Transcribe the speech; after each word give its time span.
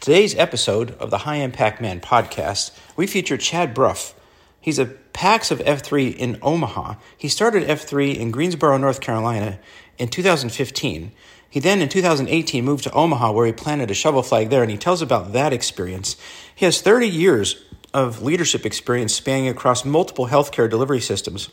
Today's 0.00 0.34
episode 0.36 0.92
of 0.92 1.10
the 1.10 1.18
High 1.18 1.36
Impact 1.36 1.78
Man 1.78 2.00
podcast, 2.00 2.70
we 2.96 3.06
feature 3.06 3.36
Chad 3.36 3.74
Brough. 3.74 4.14
He's 4.58 4.78
a 4.78 4.86
PAX 4.86 5.50
of 5.50 5.58
F3 5.58 6.16
in 6.16 6.38
Omaha. 6.40 6.94
He 7.18 7.28
started 7.28 7.68
F3 7.68 8.16
in 8.16 8.30
Greensboro, 8.30 8.78
North 8.78 9.02
Carolina 9.02 9.58
in 9.98 10.08
2015. 10.08 11.12
He 11.50 11.60
then, 11.60 11.82
in 11.82 11.90
2018, 11.90 12.64
moved 12.64 12.84
to 12.84 12.92
Omaha 12.92 13.32
where 13.32 13.44
he 13.44 13.52
planted 13.52 13.90
a 13.90 13.94
shovel 13.94 14.22
flag 14.22 14.48
there, 14.48 14.62
and 14.62 14.70
he 14.70 14.78
tells 14.78 15.02
about 15.02 15.34
that 15.34 15.52
experience. 15.52 16.16
He 16.54 16.64
has 16.64 16.80
30 16.80 17.06
years 17.06 17.62
of 17.92 18.22
leadership 18.22 18.64
experience 18.64 19.12
spanning 19.14 19.48
across 19.48 19.84
multiple 19.84 20.28
healthcare 20.28 20.70
delivery 20.70 21.00
systems, 21.00 21.50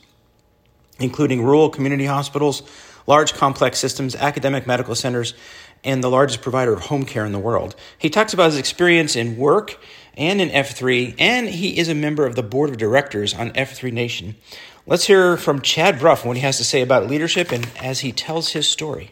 including 1.00 1.44
rural 1.44 1.70
community 1.70 2.06
hospitals, 2.06 2.64
large 3.08 3.34
complex 3.34 3.78
systems, 3.80 4.16
academic 4.16 4.66
medical 4.66 4.96
centers, 4.96 5.34
and 5.84 6.04
the 6.04 6.10
largest 6.10 6.42
provider 6.42 6.74
of 6.74 6.82
home 6.82 7.06
care 7.06 7.26
in 7.26 7.32
the 7.32 7.40
world. 7.40 7.76
He 7.98 8.10
talks 8.10 8.34
about 8.34 8.52
his 8.52 8.58
experience 8.58 9.16
in 9.16 9.38
work 9.38 9.80
and 10.16 10.42
in 10.42 10.50
F3, 10.50 11.16
and 11.20 11.48
he 11.48 11.78
is 11.78 11.90
a 11.90 11.96
member 11.96 12.26
of 12.26 12.36
the 12.36 12.44
board 12.44 12.70
of 12.70 12.78
directors 12.78 13.34
on 13.34 13.52
F3 13.52 13.92
Nation. 13.92 14.36
Let's 14.86 15.06
hear 15.06 15.38
from 15.38 15.62
Chad 15.62 16.00
Brough 16.00 16.18
what 16.24 16.38
he 16.38 16.42
has 16.44 16.58
to 16.58 16.64
say 16.64 16.82
about 16.82 17.08
leadership 17.08 17.52
and 17.52 17.70
as 17.78 18.00
he 18.00 18.12
tells 18.12 18.54
his 18.54 18.68
story. 18.68 19.12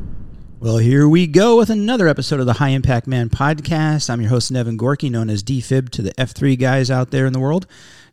Well, 0.61 0.77
here 0.77 1.09
we 1.09 1.25
go 1.25 1.57
with 1.57 1.71
another 1.71 2.07
episode 2.07 2.39
of 2.39 2.45
the 2.45 2.53
High 2.53 2.69
Impact 2.69 3.07
Man 3.07 3.31
podcast. 3.31 4.11
I'm 4.11 4.21
your 4.21 4.29
host, 4.29 4.51
Nevin 4.51 4.77
Gorky, 4.77 5.09
known 5.09 5.27
as 5.31 5.41
DFib 5.41 5.89
to 5.89 6.03
the 6.03 6.13
F3 6.19 6.55
guys 6.59 6.91
out 6.91 7.09
there 7.09 7.25
in 7.25 7.33
the 7.33 7.39
world. 7.39 7.65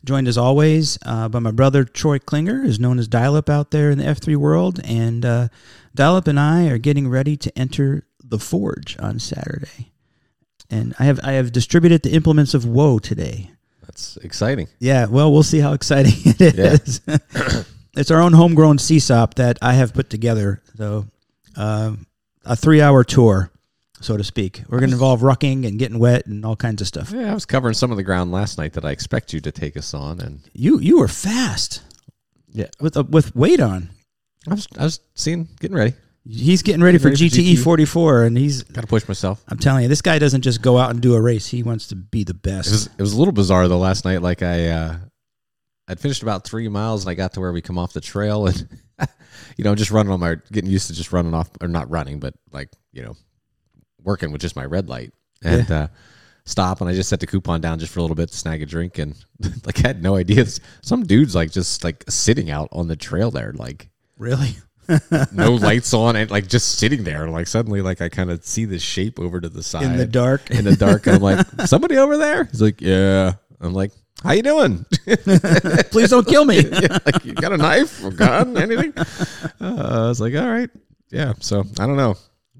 Joined 0.03 0.27
as 0.27 0.35
always 0.35 0.97
uh, 1.05 1.29
by 1.29 1.37
my 1.37 1.51
brother, 1.51 1.83
Troy 1.83 2.17
Klinger, 2.17 2.63
who's 2.63 2.79
known 2.79 2.97
as 2.97 3.07
Dial 3.07 3.35
Up 3.35 3.51
out 3.51 3.69
there 3.69 3.91
in 3.91 3.99
the 3.99 4.03
F3 4.03 4.35
world. 4.35 4.79
And 4.83 5.23
uh, 5.23 5.49
Dial 5.93 6.15
Up 6.15 6.25
and 6.25 6.39
I 6.39 6.69
are 6.69 6.79
getting 6.79 7.07
ready 7.07 7.37
to 7.37 7.55
enter 7.55 8.07
the 8.23 8.39
Forge 8.39 8.97
on 8.99 9.19
Saturday. 9.19 9.91
And 10.71 10.95
I 10.97 11.03
have 11.03 11.19
I 11.23 11.33
have 11.33 11.51
distributed 11.51 12.01
the 12.01 12.13
implements 12.13 12.55
of 12.55 12.65
woe 12.65 12.97
today. 12.97 13.51
That's 13.83 14.17
exciting. 14.17 14.69
Yeah, 14.79 15.05
well, 15.05 15.31
we'll 15.31 15.43
see 15.43 15.59
how 15.59 15.73
exciting 15.73 16.13
it 16.39 16.57
is. 16.57 17.01
Yeah. 17.07 17.17
it's 17.95 18.09
our 18.09 18.21
own 18.21 18.33
homegrown 18.33 18.79
CSAUP 18.79 19.35
that 19.35 19.59
I 19.61 19.73
have 19.73 19.93
put 19.93 20.09
together. 20.09 20.63
So, 20.75 21.05
um, 21.55 22.07
a 22.49 22.55
three 22.55 22.81
hour 22.81 23.05
tour, 23.05 23.51
so 24.01 24.17
to 24.17 24.23
speak. 24.23 24.63
We're 24.67 24.79
going 24.79 24.89
to 24.89 24.95
involve 24.95 25.21
rucking 25.21 25.65
and 25.65 25.79
getting 25.79 25.99
wet 25.99 26.25
and 26.25 26.43
all 26.43 26.55
kinds 26.55 26.81
of 26.81 26.87
stuff. 26.87 27.11
Yeah, 27.11 27.31
I 27.31 27.33
was 27.33 27.45
covering 27.45 27.75
some 27.75 27.91
of 27.91 27.97
the 27.97 28.03
ground 28.03 28.31
last 28.31 28.57
night 28.57 28.73
that 28.73 28.83
I 28.83 28.91
expect 28.91 29.31
you 29.31 29.39
to 29.41 29.51
take 29.51 29.77
us 29.77 29.93
on, 29.93 30.19
and 30.19 30.41
you 30.51 30.79
you 30.79 30.99
were 30.99 31.07
fast. 31.07 31.83
Yeah, 32.51 32.65
with 32.81 32.97
a, 32.97 33.03
with 33.03 33.33
weight 33.35 33.61
on. 33.61 33.91
I 34.47 34.55
was 34.55 34.67
I 34.77 34.83
was 34.83 34.99
seeing 35.13 35.47
getting 35.61 35.77
ready. 35.77 35.93
He's 36.27 36.63
getting 36.63 36.83
ready, 36.83 36.97
getting 36.97 37.15
for, 37.15 37.23
ready 37.23 37.29
GTE, 37.29 37.53
GTE 37.53 37.63
44, 37.63 38.23
and 38.23 38.37
he's 38.37 38.61
got 38.63 38.81
to 38.81 38.87
push 38.87 39.07
myself. 39.07 39.41
I'm 39.47 39.57
telling 39.57 39.83
you, 39.83 39.89
this 39.89 40.01
guy 40.01 40.19
doesn't 40.19 40.41
just 40.41 40.61
go 40.61 40.77
out 40.77 40.91
and 40.91 41.01
do 41.01 41.15
a 41.15 41.21
race; 41.21 41.47
he 41.47 41.63
wants 41.63 41.87
to 41.87 41.95
be 41.95 42.23
the 42.23 42.33
best. 42.33 42.67
It 42.67 42.71
was, 42.71 42.87
it 42.87 43.01
was 43.01 43.13
a 43.13 43.17
little 43.17 43.31
bizarre 43.31 43.67
though. 43.67 43.77
Last 43.77 44.05
night, 44.05 44.21
like 44.21 44.41
I, 44.41 44.69
uh, 44.69 44.97
I'd 45.87 45.99
finished 45.99 46.23
about 46.23 46.45
three 46.45 46.67
miles, 46.67 47.03
and 47.03 47.11
I 47.11 47.13
got 47.13 47.33
to 47.33 47.39
where 47.39 47.53
we 47.53 47.61
come 47.61 47.77
off 47.77 47.93
the 47.93 48.01
trail, 48.01 48.47
and 48.47 48.67
you 49.57 49.63
know, 49.63 49.75
just 49.75 49.91
running 49.91 50.11
on 50.11 50.19
my 50.19 50.35
getting 50.51 50.69
used 50.69 50.87
to 50.87 50.93
just 50.93 51.11
running 51.11 51.33
off 51.33 51.49
or 51.61 51.67
not 51.67 51.89
running, 51.89 52.19
but 52.19 52.33
like 52.51 52.69
you 52.91 53.03
know, 53.03 53.15
working 54.03 54.31
with 54.31 54.41
just 54.41 54.55
my 54.55 54.65
red 54.65 54.89
light 54.89 55.13
and 55.43 55.69
yeah. 55.69 55.83
uh, 55.83 55.87
stop. 56.45 56.81
And 56.81 56.89
I 56.89 56.93
just 56.93 57.09
set 57.09 57.19
the 57.19 57.27
coupon 57.27 57.61
down 57.61 57.79
just 57.79 57.91
for 57.91 57.99
a 57.99 58.01
little 58.01 58.15
bit 58.15 58.29
to 58.29 58.37
snag 58.37 58.61
a 58.61 58.65
drink, 58.65 58.97
and 58.97 59.15
like 59.65 59.83
I 59.83 59.87
had 59.89 60.03
no 60.03 60.15
idea. 60.15 60.45
Some 60.81 61.03
dudes 61.03 61.35
like 61.35 61.51
just 61.51 61.83
like 61.83 62.03
sitting 62.09 62.49
out 62.49 62.69
on 62.71 62.87
the 62.87 62.95
trail 62.95 63.31
there, 63.31 63.53
like 63.53 63.89
really. 64.17 64.55
no 65.31 65.53
lights 65.53 65.93
on 65.93 66.15
and 66.15 66.31
like 66.31 66.47
just 66.47 66.79
sitting 66.79 67.03
there 67.03 67.29
like 67.29 67.45
suddenly 67.45 67.79
like 67.79 68.01
I 68.01 68.09
kind 68.09 68.31
of 68.31 68.43
see 68.43 68.65
this 68.65 68.81
shape 68.81 69.19
over 69.19 69.39
to 69.39 69.47
the 69.47 69.61
side 69.61 69.83
in 69.83 69.97
the 69.97 70.07
dark 70.07 70.49
in 70.49 70.65
the 70.65 70.75
dark 70.75 71.05
and 71.05 71.17
I'm 71.17 71.21
like 71.21 71.45
somebody 71.67 71.95
over 71.97 72.17
there 72.17 72.45
he's 72.45 72.59
like 72.59 72.81
yeah 72.81 73.33
I'm 73.61 73.73
like 73.73 73.91
how 74.23 74.33
you 74.33 74.43
doing? 74.43 74.85
Please 75.91 76.09
don't 76.09 76.27
kill 76.27 76.45
me. 76.45 76.61
yeah, 76.71 76.97
like, 77.05 77.23
you 77.25 77.33
got 77.33 77.53
a 77.53 77.57
knife 77.57 78.03
or 78.03 78.11
gun, 78.11 78.57
anything? 78.57 78.93
Uh, 79.61 80.05
I 80.05 80.07
was 80.07 80.21
like, 80.21 80.33
all 80.35 80.49
right, 80.49 80.69
yeah. 81.09 81.33
So 81.41 81.65
I 81.79 81.85
don't 81.85 81.97
know 81.97 82.15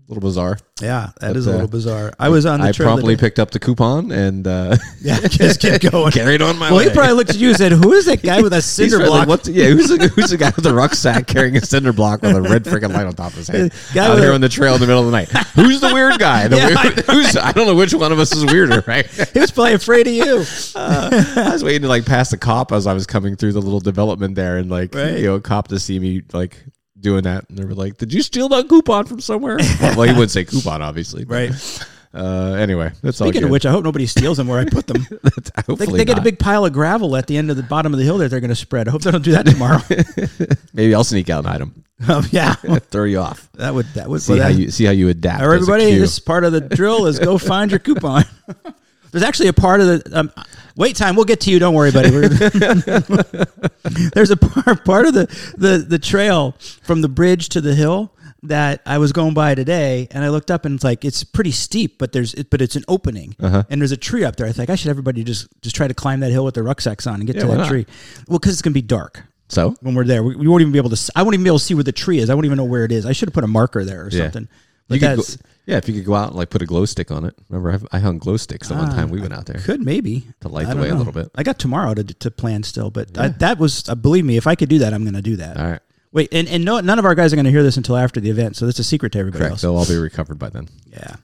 little 0.09 0.27
bizarre. 0.27 0.57
Yeah, 0.81 1.11
that 1.19 1.27
but, 1.29 1.37
is 1.37 1.45
a 1.45 1.51
little 1.51 1.65
uh, 1.65 1.69
bizarre. 1.69 2.13
I 2.19 2.29
was 2.29 2.45
on 2.45 2.61
the 2.61 2.67
I 2.67 2.71
promptly 2.71 3.15
picked 3.15 3.37
up 3.37 3.51
the 3.51 3.59
coupon 3.59 4.11
and 4.11 4.47
uh, 4.47 4.75
yeah, 5.01 5.19
just 5.27 5.61
kept 5.61 5.89
going. 5.89 6.11
Carried 6.11 6.41
on 6.41 6.57
my 6.57 6.69
well, 6.69 6.79
way. 6.79 6.85
he 6.85 6.89
probably 6.89 7.13
looked 7.13 7.29
at 7.29 7.37
you 7.37 7.49
and 7.49 7.57
said, 7.57 7.71
"Who 7.71 7.93
is 7.93 8.05
that 8.05 8.23
guy 8.23 8.41
with 8.41 8.53
a 8.53 8.61
cinder 8.61 8.99
block?" 8.99 9.27
Like, 9.27 9.45
yeah, 9.45 9.67
who's 9.67 9.89
the, 9.89 10.07
who's 10.07 10.31
the 10.31 10.37
guy 10.37 10.51
with 10.55 10.63
the 10.63 10.73
rucksack 10.73 11.27
carrying 11.27 11.55
a 11.57 11.61
cinder 11.61 11.93
block 11.93 12.23
with 12.23 12.35
a 12.35 12.41
red 12.41 12.63
freaking 12.63 12.91
light 12.91 13.05
on 13.05 13.13
top 13.13 13.31
of 13.31 13.37
his 13.37 13.47
head 13.47 13.71
guy 13.93 14.07
out 14.07 14.17
here 14.17 14.31
a, 14.31 14.33
on 14.33 14.41
the 14.41 14.49
trail 14.49 14.73
in 14.73 14.81
the 14.81 14.87
middle 14.87 15.05
of 15.05 15.11
the 15.11 15.17
night? 15.17 15.29
Who's 15.53 15.79
the 15.79 15.93
weird 15.93 16.17
guy? 16.17 16.47
The 16.47 16.57
yeah, 16.57 16.67
weird, 16.67 16.77
I, 16.77 17.13
who's 17.13 17.37
I 17.37 17.51
don't 17.51 17.67
know 17.67 17.75
which 17.75 17.93
one 17.93 18.11
of 18.11 18.19
us 18.19 18.33
is 18.33 18.45
weirder, 18.45 18.83
right? 18.87 19.05
he 19.05 19.39
was 19.39 19.51
probably 19.51 19.73
afraid 19.73 20.07
of 20.07 20.13
you. 20.13 20.43
Uh, 20.75 21.25
I 21.35 21.53
was 21.53 21.63
waiting 21.63 21.83
to 21.83 21.87
like 21.87 22.05
pass 22.05 22.31
the 22.31 22.37
cop 22.37 22.71
as 22.71 22.87
I 22.87 22.93
was 22.93 23.05
coming 23.05 23.35
through 23.35 23.53
the 23.53 23.61
little 23.61 23.79
development 23.79 24.35
there, 24.35 24.57
and 24.57 24.71
like 24.71 24.95
right. 24.95 25.19
you 25.19 25.27
know, 25.27 25.35
a 25.35 25.41
cop 25.41 25.67
to 25.67 25.79
see 25.79 25.99
me 25.99 26.23
like 26.33 26.63
doing 26.99 27.23
that, 27.23 27.47
and 27.49 27.57
they 27.57 27.65
were 27.65 27.73
like, 27.73 27.97
"Did 27.97 28.13
you 28.13 28.21
steal 28.21 28.49
that 28.49 28.67
coupon 28.67 29.05
from 29.05 29.21
somewhere?" 29.21 29.57
well, 29.81 30.03
he 30.03 30.13
wouldn't 30.13 30.31
say 30.31 30.45
coupon, 30.45 30.81
obviously, 30.81 31.25
but, 31.25 31.33
right? 31.33 31.85
Uh, 32.11 32.53
anyway, 32.53 32.91
that's 33.03 33.19
Speaking 33.19 33.43
of 33.43 33.51
which, 33.51 33.67
I 33.67 33.71
hope 33.71 33.83
nobody 33.83 34.07
steals 34.07 34.37
them 34.37 34.47
where 34.47 34.59
I 34.59 34.65
put 34.65 34.87
them. 34.87 35.05
they, 35.77 35.85
they 35.85 36.05
get 36.05 36.17
a 36.17 36.21
big 36.21 36.39
pile 36.39 36.65
of 36.65 36.73
gravel 36.73 37.15
at 37.15 37.27
the 37.27 37.37
end 37.37 37.51
of 37.51 37.57
the 37.57 37.63
bottom 37.63 37.93
of 37.93 37.99
the 37.99 38.05
hill 38.05 38.17
that 38.17 38.29
they're 38.29 38.39
going 38.39 38.49
to 38.49 38.55
spread. 38.55 38.87
I 38.87 38.91
hope 38.91 39.03
they 39.03 39.11
don't 39.11 39.23
do 39.23 39.33
that 39.33 39.45
tomorrow. 39.45 39.79
Maybe 40.73 40.95
I'll 40.95 41.03
sneak 41.03 41.29
out 41.29 41.45
and 41.45 41.47
hide 41.47 41.61
them. 41.61 41.83
Um, 42.07 42.25
yeah, 42.31 42.55
throw 42.55 43.03
you 43.03 43.19
off. 43.19 43.51
That 43.53 43.75
would 43.75 43.85
that 43.93 44.09
would 44.09 44.21
see 44.21 44.39
how 44.39 44.47
you 44.47 44.71
see 44.71 44.85
how 44.85 44.91
you 44.91 45.09
adapt. 45.09 45.43
Everybody, 45.43 45.99
this 45.99 46.17
part 46.17 46.45
of 46.45 46.51
the 46.51 46.61
drill 46.61 47.05
is 47.05 47.19
go 47.19 47.37
find 47.37 47.69
your 47.69 47.79
coupon. 47.79 48.23
There's 49.11 49.23
actually 49.23 49.49
a 49.49 49.53
part 49.53 49.81
of 49.81 49.87
the 49.87 50.19
um, 50.19 50.31
wait 50.75 50.95
time. 50.95 51.15
We'll 51.15 51.25
get 51.25 51.41
to 51.41 51.51
you. 51.51 51.59
Don't 51.59 51.73
worry, 51.73 51.91
buddy. 51.91 52.09
There's 54.13 54.31
a 54.31 54.37
part, 54.37 54.85
part 54.85 55.07
of 55.07 55.13
the, 55.13 55.25
the 55.57 55.85
the 55.87 55.99
trail 55.99 56.55
from 56.83 57.01
the 57.01 57.09
bridge 57.09 57.49
to 57.49 57.61
the 57.61 57.75
hill 57.75 58.13
that 58.43 58.81
I 58.85 58.97
was 58.97 59.11
going 59.11 59.33
by 59.33 59.55
today, 59.55 60.07
and 60.11 60.23
I 60.23 60.29
looked 60.29 60.51
up 60.51 60.65
and 60.65 60.75
it's 60.75 60.83
like 60.83 61.03
it's 61.03 61.23
pretty 61.23 61.51
steep, 61.51 61.97
but 61.97 62.11
there's 62.11 62.33
it, 62.33 62.49
but 62.49 62.61
it's 62.61 62.75
an 62.75 62.83
opening, 62.87 63.35
uh-huh. 63.39 63.63
and 63.69 63.81
there's 63.81 63.91
a 63.91 63.97
tree 63.97 64.23
up 64.23 64.35
there. 64.35 64.47
I 64.47 64.51
think 64.51 64.69
I 64.69 64.75
should 64.75 64.89
everybody 64.89 65.23
just 65.23 65.47
just 65.61 65.75
try 65.75 65.87
to 65.87 65.93
climb 65.93 66.19
that 66.21 66.31
hill 66.31 66.45
with 66.45 66.55
their 66.55 66.63
rucksacks 66.63 67.07
on 67.07 67.15
and 67.15 67.27
get 67.27 67.35
yeah, 67.35 67.43
to 67.43 67.47
that 67.47 67.57
not? 67.57 67.67
tree. 67.67 67.85
Well, 68.27 68.39
because 68.39 68.53
it's 68.53 68.61
gonna 68.61 68.73
be 68.73 68.81
dark. 68.81 69.23
So 69.49 69.75
when 69.81 69.95
we're 69.95 70.05
there, 70.05 70.23
we, 70.23 70.35
we, 70.35 70.47
won't 70.47 70.61
even 70.61 70.71
be 70.71 70.77
able 70.77 70.91
to. 70.91 71.11
I 71.15 71.23
won't 71.23 71.33
even 71.33 71.43
be 71.43 71.49
able 71.49 71.57
to 71.57 71.65
see 71.65 71.73
where 71.73 71.83
the 71.83 71.91
tree 71.91 72.19
is. 72.19 72.29
I 72.29 72.35
won't 72.35 72.45
even 72.45 72.57
know 72.57 72.65
where 72.65 72.85
it 72.85 72.91
is. 72.91 73.05
I 73.05 73.13
should 73.13 73.29
have 73.29 73.33
put 73.33 73.43
a 73.43 73.47
marker 73.47 73.83
there 73.83 74.05
or 74.05 74.09
yeah. 74.09 74.25
something. 74.25 74.47
But 74.89 74.99
that's 74.99 75.37
go, 75.37 75.43
yeah, 75.65 75.77
if 75.77 75.87
you 75.87 75.93
could 75.93 76.05
go 76.05 76.15
out 76.15 76.29
and 76.29 76.35
like 76.35 76.49
put 76.49 76.61
a 76.61 76.65
glow 76.65 76.85
stick 76.85 77.11
on 77.11 77.25
it. 77.25 77.35
Remember, 77.47 77.87
I, 77.91 77.97
I 77.97 77.99
hung 77.99 78.17
glow 78.17 78.37
sticks 78.37 78.69
the 78.69 78.75
one 78.75 78.89
time 78.89 79.09
we 79.09 79.21
went 79.21 79.33
out 79.33 79.45
there. 79.45 79.61
Could 79.61 79.85
maybe 79.85 80.23
to 80.41 80.47
light 80.47 80.67
the 80.67 80.75
way 80.75 80.89
know. 80.89 80.95
a 80.95 80.97
little 80.97 81.13
bit. 81.13 81.29
I 81.35 81.43
got 81.43 81.59
tomorrow 81.59 81.93
to, 81.93 82.03
to 82.03 82.31
plan 82.31 82.63
still, 82.63 82.89
but 82.89 83.11
yeah. 83.15 83.23
I, 83.23 83.27
that 83.29 83.59
was 83.59 83.87
uh, 83.87 83.95
believe 83.95 84.25
me, 84.25 84.35
if 84.35 84.47
I 84.47 84.55
could 84.55 84.67
do 84.67 84.79
that, 84.79 84.93
I'm 84.93 85.03
going 85.03 85.13
to 85.13 85.21
do 85.21 85.35
that. 85.37 85.57
All 85.57 85.69
right. 85.69 85.81
Wait, 86.11 86.33
and, 86.33 86.47
and 86.47 86.65
no, 86.65 86.79
none 86.79 86.97
of 86.97 87.05
our 87.05 87.13
guys 87.13 87.31
are 87.31 87.35
going 87.35 87.45
to 87.45 87.51
hear 87.51 87.61
this 87.61 87.77
until 87.77 87.95
after 87.95 88.19
the 88.19 88.31
event, 88.31 88.55
so 88.55 88.65
that's 88.65 88.79
a 88.79 88.83
secret 88.83 89.11
to 89.11 89.19
everybody 89.19 89.41
Correct. 89.41 89.51
else. 89.51 89.61
They'll 89.61 89.75
all 89.75 89.85
be 89.85 89.95
recovered 89.95 90.39
by 90.39 90.49
then. 90.49 90.67
Yeah. 90.91 91.17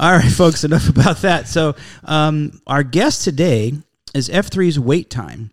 All 0.00 0.10
right, 0.10 0.30
folks. 0.30 0.64
Enough 0.64 0.88
about 0.96 1.18
that. 1.18 1.46
So, 1.46 1.76
um, 2.02 2.60
our 2.66 2.82
guest 2.82 3.22
today 3.22 3.74
is 4.12 4.28
F3's 4.28 4.78
wait 4.78 5.08
time. 5.08 5.52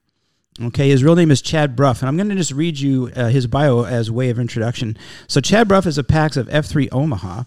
Okay, 0.60 0.90
his 0.90 1.04
real 1.04 1.16
name 1.16 1.30
is 1.30 1.44
Chad 1.44 1.76
Brough, 1.76 1.96
and 2.00 2.08
I'm 2.08 2.18
going 2.18 2.30
to 2.30 2.36
just 2.36 2.52
read 2.52 2.80
you 2.80 3.12
uh, 3.16 3.28
his 3.28 3.46
bio 3.46 3.86
as 3.86 4.10
way 4.10 4.32
of 4.32 4.40
introduction. 4.40 4.98
So, 5.28 5.42
Chad 5.42 5.68
Brough 5.68 5.84
is 5.86 6.00
a 6.00 6.04
PAX 6.04 6.36
of 6.36 6.48
F3 6.48 6.90
Omaha. 6.92 7.44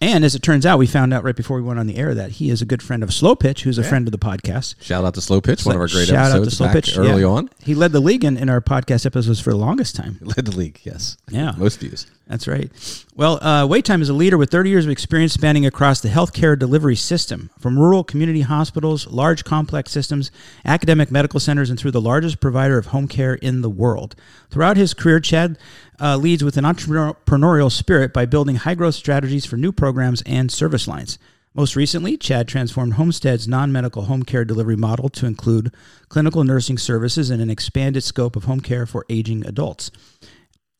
And 0.00 0.24
as 0.24 0.34
it 0.34 0.42
turns 0.42 0.66
out, 0.66 0.78
we 0.78 0.86
found 0.86 1.14
out 1.14 1.24
right 1.24 1.36
before 1.36 1.56
we 1.56 1.62
went 1.62 1.78
on 1.78 1.86
the 1.86 1.96
air 1.96 2.14
that 2.14 2.32
he 2.32 2.50
is 2.50 2.60
a 2.60 2.64
good 2.64 2.82
friend 2.82 3.02
of 3.02 3.14
Slow 3.14 3.34
Pitch, 3.36 3.62
who's 3.62 3.78
a 3.78 3.82
yeah. 3.82 3.88
friend 3.88 4.06
of 4.08 4.12
the 4.12 4.18
podcast. 4.18 4.74
Shout 4.82 5.04
out 5.04 5.14
to 5.14 5.20
Slow 5.20 5.40
Pitch, 5.40 5.64
one 5.64 5.76
of 5.76 5.80
our 5.80 5.88
great 5.88 6.08
Shout 6.08 6.32
episodes 6.32 6.40
out 6.40 6.50
to 6.50 6.56
Slow 6.56 6.72
Pitch. 6.72 6.98
early 6.98 7.22
yeah. 7.22 7.28
on. 7.28 7.50
He 7.62 7.74
led 7.74 7.92
the 7.92 8.00
league 8.00 8.24
in, 8.24 8.36
in 8.36 8.48
our 8.48 8.60
podcast 8.60 9.06
episodes 9.06 9.40
for 9.40 9.50
the 9.50 9.56
longest 9.56 9.94
time. 9.94 10.18
Led 10.36 10.46
the 10.46 10.56
league, 10.56 10.80
yes. 10.82 11.16
Yeah. 11.30 11.52
Most 11.56 11.80
views. 11.80 12.06
That's 12.26 12.48
right. 12.48 12.70
Well, 13.14 13.42
uh, 13.44 13.66
Wait 13.66 13.84
Time 13.84 14.00
is 14.00 14.08
a 14.08 14.14
leader 14.14 14.38
with 14.38 14.50
30 14.50 14.70
years 14.70 14.86
of 14.86 14.90
experience 14.90 15.34
spanning 15.34 15.66
across 15.66 16.00
the 16.00 16.08
healthcare 16.08 16.58
delivery 16.58 16.96
system, 16.96 17.50
from 17.58 17.78
rural 17.78 18.02
community 18.02 18.40
hospitals, 18.40 19.06
large 19.06 19.44
complex 19.44 19.92
systems, 19.92 20.30
academic 20.64 21.10
medical 21.10 21.38
centers, 21.38 21.68
and 21.68 21.78
through 21.78 21.90
the 21.90 22.00
largest 22.00 22.40
provider 22.40 22.78
of 22.78 22.86
home 22.86 23.08
care 23.08 23.34
in 23.34 23.60
the 23.60 23.68
world. 23.68 24.16
Throughout 24.50 24.78
his 24.78 24.94
career, 24.94 25.20
Chad 25.20 25.58
uh, 26.00 26.16
leads 26.16 26.42
with 26.42 26.56
an 26.56 26.64
entrepreneurial 26.64 27.70
spirit 27.70 28.12
by 28.12 28.26
building 28.26 28.56
high 28.56 28.74
growth 28.74 28.94
strategies 28.94 29.46
for 29.46 29.56
new 29.56 29.72
programs 29.72 30.22
and 30.22 30.50
service 30.50 30.88
lines. 30.88 31.18
Most 31.54 31.76
recently, 31.76 32.16
Chad 32.16 32.48
transformed 32.48 32.94
Home 32.94 33.08
Instead's 33.08 33.46
non 33.46 33.70
medical 33.70 34.02
home 34.02 34.24
care 34.24 34.44
delivery 34.44 34.74
model 34.76 35.08
to 35.10 35.26
include 35.26 35.72
clinical 36.08 36.42
nursing 36.42 36.78
services 36.78 37.30
and 37.30 37.40
an 37.40 37.48
expanded 37.48 38.02
scope 38.02 38.34
of 38.34 38.44
home 38.44 38.60
care 38.60 38.86
for 38.86 39.06
aging 39.08 39.46
adults. 39.46 39.92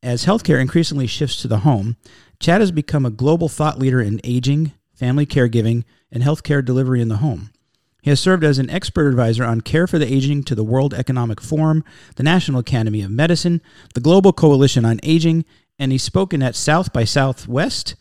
As 0.03 0.27
healthcare 0.27 0.61
increasingly 0.61 1.07
shifts 1.07 1.41
to 1.43 1.49
the 1.49 1.59
home, 1.59 1.97
Chad 2.41 2.61
has 2.61 2.73
become 2.73 3.07
a 3.07 3.11
global 3.11 3.49
thought 3.49 3.79
leader 3.79 4.01
in 4.01 4.21
aging, 4.25 4.73
family 4.95 5.27
caregiving, 5.27 5.85
and 6.11 6.23
healthcare 6.23 6.65
delivery 6.65 7.01
in 7.01 7.09
the 7.09 7.19
home. 7.19 7.51
He 8.05 8.11
has 8.11 8.21
served 8.21 8.45
as 8.45 8.59
an 8.59 8.69
expert 8.69 9.09
advisor 9.09 9.45
on 9.45 9.63
care 9.63 9.87
for 9.87 9.99
the 9.99 10.13
aging 10.13 10.43
to 10.45 10.55
the 10.55 10.63
World 10.63 10.93
Economic 10.93 11.41
Forum, 11.41 11.83
the 12.17 12.23
National 12.23 12.61
Academy 12.61 13.01
of 13.01 13.11
Medicine, 13.11 13.63
the 13.95 14.03
Global 14.03 14.35
Coalition 14.35 14.85
on 14.85 15.01
Aging, 15.03 15.47
and 15.79 15.91
he's 15.91 16.03
spoken 16.03 16.43
at 16.43 16.55
South 16.55 16.93
by 16.93 17.05
Southwest 17.05 17.95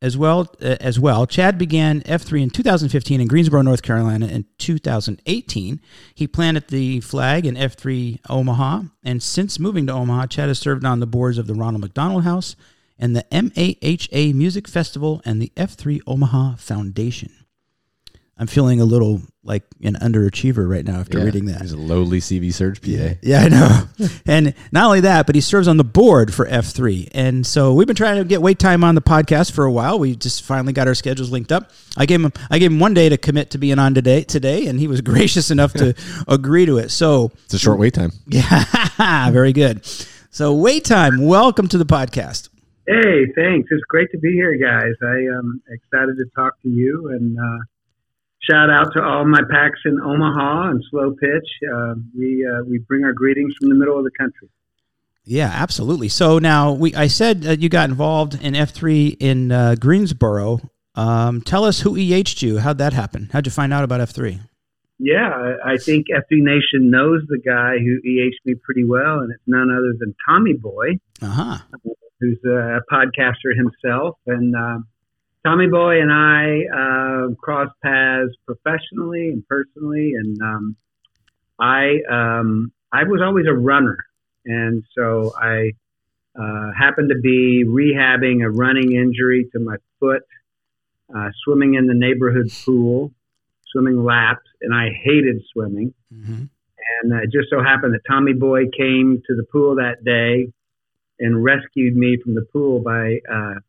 as 0.00 0.16
well. 0.16 0.54
Uh, 0.62 0.76
as 0.80 1.00
well, 1.00 1.26
Chad 1.26 1.58
began 1.58 2.02
F3 2.02 2.44
in 2.44 2.50
2015 2.50 3.20
in 3.20 3.26
Greensboro, 3.26 3.62
North 3.62 3.82
Carolina. 3.82 4.28
In 4.28 4.44
2018, 4.58 5.80
he 6.14 6.28
planted 6.28 6.68
the 6.68 7.00
flag 7.00 7.44
in 7.44 7.56
F3 7.56 8.20
Omaha, 8.30 8.82
and 9.02 9.20
since 9.20 9.58
moving 9.58 9.88
to 9.88 9.94
Omaha, 9.94 10.28
Chad 10.28 10.46
has 10.46 10.60
served 10.60 10.84
on 10.84 11.00
the 11.00 11.08
boards 11.08 11.38
of 11.38 11.48
the 11.48 11.54
Ronald 11.54 11.80
McDonald 11.80 12.22
House 12.22 12.54
and 13.00 13.16
the 13.16 13.26
MAHA 13.32 14.32
Music 14.32 14.68
Festival 14.68 15.20
and 15.24 15.42
the 15.42 15.50
F3 15.56 16.02
Omaha 16.06 16.54
Foundation. 16.54 17.43
I'm 18.36 18.48
feeling 18.48 18.80
a 18.80 18.84
little 18.84 19.22
like 19.44 19.62
an 19.82 19.94
underachiever 19.94 20.68
right 20.68 20.84
now 20.84 20.98
after 21.00 21.18
Yeah, 21.18 21.24
reading 21.24 21.44
that. 21.46 21.60
He's 21.60 21.72
a 21.72 21.76
lowly 21.76 22.18
CV 22.18 22.52
Surge 22.52 22.80
PA. 22.82 23.14
Yeah, 23.22 23.40
I 23.42 23.48
know. 23.48 23.82
and 24.26 24.54
not 24.72 24.86
only 24.86 25.00
that, 25.00 25.26
but 25.26 25.34
he 25.36 25.40
serves 25.40 25.68
on 25.68 25.76
the 25.76 25.84
board 25.84 26.34
for 26.34 26.46
F3. 26.46 27.10
And 27.12 27.46
so 27.46 27.74
we've 27.74 27.86
been 27.86 27.94
trying 27.94 28.16
to 28.16 28.24
get 28.24 28.42
wait 28.42 28.58
time 28.58 28.82
on 28.82 28.96
the 28.96 29.02
podcast 29.02 29.52
for 29.52 29.64
a 29.64 29.70
while. 29.70 29.98
We 30.00 30.16
just 30.16 30.42
finally 30.42 30.72
got 30.72 30.88
our 30.88 30.94
schedules 30.94 31.30
linked 31.30 31.52
up. 31.52 31.70
I 31.96 32.06
gave 32.06 32.24
him 32.24 32.32
I 32.50 32.58
gave 32.58 32.72
him 32.72 32.80
one 32.80 32.92
day 32.94 33.08
to 33.08 33.16
commit 33.16 33.50
to 33.50 33.58
being 33.58 33.78
on 33.78 33.94
today 33.94 34.24
today, 34.24 34.66
and 34.66 34.80
he 34.80 34.88
was 34.88 35.00
gracious 35.12 35.50
enough 35.52 35.72
to 35.74 35.94
agree 36.26 36.66
to 36.66 36.78
it. 36.78 36.90
So 36.90 37.30
It's 37.44 37.54
a 37.54 37.58
short 37.58 37.78
wait 37.78 37.94
time. 37.94 38.10
yeah, 38.26 39.30
very 39.30 39.52
good. 39.52 39.86
So 40.30 40.54
wait 40.54 40.84
time, 40.84 41.24
welcome 41.24 41.68
to 41.68 41.78
the 41.78 41.86
podcast. 41.86 42.48
Hey, 42.88 43.26
thanks. 43.36 43.68
It's 43.70 43.84
great 43.88 44.10
to 44.10 44.18
be 44.18 44.32
here, 44.32 44.56
guys. 44.56 44.92
I 45.02 45.38
am 45.38 45.62
excited 45.68 46.16
to 46.16 46.24
talk 46.34 46.60
to 46.62 46.68
you 46.68 47.10
and 47.10 47.38
uh, 47.38 47.64
shout 48.48 48.70
out 48.70 48.92
to 48.94 49.02
all 49.02 49.24
my 49.26 49.40
PAX 49.50 49.78
in 49.84 50.00
Omaha 50.00 50.70
and 50.70 50.82
Slow 50.90 51.12
Pitch. 51.12 51.48
Uh, 51.74 51.94
we 52.16 52.46
uh, 52.46 52.62
we 52.68 52.78
bring 52.78 53.04
our 53.04 53.12
greetings 53.12 53.54
from 53.58 53.68
the 53.68 53.74
middle 53.74 53.98
of 53.98 54.04
the 54.04 54.10
country. 54.18 54.48
Yeah, 55.24 55.50
absolutely. 55.52 56.08
So 56.08 56.38
now 56.38 56.72
we 56.72 56.94
I 56.94 57.06
said 57.06 57.42
that 57.42 57.60
you 57.60 57.68
got 57.68 57.88
involved 57.88 58.34
in 58.42 58.54
F3 58.54 59.16
in 59.20 59.52
uh, 59.52 59.74
Greensboro. 59.78 60.60
Um, 60.94 61.40
tell 61.40 61.64
us 61.64 61.80
who 61.80 61.96
EH'd 61.96 62.42
you. 62.42 62.58
How'd 62.58 62.78
that 62.78 62.92
happen? 62.92 63.30
How'd 63.32 63.46
you 63.46 63.52
find 63.52 63.72
out 63.72 63.84
about 63.84 64.00
F3? 64.00 64.40
Yeah, 64.98 65.28
I 65.64 65.72
I 65.72 65.76
think 65.76 66.06
F3 66.08 66.24
Nation 66.30 66.90
knows 66.90 67.22
the 67.26 67.40
guy 67.44 67.78
who 67.78 67.98
EH'd 68.08 68.38
me 68.44 68.54
pretty 68.62 68.84
well, 68.84 69.20
and 69.20 69.32
it's 69.32 69.42
none 69.46 69.70
other 69.70 69.94
than 69.98 70.14
Tommy 70.28 70.52
Boy. 70.52 70.98
Uh 71.22 71.26
huh. 71.26 71.58
who's 72.20 72.38
a 72.44 72.80
podcaster 72.92 73.56
himself. 73.56 74.16
And 74.26 74.54
uh, 74.54 74.78
Tommy 75.44 75.66
Boy 75.66 76.00
and 76.00 76.10
I 76.10 76.62
uh, 76.74 77.34
crossed 77.34 77.74
paths 77.82 78.32
professionally 78.46 79.28
and 79.28 79.46
personally. 79.46 80.14
And 80.14 80.40
um, 80.40 80.76
I 81.60 81.98
um, 82.10 82.72
I 82.92 83.04
was 83.04 83.20
always 83.22 83.46
a 83.46 83.52
runner, 83.52 83.98
and 84.46 84.82
so 84.96 85.32
I 85.40 85.72
uh, 86.38 86.72
happened 86.76 87.10
to 87.10 87.20
be 87.20 87.64
rehabbing 87.66 88.42
a 88.42 88.50
running 88.50 88.92
injury 88.92 89.48
to 89.52 89.60
my 89.60 89.76
foot, 90.00 90.22
uh, 91.14 91.28
swimming 91.44 91.74
in 91.74 91.86
the 91.86 91.94
neighborhood 91.94 92.50
pool, 92.64 93.12
swimming 93.70 94.02
laps, 94.02 94.46
and 94.62 94.74
I 94.74 94.88
hated 95.04 95.42
swimming. 95.52 95.92
Mm-hmm. 96.12 96.44
And 97.02 97.12
uh, 97.12 97.16
it 97.16 97.30
just 97.32 97.50
so 97.50 97.62
happened 97.62 97.94
that 97.94 98.02
Tommy 98.08 98.32
Boy 98.32 98.64
came 98.76 99.22
to 99.26 99.34
the 99.36 99.44
pool 99.44 99.76
that 99.76 100.04
day 100.04 100.52
and 101.20 101.44
rescued 101.44 101.96
me 101.96 102.18
from 102.22 102.34
the 102.34 102.46
pool 102.52 102.80
by 102.80 103.20
uh, 103.30 103.60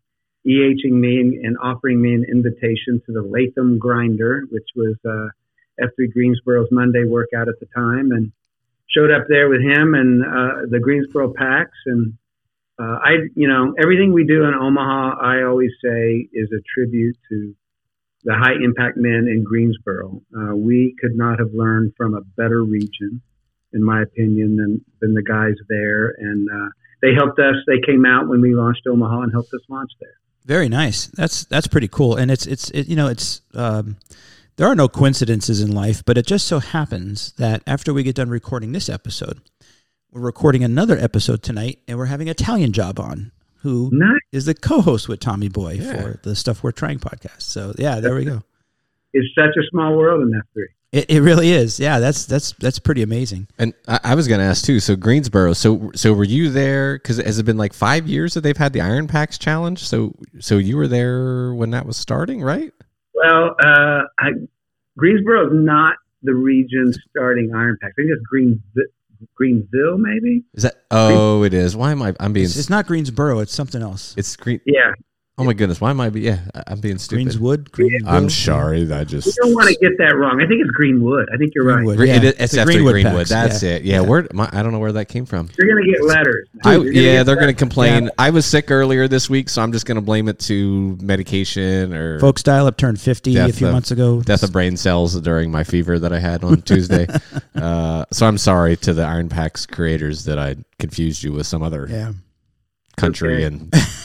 EHing 0.45 0.91
me 0.91 1.19
and, 1.19 1.33
and 1.45 1.57
offering 1.57 2.01
me 2.01 2.13
an 2.13 2.25
invitation 2.29 3.01
to 3.05 3.11
the 3.11 3.21
Latham 3.21 3.79
Grinder, 3.79 4.43
which 4.49 4.67
was 4.75 4.95
uh, 5.05 5.29
F3 5.83 6.11
Greensboro's 6.13 6.69
Monday 6.71 7.03
workout 7.03 7.47
at 7.47 7.59
the 7.59 7.67
time, 7.75 8.11
and 8.11 8.31
showed 8.87 9.11
up 9.11 9.25
there 9.27 9.49
with 9.49 9.61
him 9.61 9.93
and 9.93 10.23
uh, 10.23 10.67
the 10.69 10.79
Greensboro 10.79 11.33
PAX. 11.33 11.71
And 11.85 12.13
uh, 12.79 12.99
I, 13.03 13.11
you 13.35 13.47
know, 13.47 13.73
everything 13.81 14.13
we 14.13 14.25
do 14.25 14.43
in 14.43 14.53
Omaha, 14.53 15.17
I 15.19 15.43
always 15.43 15.71
say 15.83 16.27
is 16.31 16.49
a 16.51 16.61
tribute 16.73 17.17
to 17.29 17.55
the 18.23 18.33
high 18.33 18.55
impact 18.63 18.97
men 18.97 19.27
in 19.29 19.43
Greensboro. 19.43 20.21
Uh, 20.35 20.55
we 20.55 20.95
could 20.99 21.15
not 21.15 21.39
have 21.39 21.53
learned 21.53 21.93
from 21.95 22.15
a 22.15 22.21
better 22.21 22.63
region, 22.63 23.21
in 23.73 23.83
my 23.83 24.01
opinion, 24.01 24.57
than, 24.57 24.85
than 24.99 25.13
the 25.13 25.23
guys 25.23 25.55
there. 25.69 26.09
And 26.17 26.47
uh, 26.49 26.69
they 27.01 27.13
helped 27.13 27.39
us. 27.39 27.55
They 27.67 27.79
came 27.85 28.05
out 28.05 28.27
when 28.27 28.41
we 28.41 28.55
launched 28.55 28.87
Omaha 28.87 29.21
and 29.21 29.31
helped 29.31 29.53
us 29.53 29.61
launch 29.69 29.91
there. 29.99 30.17
Very 30.45 30.69
nice. 30.69 31.07
That's 31.07 31.45
that's 31.45 31.67
pretty 31.67 31.87
cool. 31.87 32.15
And 32.15 32.29
it's 32.29 32.45
it's 32.45 32.69
it, 32.71 32.87
you 32.87 32.95
know 32.95 33.07
it's 33.07 33.41
um, 33.55 33.97
there 34.57 34.67
are 34.67 34.75
no 34.75 34.87
coincidences 34.87 35.59
in 35.61 35.71
life, 35.71 36.03
but 36.05 36.17
it 36.17 36.25
just 36.27 36.47
so 36.47 36.59
happens 36.59 37.33
that 37.33 37.63
after 37.67 37.93
we 37.93 38.03
get 38.03 38.15
done 38.15 38.29
recording 38.29 38.71
this 38.71 38.87
episode, 38.87 39.41
we're 40.11 40.21
recording 40.21 40.63
another 40.63 40.97
episode 40.97 41.41
tonight, 41.43 41.79
and 41.87 41.97
we're 41.97 42.05
having 42.05 42.27
Italian 42.27 42.71
Job 42.73 42.99
on, 42.99 43.31
who 43.63 43.91
is 44.31 44.45
Nice. 44.45 44.45
the 44.45 44.53
co-host 44.53 45.09
with 45.09 45.19
Tommy 45.19 45.49
Boy 45.49 45.73
Yeah. 45.81 46.01
for 46.01 46.19
the 46.23 46.35
Stuff 46.35 46.63
We're 46.63 46.71
Trying 46.71 46.99
podcast. 46.99 47.41
So 47.41 47.73
yeah, 47.77 47.99
there 47.99 48.13
we 48.15 48.23
go. 48.23 48.43
It's 49.13 49.27
such 49.35 49.55
a 49.57 49.63
small 49.71 49.97
world 49.97 50.21
in 50.21 50.29
F3. 50.31 50.63
It, 50.95 51.09
it 51.09 51.19
really 51.19 51.51
is. 51.51 51.77
Yeah, 51.77 51.99
that's 51.99 52.25
that's 52.25 52.53
that's 52.53 52.79
pretty 52.79 53.01
amazing. 53.01 53.47
And 53.59 53.73
I, 53.85 53.99
I 54.03 54.15
was 54.15 54.29
going 54.29 54.39
to 54.39 54.45
ask 54.45 54.63
too. 54.63 54.79
So 54.79 54.95
Greensboro. 54.95 55.51
So 55.51 55.91
so 55.93 56.13
were 56.13 56.23
you 56.23 56.49
there? 56.49 56.93
Because 56.97 57.17
has 57.17 57.37
it 57.37 57.43
been 57.43 57.57
like 57.57 57.73
five 57.73 58.07
years 58.07 58.33
that 58.33 58.41
they've 58.41 58.55
had 58.55 58.71
the 58.71 58.79
Iron 58.79 59.05
PAX 59.05 59.37
Challenge? 59.37 59.77
So 59.77 60.15
so 60.39 60.57
you 60.57 60.77
were 60.77 60.87
there 60.87 61.53
when 61.53 61.71
that 61.71 61.85
was 61.85 61.97
starting, 61.97 62.41
right? 62.41 62.71
Well, 63.13 63.57
uh, 63.61 64.03
I, 64.17 64.29
Greensboro 64.97 65.47
is 65.47 65.53
not 65.53 65.97
the 66.23 66.33
region 66.33 66.93
starting 67.09 67.51
Iron 67.53 67.77
Pack. 67.81 67.91
I 67.91 68.01
think 68.01 68.11
it's 68.13 68.23
Green, 68.29 68.63
Greenville, 69.35 69.97
maybe. 69.97 70.45
Is 70.53 70.63
that? 70.63 70.75
Oh, 70.91 71.43
it 71.43 71.53
is. 71.53 71.75
Why 71.75 71.91
am 71.91 72.01
I? 72.01 72.15
I'm 72.21 72.31
being. 72.31 72.45
It's, 72.45 72.55
it's 72.55 72.69
not 72.69 72.87
Greensboro. 72.87 73.39
It's 73.39 73.53
something 73.53 73.81
else. 73.81 74.13
It's 74.15 74.37
green. 74.37 74.61
Yeah, 74.65 74.93
Oh 75.37 75.43
my 75.43 75.51
goodness. 75.51 75.81
Why 75.81 75.89
am 75.89 75.99
I? 75.99 76.09
Be, 76.09 76.21
yeah, 76.21 76.39
I- 76.53 76.63
I'm 76.67 76.79
being 76.79 76.97
stupid. 76.97 77.27
Greenswood. 77.27 77.69
Greenville? 77.71 78.07
I'm 78.07 78.29
sorry. 78.29 78.89
I 78.89 78.99
you 78.99 79.05
just. 79.05 79.35
don't 79.35 79.53
want 79.53 79.67
to 79.67 79.75
get 79.75 79.97
that 79.97 80.15
wrong. 80.15 80.41
I 80.41 80.47
think 80.47 80.61
it's 80.61 80.71
Greenwood. 80.71 81.27
I 81.33 81.35
think 81.35 81.51
you're 81.53 81.65
right. 81.65 81.75
Greenwood. 81.75 81.97
Gre- 81.97 82.05
Yeah, 82.05 82.15
it 82.15 82.23
is, 82.23 82.29
it's 82.31 82.39
it's 82.41 82.53
the 82.53 82.61
after 82.61 82.71
Greenwood 82.71 82.93
Greenwood. 82.93 83.15
packs, 83.27 83.29
That's 83.29 83.61
yeah. 83.63 83.69
it. 83.71 83.83
Yeah. 83.83 83.95
Yeah. 83.95 84.07
Where? 84.07 84.25
My, 84.31 84.49
I 84.53 84.63
don't 84.63 84.71
know 84.71 84.79
where 84.79 84.93
that 84.93 85.09
came 85.09 85.25
from. 85.25 85.49
You're 85.59 85.67
gonna 85.75 85.85
get 85.91 86.05
letters. 86.05 86.47
I, 86.63 86.77
gonna 86.77 86.89
yeah, 86.89 87.01
get 87.17 87.25
they're 87.25 87.35
going 87.35 87.47
to 87.47 87.47
letters. 87.47 87.59
complain. 87.59 88.09
I 88.17 88.29
was 88.29 88.45
sick 88.45 88.71
earlier 88.71 89.09
this 89.09 89.29
week, 89.29 89.49
so 89.49 89.61
I'm 89.61 89.73
just 89.73 89.85
going 89.85 89.95
to 89.95 90.01
blame 90.01 90.29
it 90.29 90.39
to 90.39 90.97
medication 91.01 91.93
or 91.93 92.17
Folks 92.21 92.41
dial 92.41 92.65
up 92.67 92.77
turned 92.77 93.01
50 93.01 93.35
a 93.35 93.51
few 93.51 93.67
of- 93.67 93.73
months 93.73 93.91
ago. 93.91 94.21
death 94.21 94.43
of 94.43 94.53
brain 94.53 94.77
cells 94.77 95.19
during 95.19 95.51
my 95.51 95.65
fever 95.65 95.99
that 95.99 96.13
I 96.13 96.19
had 96.19 96.45
on 96.45 96.61
Tuesday. 96.61 97.07
uh, 97.55 98.05
so 98.09 98.25
I'm 98.25 98.37
sorry 98.37 98.77
to 98.77 98.93
the 98.93 99.03
Iron 99.03 99.27
PAX 99.27 99.65
creators 99.65 100.23
that 100.25 100.39
I 100.39 100.55
confused 100.79 101.23
you 101.23 101.33
with 101.33 101.45
some 101.45 101.61
other 101.61 101.87
Yeah. 101.89 102.13
country 102.95 103.43
Okay. 103.43 103.43
and 103.43 103.73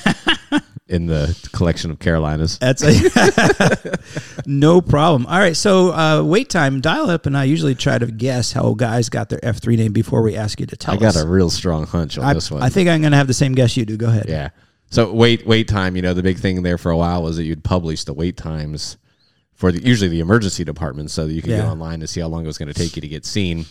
in 0.88 1.06
the 1.06 1.48
collection 1.52 1.90
of 1.90 1.98
Carolinas. 1.98 2.58
That's 2.58 2.82
a, 2.82 3.98
no 4.46 4.80
problem. 4.80 5.26
All 5.26 5.38
right, 5.38 5.56
so 5.56 5.92
uh, 5.92 6.22
wait 6.22 6.50
time. 6.50 6.80
Dial 6.80 7.10
up, 7.10 7.26
and 7.26 7.36
I 7.36 7.44
usually 7.44 7.74
try 7.74 7.98
to 7.98 8.06
guess 8.06 8.52
how 8.52 8.74
guys 8.74 9.08
got 9.08 9.28
their 9.28 9.44
F 9.44 9.58
three 9.58 9.76
name 9.76 9.92
before 9.92 10.22
we 10.22 10.36
ask 10.36 10.60
you 10.60 10.66
to 10.66 10.76
tell 10.76 10.94
I 10.94 10.96
got 10.96 11.16
us. 11.16 11.22
a 11.22 11.28
real 11.28 11.50
strong 11.50 11.86
hunch 11.86 12.18
on 12.18 12.24
I, 12.24 12.34
this 12.34 12.50
one. 12.50 12.62
I 12.62 12.68
think 12.68 12.88
I'm 12.88 13.00
going 13.00 13.12
to 13.12 13.18
have 13.18 13.28
the 13.28 13.34
same 13.34 13.54
guess 13.54 13.76
you 13.76 13.84
do. 13.84 13.96
Go 13.96 14.08
ahead. 14.08 14.26
Yeah. 14.28 14.50
So 14.90 15.12
wait, 15.12 15.46
wait 15.46 15.68
time. 15.68 15.94
You 15.94 16.02
know, 16.02 16.14
the 16.14 16.22
big 16.22 16.38
thing 16.38 16.62
there 16.62 16.78
for 16.78 16.90
a 16.90 16.96
while 16.96 17.22
was 17.22 17.36
that 17.36 17.44
you'd 17.44 17.62
publish 17.62 18.04
the 18.04 18.12
wait 18.12 18.36
times 18.36 18.96
for 19.54 19.70
the, 19.70 19.80
usually 19.82 20.08
the 20.08 20.20
emergency 20.20 20.64
department, 20.64 21.10
so 21.10 21.26
that 21.26 21.32
you 21.32 21.42
could 21.42 21.50
get 21.50 21.64
online 21.64 22.00
to 22.00 22.06
see 22.06 22.20
how 22.20 22.26
long 22.26 22.44
it 22.44 22.48
was 22.48 22.58
going 22.58 22.72
to 22.72 22.74
take 22.74 22.96
you 22.96 23.02
to 23.02 23.08
get 23.08 23.24
seen. 23.24 23.66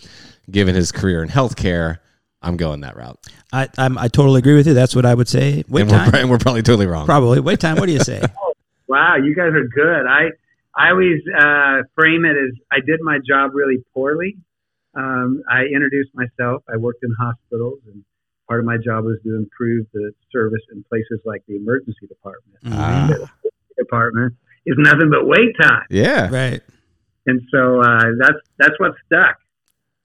Given 0.50 0.74
his 0.74 0.92
career 0.92 1.22
in 1.22 1.30
healthcare, 1.30 2.00
I'm 2.42 2.56
going 2.58 2.82
that 2.82 2.96
route, 2.96 3.20
I 3.52 3.68
I'm, 3.78 3.98
I 3.98 4.08
totally 4.08 4.40
agree 4.40 4.56
with 4.56 4.68
you. 4.68 4.74
That's 4.74 4.96
what 4.96 5.06
I 5.06 5.14
would 5.14 5.28
say. 5.28 5.64
Wait 5.68 5.82
and 5.82 5.90
time. 5.90 6.12
we're, 6.12 6.20
and 6.20 6.30
we're 6.30 6.38
probably 6.38 6.62
totally 6.64 6.88
wrong. 6.88 7.06
Probably 7.06 7.40
wait 7.40 7.60
time. 7.60 7.76
What 7.78 7.88
do 7.88 7.92
you 7.94 8.00
say? 8.00 8.22
Wow, 8.88 9.18
you 9.18 9.36
guys 9.36 9.52
are 9.54 9.68
good. 9.68 10.08
I 10.08 10.30
I 10.76 10.90
always 10.90 11.22
uh, 11.38 11.84
frame 11.94 12.26
it 12.26 12.32
as 12.36 12.58
I 12.72 12.78
did 12.84 13.02
my 13.02 13.20
job 13.20 13.52
really 13.54 13.84
poorly. 13.94 14.36
Um, 14.96 15.44
I 15.48 15.66
introduced 15.72 16.10
myself. 16.16 16.64
I 16.68 16.78
worked 16.78 17.04
in 17.04 17.12
hospitals, 17.20 17.82
and 17.86 18.04
part 18.48 18.62
of 18.62 18.66
my 18.66 18.78
job 18.84 19.06
was 19.06 19.20
to 19.26 19.36
improve 19.36 19.86
the 19.94 20.12
service 20.32 20.64
in 20.74 20.84
places 20.90 21.20
like 21.24 21.44
the 21.48 21.58
emergency 21.58 22.08
department. 22.08 22.58
Ah. 22.66 23.10
The 23.44 23.52
department 23.78 24.34
is 24.66 24.74
nothing 24.80 25.12
but 25.12 25.28
wait 25.28 25.56
time, 25.62 25.86
Yeah. 25.92 26.28
right. 26.32 26.62
and 27.28 27.42
so 27.52 27.82
uh, 27.82 28.06
that's 28.20 28.40
that's 28.58 28.80
what 28.80 28.94
stuck. 29.06 29.38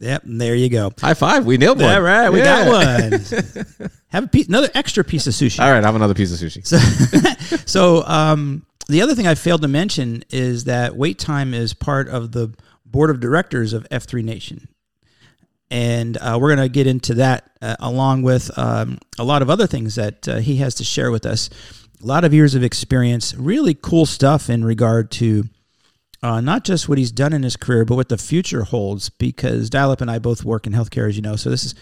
Yep. 0.05 0.25
And 0.25 0.41
there 0.41 0.55
you 0.55 0.69
go. 0.69 0.93
High 1.01 1.15
five. 1.15 1.47
We 1.47 1.57
nailed 1.57 1.81
one. 1.81 1.95
All 1.95 2.03
right, 2.03 2.29
we 2.31 2.41
Yeah. 2.41 2.65
got 2.65 2.71
one. 2.71 3.91
have 4.09 4.25
a 4.25 4.29
piece, 4.29 4.49
another 4.49 4.69
extra 4.75 5.03
piece 5.03 5.27
of 5.27 5.33
sushi. 5.33 5.59
All 5.61 5.71
right. 5.71 5.83
I 5.83 5.87
have 5.87 5.97
another 5.97 6.15
piece 6.15 6.31
of 6.33 6.39
sushi. 6.39 6.65
So, 6.67 6.77
so 7.67 8.05
um, 8.07 8.67
the 8.89 9.01
other 9.01 9.15
thing 9.15 9.27
I 9.27 9.35
failed 9.35 9.63
to 9.63 9.69
mention 9.69 10.23
is 10.31 10.65
that 10.65 10.95
wait 10.95 11.19
time 11.19 11.55
is 11.55 11.73
part 11.73 12.09
of 12.09 12.33
the 12.33 12.55
board 12.85 13.09
of 13.11 13.19
directors 13.19 13.73
of 13.73 13.89
F3 13.91 14.23
Nation. 14.23 14.69
And 15.71 16.19
uh, 16.19 16.39
we're 16.41 16.55
going 16.55 16.69
to 16.69 16.73
get 16.73 16.87
into 16.87 17.15
that 17.15 17.51
uh, 17.63 17.77
along 17.81 18.23
with 18.23 18.57
um, 18.59 18.99
a 19.19 19.25
lot 19.25 19.41
of 19.43 19.49
other 19.51 19.67
things 19.67 19.95
that 19.95 20.29
uh, 20.29 20.37
he 20.37 20.57
has 20.57 20.75
to 20.77 20.85
share 20.85 21.11
with 21.11 21.25
us. 21.25 21.49
A 22.03 22.07
lot 22.07 22.25
of 22.25 22.35
years 22.35 22.55
of 22.55 22.63
experience, 22.63 23.35
really 23.35 23.73
cool 23.75 24.05
stuff 24.05 24.51
in 24.51 24.65
regard 24.65 25.11
to 25.13 25.45
uh, 26.25 26.41
not 26.41 26.65
just 26.65 26.89
what 26.89 26.97
he's 26.97 27.13
done 27.13 27.35
in 27.35 27.43
his 27.43 27.55
career, 27.55 27.85
but 27.85 27.97
what 27.97 28.09
the 28.09 28.17
future 28.17 28.65
holds. 28.65 29.11
Because 29.11 29.69
Dial 29.69 29.91
Up 29.91 30.01
and 30.01 30.11
I 30.11 30.19
both 30.19 30.43
work 30.43 30.67
in 30.67 30.73
healthcare, 30.73 31.07
as 31.07 31.17
you 31.17 31.23
know. 31.23 31.37
So 31.37 31.51
this 31.51 31.65
is 31.65 31.75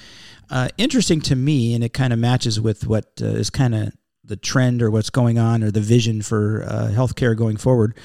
uh, 0.51 0.69
interesting 0.77 1.21
to 1.23 1.37
me, 1.37 1.75
and 1.75 1.85
it 1.85 1.93
kind 1.93 2.13
of 2.13 2.19
matches 2.19 2.61
with 2.61 2.89
what 2.89 3.07
uh, 3.23 3.27
is 3.27 3.51
kind 3.51 3.73
of 3.73 3.93
the 4.25 4.35
trend 4.35 4.83
or 4.83 4.91
what's 4.91 5.11
going 5.11 5.39
on 5.39 5.63
or 5.63 5.71
the 5.71 5.81
vision 5.81 6.23
for 6.23 6.65
uh, 6.67 6.89
healthcare 6.93 7.37
going 7.37 7.57
forward. 7.57 7.97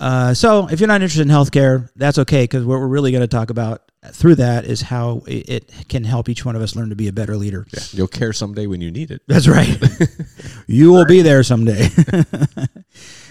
Uh, 0.00 0.32
so 0.32 0.66
if 0.68 0.80
you're 0.80 0.88
not 0.88 1.02
interested 1.02 1.22
in 1.22 1.28
healthcare, 1.28 1.90
that's 1.94 2.18
okay 2.18 2.44
because 2.44 2.64
what 2.64 2.78
we're 2.78 2.88
really 2.88 3.10
going 3.10 3.22
to 3.22 3.28
talk 3.28 3.50
about 3.50 3.82
through 4.12 4.34
that 4.34 4.64
is 4.64 4.80
how 4.80 5.22
it, 5.26 5.70
can 5.88 6.04
help 6.04 6.28
each 6.28 6.44
one 6.44 6.56
of 6.56 6.62
us 6.62 6.74
learn 6.74 6.88
to 6.88 6.96
be 6.96 7.08
a 7.08 7.12
better 7.12 7.36
leader. 7.36 7.66
Yeah, 7.72 7.82
you'll 7.92 8.08
care 8.08 8.32
someday 8.32 8.66
when 8.66 8.80
you 8.80 8.90
need 8.90 9.10
it. 9.10 9.22
That's 9.28 9.46
right. 9.46 9.78
you 10.66 10.90
will 10.90 11.06
be 11.06 11.22
there 11.22 11.42
someday. 11.42 11.88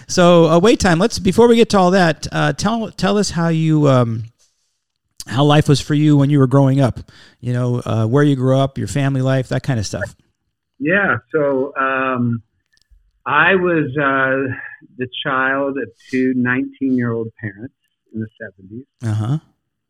so 0.06 0.46
uh, 0.46 0.58
wait 0.58 0.80
time. 0.80 0.98
Let's 0.98 1.18
before 1.18 1.48
we 1.48 1.56
get 1.56 1.70
to 1.70 1.78
all 1.78 1.90
that, 1.92 2.26
uh, 2.32 2.52
tell 2.52 2.90
tell 2.90 3.18
us 3.18 3.30
how 3.30 3.48
you. 3.48 3.88
Um, 3.88 4.24
how 5.28 5.44
life 5.44 5.68
was 5.68 5.80
for 5.80 5.94
you 5.94 6.16
when 6.16 6.30
you 6.30 6.40
were 6.40 6.48
growing 6.48 6.80
up, 6.80 6.98
you 7.40 7.52
know, 7.52 7.80
uh, 7.86 8.04
where 8.06 8.24
you 8.24 8.34
grew 8.34 8.58
up, 8.58 8.76
your 8.76 8.88
family 8.88 9.22
life, 9.22 9.48
that 9.50 9.62
kind 9.62 9.78
of 9.78 9.86
stuff. 9.86 10.16
Yeah. 10.80 11.18
So 11.32 11.72
um, 11.76 12.42
I 13.24 13.54
was 13.54 13.96
uh, 13.96 14.52
the 14.96 15.06
child 15.24 15.78
of 15.78 15.88
two 16.10 16.32
19 16.34 16.96
year 16.96 17.12
old 17.12 17.28
parents 17.40 17.74
in 18.12 18.20
the 18.20 18.26
70s. 18.42 19.08
Uh 19.08 19.14
huh. 19.14 19.38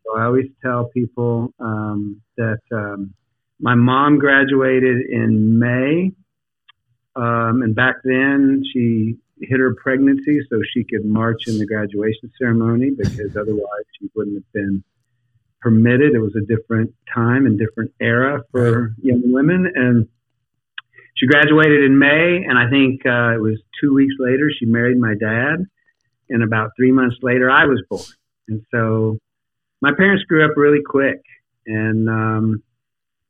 So 0.05 0.19
I 0.19 0.25
always 0.25 0.51
tell 0.63 0.91
people 0.93 1.55
um, 1.59 2.21
that 2.37 2.61
um, 2.73 3.15
my 3.61 3.75
mom 3.75 4.19
graduated 4.19 5.07
in 5.09 5.59
May. 5.59 6.13
Um, 7.15 7.63
and 7.63 7.75
back 7.75 7.97
then 8.05 8.63
she 8.73 9.17
hit 9.43 9.61
her 9.61 9.75
pregnancy 9.75 10.41
so 10.49 10.61
she 10.73 10.85
could 10.85 11.05
march 11.05 11.47
in 11.47 11.59
the 11.59 11.67
graduation 11.67 12.31
ceremony 12.39 12.91
because 12.97 13.37
otherwise 13.37 13.85
she 13.99 14.09
wouldn't 14.15 14.37
have 14.37 14.53
been 14.53 14.85
permitted. 15.61 16.15
It 16.15 16.19
was 16.21 16.35
a 16.37 16.45
different 16.45 16.95
time 17.13 17.47
and 17.47 17.59
different 17.59 17.93
era 18.01 18.43
for 18.51 18.95
young 19.03 19.23
women. 19.33 19.71
And 19.75 20.09
she 21.17 21.27
graduated 21.27 21.85
in 21.85 21.99
May, 21.99 22.45
and 22.49 22.59
I 22.59 22.69
think 22.69 23.07
uh, 23.07 23.35
it 23.35 23.41
was 23.41 23.59
two 23.81 23.95
weeks 23.95 24.15
later 24.19 24.51
she 24.59 24.67
married 24.67 24.99
my 24.99 25.15
dad, 25.15 25.65
and 26.29 26.43
about 26.43 26.71
three 26.77 26.93
months 26.93 27.17
later 27.23 27.51
I 27.51 27.67
was 27.67 27.83
born. 27.89 28.03
And 28.49 28.63
so 28.73 29.19
my 29.81 29.93
parents 29.97 30.25
grew 30.25 30.45
up 30.45 30.57
really 30.57 30.83
quick, 30.85 31.21
and 31.67 32.09
um, 32.09 32.63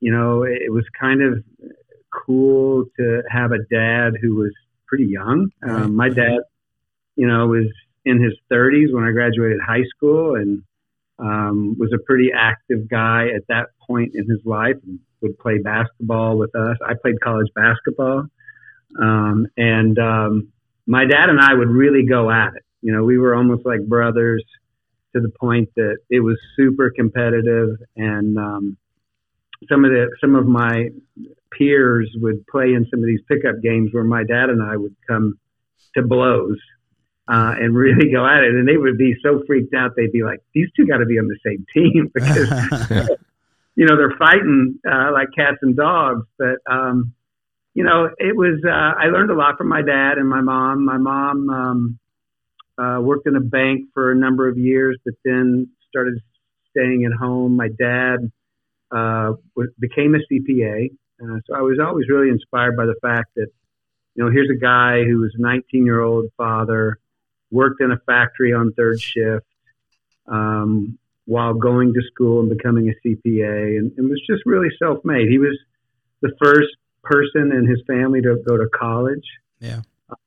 you 0.01 0.11
know 0.11 0.45
it 0.45 0.73
was 0.73 0.85
kind 0.99 1.23
of 1.23 1.45
cool 2.11 2.85
to 2.99 3.23
have 3.29 3.53
a 3.53 3.65
dad 3.71 4.15
who 4.21 4.37
was 4.37 4.53
pretty 4.93 5.11
young. 5.11 5.51
Um, 5.67 5.97
my 5.97 6.09
dad, 6.09 6.41
you 7.17 7.27
know, 7.27 7.47
was 7.47 7.67
in 8.05 8.23
his 8.23 8.35
30s 8.53 8.93
when 8.93 9.05
I 9.05 9.13
graduated 9.13 9.59
high 9.65 9.85
school, 9.97 10.35
and 10.35 10.63
um, 11.19 11.77
was 11.79 11.93
a 11.95 12.03
pretty 12.05 12.31
active 12.37 12.91
guy 12.91 13.29
at 13.35 13.47
that 13.49 13.69
point 13.87 14.13
in 14.15 14.29
his 14.29 14.41
life. 14.45 14.77
And, 14.85 14.99
would 15.23 15.39
play 15.39 15.59
basketball 15.59 16.37
with 16.37 16.55
us. 16.55 16.77
I 16.85 16.95
played 17.01 17.21
college 17.21 17.47
basketball. 17.55 18.25
Um, 19.01 19.47
and 19.57 19.99
um, 19.99 20.49
my 20.87 21.05
dad 21.05 21.31
and 21.31 21.41
I 21.41 21.55
would 21.55 21.69
really 21.69 22.05
go 22.05 22.31
at 22.31 22.49
it. 22.57 22.65
You 22.83 22.93
know, 22.93 23.05
we 23.05 23.19
were 23.19 23.35
almost 23.35 23.65
like 23.65 23.87
brothers 23.87 24.45
to 25.15 25.21
the 25.21 25.31
point 25.41 25.71
that 25.77 25.99
it 26.11 26.21
was 26.21 26.37
super 26.57 26.91
competitive. 26.91 27.77
And 27.97 28.37
um, 28.37 28.77
some 29.69 29.85
of 29.85 29.93
the 29.93 30.11
some 30.21 30.35
of 30.35 30.47
my 30.47 30.89
peers 31.57 32.11
would 32.17 32.47
play 32.47 32.75
in 32.75 32.87
some 32.91 33.01
of 33.01 33.07
these 33.07 33.21
pickup 33.29 33.63
games 33.63 33.91
where 33.93 34.05
my 34.05 34.25
dad 34.25 34.51
and 34.51 34.63
I 34.63 34.77
would 34.77 34.95
come 35.09 35.39
to 35.95 36.03
blows 36.03 36.59
uh, 37.29 37.55
and 37.59 37.75
really 37.75 38.11
go 38.13 38.27
at 38.27 38.45
it. 38.45 38.51
And 38.51 38.67
they 38.67 38.77
would 38.77 38.99
be 38.99 39.15
so 39.23 39.43
freaked 39.47 39.75
out. 39.75 39.93
They'd 39.97 40.13
be 40.13 40.23
like, 40.23 40.41
"These 40.55 40.69
two 40.77 40.87
got 40.87 40.99
to 40.99 41.07
be 41.07 41.19
on 41.19 41.29
the 41.29 41.39
same 41.45 41.65
team 41.73 42.11
because 42.15 43.09
you 43.75 43.87
know 43.87 43.97
they're 43.97 44.17
fighting 44.19 44.79
uh, 44.91 45.13
like 45.13 45.29
cats 45.37 45.59
and 45.63 45.77
dogs. 45.77 46.27
But 46.39 46.57
um, 46.71 47.15
you 47.75 47.85
know, 47.85 48.09
it 48.19 48.37
was 48.37 48.63
uh, 48.67 48.71
I 48.71 49.07
learned 49.07 49.31
a 49.31 49.37
lot 49.37 49.57
from 49.57 49.69
my 49.69 49.83
dad 49.83 50.19
and 50.19 50.29
my 50.29 50.41
mom. 50.41 50.85
My 50.85 50.99
mom 50.99 51.51
um, 51.51 51.99
uh, 52.79 53.01
worked 53.01 53.27
in 53.27 53.37
a 53.37 53.41
bank 53.41 53.89
for 53.95 54.13
a 54.13 54.17
number 54.17 54.49
of 54.49 54.59
years, 54.59 54.99
but 55.05 55.15
then 55.25 55.69
started 55.89 56.19
staying 56.71 57.05
at 57.05 57.13
home. 57.19 57.57
My 57.57 57.69
dad 57.69 58.31
uh, 58.91 59.33
became 59.79 60.15
a 60.15 60.19
CPA, 60.19 60.91
uh, 61.23 61.39
so 61.47 61.57
I 61.57 61.63
was 61.63 61.79
always 61.79 62.09
really 62.09 62.29
inspired 62.29 62.77
by 62.77 62.87
the 62.87 62.97
fact 63.03 63.35
that 63.37 63.49
you 64.15 64.25
know 64.25 64.31
here's 64.31 64.51
a 64.51 64.59
guy 64.59 65.05
who 65.05 65.21
was 65.21 65.33
a 65.39 65.41
19 65.41 65.87
year 65.87 66.01
old 66.01 66.27
father, 66.37 66.99
worked 67.51 67.81
in 67.81 67.93
a 67.93 67.99
factory 68.07 68.53
on 68.53 68.73
third 68.73 69.01
shift. 69.01 69.47
Um, 70.27 70.99
while 71.25 71.55
going 71.55 71.93
to 71.95 72.01
school 72.13 72.41
and 72.41 72.49
becoming 72.49 72.89
a 72.89 73.07
CPA 73.07 73.79
and, 73.79 73.93
and 73.97 74.09
was 74.09 74.21
just 74.29 74.43
really 74.45 74.69
self 74.79 74.99
made. 75.05 75.29
He 75.29 75.39
was 75.39 75.57
the 76.21 76.33
first 76.43 76.77
person 77.03 77.53
in 77.53 77.67
his 77.67 77.83
family 77.87 78.21
to 78.23 78.43
go 78.47 78.57
to 78.57 78.69
college. 78.79 79.25
Yeah. 79.61 79.83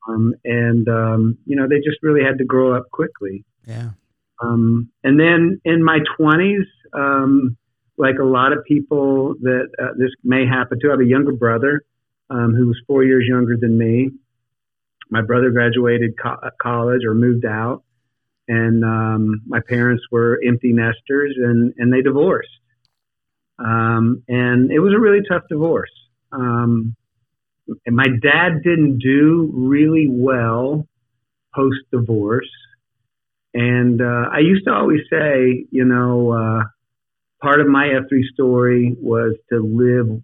Um, 0.07 0.33
and, 0.43 0.87
um, 0.87 1.37
you 1.45 1.55
know, 1.55 1.67
they 1.67 1.77
just 1.77 2.01
really 2.01 2.23
had 2.23 2.37
to 2.37 2.45
grow 2.45 2.75
up 2.75 2.89
quickly. 2.91 3.43
Yeah. 3.67 3.91
Um, 4.41 4.89
and 5.03 5.19
then 5.19 5.61
in 5.63 5.83
my 5.83 5.99
20s, 6.19 6.65
um, 6.93 7.57
like 7.97 8.15
a 8.19 8.25
lot 8.25 8.53
of 8.53 8.63
people 8.65 9.35
that 9.41 9.67
uh, 9.79 9.93
this 9.97 10.11
may 10.23 10.45
happen 10.45 10.79
to, 10.79 10.87
I 10.87 10.91
have 10.91 10.99
a 10.99 11.05
younger 11.05 11.33
brother 11.33 11.83
um, 12.29 12.53
who 12.55 12.67
was 12.67 12.79
four 12.87 13.03
years 13.03 13.25
younger 13.27 13.55
than 13.59 13.77
me. 13.77 14.11
My 15.09 15.21
brother 15.21 15.51
graduated 15.51 16.15
co- 16.21 16.49
college 16.61 17.01
or 17.05 17.13
moved 17.13 17.45
out 17.45 17.83
and 18.47 18.83
um, 18.83 19.41
my 19.47 19.59
parents 19.67 20.03
were 20.11 20.39
empty 20.45 20.71
nesters 20.71 21.35
and, 21.37 21.73
and 21.77 21.91
they 21.91 22.01
divorced. 22.01 22.49
Um, 23.57 24.23
and 24.27 24.71
it 24.71 24.79
was 24.79 24.93
a 24.93 24.99
really 24.99 25.21
tough 25.27 25.43
divorce. 25.49 25.91
Um, 26.31 26.95
and 27.85 27.95
my 27.95 28.05
dad 28.21 28.61
didn't 28.63 28.99
do 28.99 29.49
really 29.53 30.07
well 30.09 30.87
post 31.55 31.79
divorce. 31.91 32.49
And 33.53 34.01
uh, 34.01 34.29
I 34.31 34.39
used 34.39 34.65
to 34.65 34.73
always 34.73 35.01
say, 35.09 35.65
you 35.71 35.85
know, 35.85 36.31
uh, 36.31 36.63
part 37.45 37.61
of 37.61 37.67
my 37.67 37.85
F3 37.85 38.23
story 38.33 38.95
was 38.99 39.35
to 39.51 39.59
live 39.59 40.19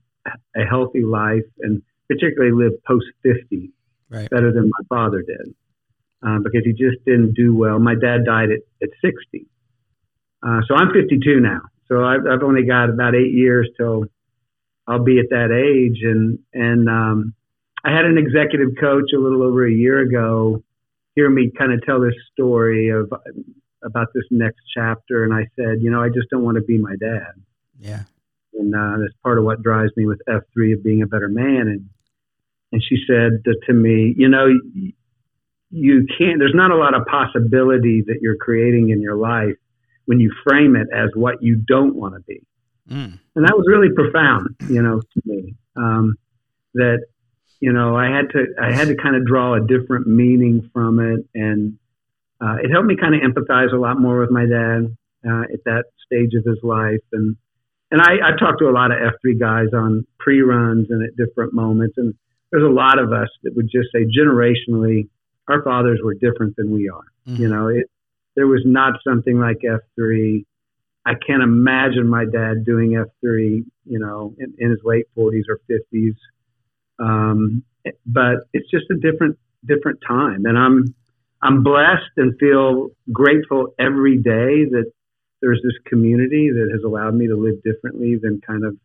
a 0.56 0.66
healthy 0.68 1.04
life 1.04 1.46
and 1.60 1.84
particularly 2.08 2.52
live 2.52 2.84
post 2.84 3.06
50 3.22 3.70
right. 4.10 4.28
better 4.32 4.52
than 4.52 4.64
my 4.64 4.86
father 4.90 5.22
did 5.22 5.54
uh, 6.26 6.40
because 6.44 6.64
he 6.66 6.72
just 6.72 7.06
didn't 7.06 7.34
do 7.36 7.56
well. 7.56 7.78
My 7.78 7.94
dad 7.94 8.26
died 8.26 8.50
at, 8.50 8.62
at 8.82 8.90
60. 9.06 9.46
Uh, 10.42 10.62
so 10.68 10.74
I'm 10.74 10.92
52 10.92 11.40
now. 11.40 11.62
So 11.88 12.04
I've, 12.04 12.22
I've 12.26 12.42
only 12.42 12.66
got 12.66 12.90
about 12.90 13.14
eight 13.14 13.34
years 13.34 13.70
till 13.78 14.06
I'll 14.88 15.04
be 15.04 15.20
at 15.20 15.30
that 15.30 15.52
age. 15.52 16.00
And, 16.02 16.40
and, 16.54 16.90
um, 16.90 17.36
I 17.84 17.92
had 17.96 18.06
an 18.06 18.18
executive 18.18 18.70
coach 18.80 19.12
a 19.16 19.20
little 19.20 19.44
over 19.44 19.66
a 19.66 19.72
year 19.72 20.00
ago 20.00 20.64
hear 21.16 21.30
me 21.30 21.52
kind 21.58 21.74
of 21.74 21.84
tell 21.86 22.00
this 22.00 22.14
story 22.32 22.90
of 22.90 23.12
about 23.84 24.08
this 24.14 24.24
next 24.32 24.62
chapter. 24.74 25.24
And 25.24 25.34
I 25.34 25.48
said, 25.56 25.82
you 25.82 25.90
know, 25.90 26.02
I 26.02 26.10
just 26.10 26.30
don't 26.30 26.44
want 26.44 26.56
to 26.56 26.64
be 26.64 26.78
my 26.78 26.96
dad. 27.00 27.34
Yeah. 27.80 28.04
And, 28.54 28.76
uh, 28.76 28.98
that's 29.00 29.14
part 29.24 29.38
of 29.38 29.44
what 29.44 29.64
drives 29.64 29.92
me 29.96 30.06
with 30.06 30.22
F3 30.28 30.74
of 30.74 30.84
being 30.84 31.02
a 31.02 31.08
better 31.08 31.30
man. 31.30 31.68
And, 31.68 31.90
and 32.72 32.84
she 32.84 32.98
said 33.08 33.44
to 33.46 33.74
me, 33.74 34.14
you 34.18 34.30
know, 34.30 34.48
you 35.72 36.06
can't, 36.18 36.40
there's 36.40 36.54
not 36.54 36.72
a 36.72 36.76
lot 36.76 36.94
of 36.94 37.06
possibility 37.06 38.04
that 38.08 38.20
you're 38.22 38.38
creating 38.38 38.90
in 38.90 39.02
your 39.02 39.16
life 39.16 39.56
when 40.06 40.20
you 40.20 40.32
frame 40.44 40.76
it 40.76 40.88
as 40.94 41.10
what 41.16 41.42
you 41.42 41.56
don't 41.56 41.96
want 41.96 42.16
to 42.16 42.20
be. 42.22 42.42
Mm. 42.90 43.20
And 43.36 43.46
that 43.46 43.56
was 43.56 43.66
really 43.68 43.94
profound, 43.96 44.56
you 44.70 44.82
know, 44.82 45.00
to 45.00 45.22
me. 45.26 45.56
Um, 45.76 46.16
that, 46.74 47.06
you 47.60 47.72
know, 47.72 47.96
I 47.96 48.08
had 48.08 48.30
to, 48.32 48.46
I 48.62 48.74
had 48.74 48.88
to 48.90 48.96
kind 48.96 49.16
of 49.16 49.26
draw 49.26 49.54
a 49.54 49.66
different 49.66 50.08
meaning 50.08 50.70
from 50.74 51.00
it. 51.00 51.26
And, 51.34 51.78
uh, 52.42 52.56
it 52.64 52.72
helped 52.72 52.88
me 52.88 52.96
kind 52.96 53.14
of 53.14 53.22
empathize 53.22 53.72
a 53.72 53.78
lot 53.78 54.00
more 54.00 54.20
with 54.20 54.32
my 54.32 54.46
dad, 54.46 54.96
uh, 55.28 55.44
at 55.54 55.64
that 55.66 55.84
stage 56.06 56.34
of 56.34 56.44
his 56.44 56.58
life. 56.64 57.04
And, 57.14 57.36
and 57.92 58.02
I, 58.02 58.14
I 58.24 58.38
talked 58.40 58.60
to 58.60 58.70
a 58.70 58.74
lot 58.74 58.92
of 58.92 58.98
F3 58.98 59.40
guys 59.40 59.68
on 59.74 60.06
pre 60.20 60.42
runs 60.42 60.88
and 60.90 61.04
at 61.04 61.16
different 61.16 61.54
moments. 61.54 61.96
And 61.98 62.16
there's 62.52 62.64
a 62.64 62.74
lot 62.74 63.00
of 63.00 63.14
us 63.14 63.30
that 63.44 63.56
would 63.56 63.70
just 63.72 63.90
say 63.94 64.06
generationally, 64.06 65.10
our 65.48 65.62
fathers 65.64 66.00
were 66.04 66.16
different 66.16 66.56
than 66.56 66.72
we 66.72 66.90
are. 66.90 67.04
Mm-hmm. 67.28 67.42
You 67.42 67.50
know, 67.50 67.68
it, 67.68 67.86
there 68.36 68.48
was 68.48 68.62
not 68.66 68.94
something 69.08 69.40
like 69.40 69.58
F3. 69.64 70.46
I 71.06 71.14
can't 71.26 71.44
imagine 71.44 72.08
my 72.08 72.26
dad 72.26 72.66
doing 72.66 72.92
F3, 72.92 73.66
you 73.86 74.00
know, 74.00 74.34
in, 74.40 74.54
in 74.58 74.72
his 74.72 74.80
late 74.84 75.06
40s 75.18 75.44
or 75.50 75.60
50s. 75.70 76.16
Um, 77.00 77.64
but 78.06 78.48
it's 78.54 78.70
just 78.70 78.86
a 78.92 78.96
different, 78.96 79.38
different 79.66 80.00
time. 80.08 80.46
And 80.46 80.58
I'm, 80.58 80.96
I'm 81.42 81.64
blessed 81.64 82.12
and 82.18 82.38
feel 82.40 82.90
grateful 83.12 83.74
every 83.80 84.18
day 84.18 84.66
that 84.70 84.92
there's 85.42 85.62
this 85.64 85.74
community 85.88 86.52
that 86.52 86.70
has 86.72 86.84
allowed 86.84 87.16
me 87.16 87.28
to 87.28 87.36
live 87.36 87.64
differently 87.64 88.16
than 88.22 88.42
kind 88.46 88.64
of 88.64 88.78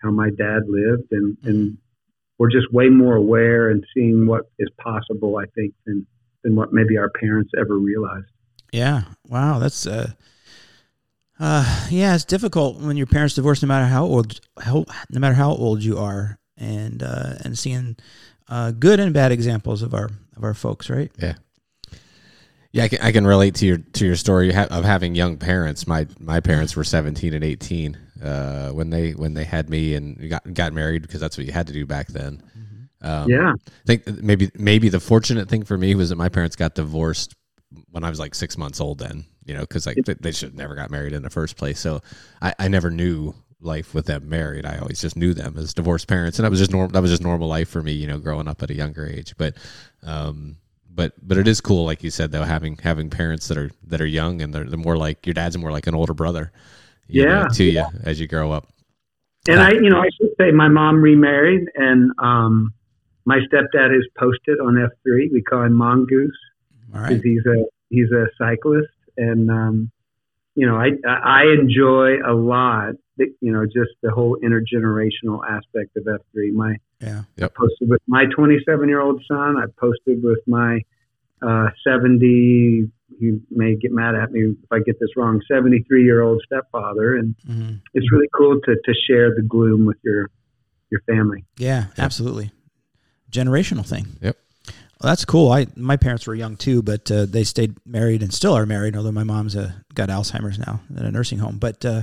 how 0.00 0.10
my 0.10 0.30
dad 0.30 0.62
lived, 0.68 1.08
and 1.10 1.36
and 1.42 1.78
we're 2.38 2.50
just 2.50 2.72
way 2.72 2.88
more 2.88 3.16
aware 3.16 3.68
and 3.70 3.84
seeing 3.94 4.26
what 4.26 4.44
is 4.58 4.68
possible. 4.78 5.38
I 5.38 5.46
think 5.54 5.74
than 5.86 6.06
than 6.44 6.56
what 6.56 6.72
maybe 6.72 6.96
our 6.96 7.10
parents 7.10 7.50
ever 7.58 7.76
realized. 7.76 8.30
Yeah. 8.72 9.02
Wow. 9.26 9.58
That's 9.58 9.86
uh, 9.86 10.12
uh, 11.40 11.86
yeah. 11.90 12.14
It's 12.14 12.24
difficult 12.24 12.80
when 12.80 12.96
your 12.96 13.06
parents 13.06 13.34
divorce, 13.34 13.62
no 13.62 13.68
matter 13.68 13.86
how 13.86 14.04
old, 14.04 14.40
how, 14.60 14.84
no 15.10 15.20
matter 15.20 15.34
how 15.34 15.50
old 15.50 15.82
you 15.82 15.98
are, 15.98 16.38
and 16.56 17.02
uh, 17.02 17.34
and 17.44 17.58
seeing 17.58 17.96
uh, 18.48 18.72
good 18.72 19.00
and 19.00 19.12
bad 19.12 19.32
examples 19.32 19.82
of 19.82 19.94
our 19.94 20.10
of 20.36 20.44
our 20.44 20.54
folks, 20.54 20.90
right? 20.90 21.10
Yeah. 21.18 21.34
Yeah, 22.72 22.84
I 22.84 22.88
can, 22.88 22.98
I 23.00 23.12
can 23.12 23.26
relate 23.26 23.54
to 23.56 23.66
your 23.66 23.78
to 23.78 24.06
your 24.06 24.16
story 24.16 24.54
of 24.54 24.84
having 24.84 25.14
young 25.14 25.38
parents. 25.38 25.86
My 25.86 26.06
my 26.20 26.40
parents 26.40 26.76
were 26.76 26.84
seventeen 26.84 27.32
and 27.34 27.42
eighteen 27.42 27.98
uh, 28.22 28.70
when 28.70 28.90
they 28.90 29.12
when 29.12 29.34
they 29.34 29.44
had 29.44 29.70
me 29.70 29.94
and 29.94 30.28
got 30.28 30.52
got 30.52 30.72
married 30.72 31.02
because 31.02 31.20
that's 31.20 31.38
what 31.38 31.46
you 31.46 31.52
had 31.52 31.66
to 31.68 31.72
do 31.72 31.86
back 31.86 32.08
then. 32.08 32.42
Um, 33.00 33.30
Yeah. 33.30 33.52
I 33.54 33.86
think 33.86 34.06
maybe 34.22 34.50
maybe 34.54 34.88
the 34.88 35.00
fortunate 35.00 35.48
thing 35.48 35.64
for 35.64 35.78
me 35.78 35.94
was 35.94 36.10
that 36.10 36.16
my 36.16 36.28
parents 36.28 36.56
got 36.56 36.74
divorced 36.74 37.34
when 37.90 38.04
I 38.04 38.10
was 38.10 38.18
like 38.18 38.34
six 38.34 38.58
months 38.58 38.80
old. 38.80 38.98
Then 38.98 39.24
you 39.44 39.54
know 39.54 39.60
because 39.60 39.86
like 39.86 39.96
they, 40.04 40.14
they 40.14 40.32
should 40.32 40.50
have 40.50 40.58
never 40.58 40.74
got 40.74 40.90
married 40.90 41.12
in 41.14 41.22
the 41.22 41.30
first 41.30 41.56
place. 41.56 41.80
So 41.80 42.00
I, 42.42 42.54
I 42.58 42.68
never 42.68 42.90
knew 42.90 43.34
life 43.60 43.94
with 43.94 44.06
them 44.06 44.28
married. 44.28 44.66
I 44.66 44.78
always 44.78 45.00
just 45.00 45.16
knew 45.16 45.32
them 45.32 45.56
as 45.56 45.72
divorced 45.74 46.06
parents, 46.06 46.38
and 46.38 46.44
that 46.44 46.50
was 46.50 46.58
just 46.60 46.70
normal. 46.72 46.90
That 46.90 47.02
was 47.02 47.10
just 47.10 47.22
normal 47.22 47.48
life 47.48 47.68
for 47.68 47.82
me. 47.82 47.92
You 47.92 48.08
know, 48.08 48.18
growing 48.18 48.46
up 48.46 48.62
at 48.62 48.70
a 48.70 48.74
younger 48.74 49.06
age. 49.06 49.34
But 49.38 49.56
um, 50.02 50.56
but 50.98 51.12
but 51.22 51.38
it 51.38 51.46
is 51.46 51.60
cool, 51.60 51.84
like 51.84 52.02
you 52.02 52.10
said, 52.10 52.32
though 52.32 52.42
having 52.42 52.76
having 52.82 53.08
parents 53.08 53.46
that 53.46 53.56
are 53.56 53.70
that 53.86 54.00
are 54.00 54.06
young 54.06 54.42
and 54.42 54.52
they're, 54.52 54.64
they're 54.64 54.76
more 54.76 54.96
like 54.96 55.24
your 55.24 55.32
dad's 55.32 55.56
more 55.56 55.70
like 55.70 55.86
an 55.86 55.94
older 55.94 56.12
brother. 56.12 56.50
you 57.06 57.24
know, 57.24 57.42
Yeah. 57.42 57.46
to 57.54 57.64
you 57.64 57.84
as 58.02 58.18
you 58.18 58.26
grow 58.26 58.50
up. 58.50 58.66
And 59.48 59.60
I, 59.60 59.70
you 59.70 59.88
know, 59.88 60.00
I 60.00 60.08
should 60.16 60.30
say 60.38 60.50
my 60.50 60.66
mom 60.66 61.00
remarried, 61.00 61.68
and 61.76 62.10
um, 62.18 62.74
my 63.24 63.38
stepdad 63.46 63.96
is 63.96 64.04
posted 64.18 64.58
on 64.58 64.76
F 64.82 64.90
three. 65.04 65.30
We 65.32 65.40
call 65.40 65.62
him 65.62 65.74
Mongoose 65.74 66.32
because 66.90 67.10
right. 67.10 67.20
he's 67.22 67.46
a 67.46 67.64
he's 67.90 68.10
a 68.10 68.26
cyclist, 68.36 68.92
and 69.16 69.48
um, 69.50 69.90
you 70.56 70.66
know, 70.66 70.76
I 70.76 70.88
I 71.06 71.44
enjoy 71.60 72.16
a 72.26 72.34
lot. 72.34 72.94
The, 73.18 73.26
you 73.40 73.52
know, 73.52 73.64
just 73.66 73.90
the 74.02 74.10
whole 74.10 74.38
intergenerational 74.42 75.40
aspect 75.48 75.96
of 75.96 76.06
F 76.08 76.20
three. 76.32 76.50
My 76.50 76.76
Yeah. 77.00 77.22
i 77.42 77.48
posted 77.48 77.88
with 77.88 78.00
my 78.06 78.24
27 78.34 78.88
year 78.88 79.00
old 79.00 79.22
son. 79.28 79.56
I 79.56 79.66
posted 79.78 80.22
with 80.22 80.40
my 80.46 80.80
uh, 81.42 81.68
70. 81.86 82.90
You 83.20 83.42
may 83.50 83.76
get 83.76 83.92
mad 83.92 84.14
at 84.14 84.30
me 84.32 84.54
if 84.62 84.72
I 84.72 84.78
get 84.78 85.00
this 85.00 85.10
wrong. 85.16 85.40
73 85.50 86.04
year 86.04 86.22
old 86.22 86.42
stepfather, 86.46 87.16
and 87.16 87.34
hmm 87.46 87.74
it's 87.94 88.12
really 88.12 88.28
cool 88.34 88.60
to, 88.60 88.76
to 88.84 88.94
share 89.08 89.34
the 89.34 89.42
gloom 89.42 89.86
with 89.86 89.96
your 90.04 90.30
your 90.90 91.00
family. 91.02 91.44
Yeah, 91.56 91.86
absolutely. 91.96 92.50
Generational 93.30 93.86
thing. 93.86 94.06
Yep. 94.20 94.36
Well, 95.00 95.10
that's 95.10 95.24
cool. 95.24 95.52
I 95.52 95.66
my 95.76 95.96
parents 95.96 96.26
were 96.26 96.34
young 96.34 96.56
too, 96.56 96.82
but 96.82 97.10
uh, 97.10 97.26
they 97.26 97.44
stayed 97.44 97.76
married 97.86 98.22
and 98.22 98.32
still 98.32 98.54
are 98.54 98.66
married. 98.66 98.96
Although 98.96 99.12
my 99.12 99.24
mom's 99.24 99.54
uh, 99.54 99.72
got 99.94 100.08
Alzheimer's 100.08 100.58
now 100.58 100.80
in 100.90 101.04
a 101.04 101.10
nursing 101.10 101.38
home. 101.38 101.58
But 101.58 101.84
uh, 101.84 102.02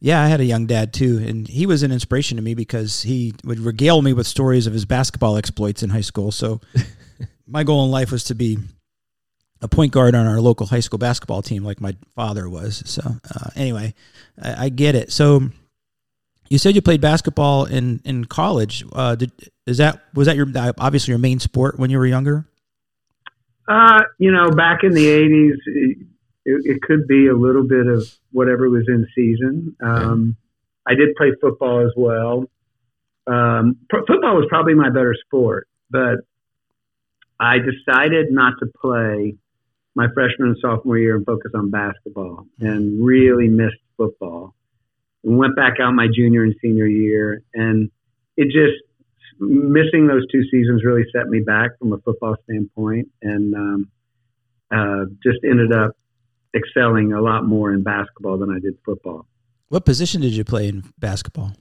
yeah, 0.00 0.22
I 0.22 0.28
had 0.28 0.40
a 0.40 0.44
young 0.44 0.66
dad 0.66 0.92
too, 0.92 1.18
and 1.18 1.46
he 1.46 1.66
was 1.66 1.82
an 1.82 1.92
inspiration 1.92 2.36
to 2.36 2.42
me 2.42 2.54
because 2.54 3.02
he 3.02 3.34
would 3.44 3.60
regale 3.60 4.00
me 4.00 4.12
with 4.12 4.26
stories 4.26 4.66
of 4.66 4.72
his 4.72 4.86
basketball 4.86 5.36
exploits 5.36 5.82
in 5.82 5.90
high 5.90 6.00
school. 6.00 6.32
So 6.32 6.60
my 7.46 7.64
goal 7.64 7.84
in 7.84 7.90
life 7.90 8.10
was 8.10 8.24
to 8.24 8.34
be 8.34 8.58
a 9.60 9.68
point 9.68 9.92
guard 9.92 10.14
on 10.14 10.26
our 10.26 10.40
local 10.40 10.66
high 10.66 10.80
school 10.80 10.98
basketball 10.98 11.42
team, 11.42 11.64
like 11.64 11.80
my 11.82 11.94
father 12.16 12.48
was. 12.48 12.82
So 12.86 13.02
uh, 13.02 13.50
anyway, 13.54 13.94
I, 14.42 14.66
I 14.66 14.68
get 14.70 14.94
it. 14.94 15.12
So 15.12 15.50
you 16.48 16.58
said 16.58 16.74
you 16.74 16.82
played 16.82 17.02
basketball 17.02 17.66
in 17.66 18.00
in 18.04 18.24
college. 18.24 18.84
Uh, 18.92 19.16
did 19.16 19.32
is 19.66 19.78
that 19.78 20.02
was 20.14 20.26
that 20.26 20.36
your 20.36 20.46
obviously 20.78 21.12
your 21.12 21.18
main 21.18 21.40
sport 21.40 21.78
when 21.78 21.90
you 21.90 21.98
were 21.98 22.06
younger? 22.06 22.46
Uh, 23.68 24.00
you 24.18 24.32
know, 24.32 24.50
back 24.50 24.82
in 24.82 24.92
the 24.92 25.06
80s, 25.06 25.89
it, 26.44 26.62
it 26.64 26.82
could 26.82 27.06
be 27.06 27.28
a 27.28 27.34
little 27.34 27.66
bit 27.66 27.86
of 27.86 28.06
whatever 28.32 28.68
was 28.68 28.84
in 28.88 29.06
season. 29.14 29.76
Um, 29.82 30.36
I 30.86 30.94
did 30.94 31.14
play 31.16 31.32
football 31.40 31.80
as 31.80 31.92
well. 31.96 32.44
Um, 33.26 33.76
football 33.90 34.36
was 34.36 34.46
probably 34.48 34.74
my 34.74 34.88
better 34.88 35.14
sport, 35.26 35.68
but 35.90 36.20
I 37.38 37.58
decided 37.58 38.26
not 38.30 38.54
to 38.60 38.66
play 38.80 39.36
my 39.94 40.06
freshman 40.14 40.48
and 40.48 40.56
sophomore 40.60 40.98
year 40.98 41.16
and 41.16 41.26
focus 41.26 41.52
on 41.54 41.70
basketball 41.70 42.46
and 42.60 43.04
really 43.04 43.48
missed 43.48 43.76
football. 43.96 44.54
And 45.24 45.36
went 45.36 45.54
back 45.54 45.74
out 45.80 45.92
my 45.92 46.06
junior 46.12 46.44
and 46.44 46.54
senior 46.62 46.86
year, 46.86 47.42
and 47.52 47.90
it 48.38 48.46
just 48.46 48.82
missing 49.38 50.06
those 50.06 50.26
two 50.32 50.42
seasons 50.50 50.82
really 50.84 51.04
set 51.14 51.28
me 51.28 51.40
back 51.40 51.78
from 51.78 51.92
a 51.92 51.98
football 51.98 52.36
standpoint, 52.44 53.08
and 53.20 53.54
um, 53.54 53.90
uh, 54.70 55.04
just 55.22 55.44
ended 55.44 55.72
up 55.72 55.94
excelling 56.54 57.12
a 57.12 57.20
lot 57.20 57.44
more 57.46 57.72
in 57.72 57.82
basketball 57.82 58.38
than 58.38 58.50
I 58.50 58.58
did 58.58 58.74
football. 58.84 59.26
What 59.68 59.84
position 59.84 60.20
did 60.20 60.32
you 60.32 60.44
play 60.44 60.68
in 60.68 60.84
basketball? 60.98 61.52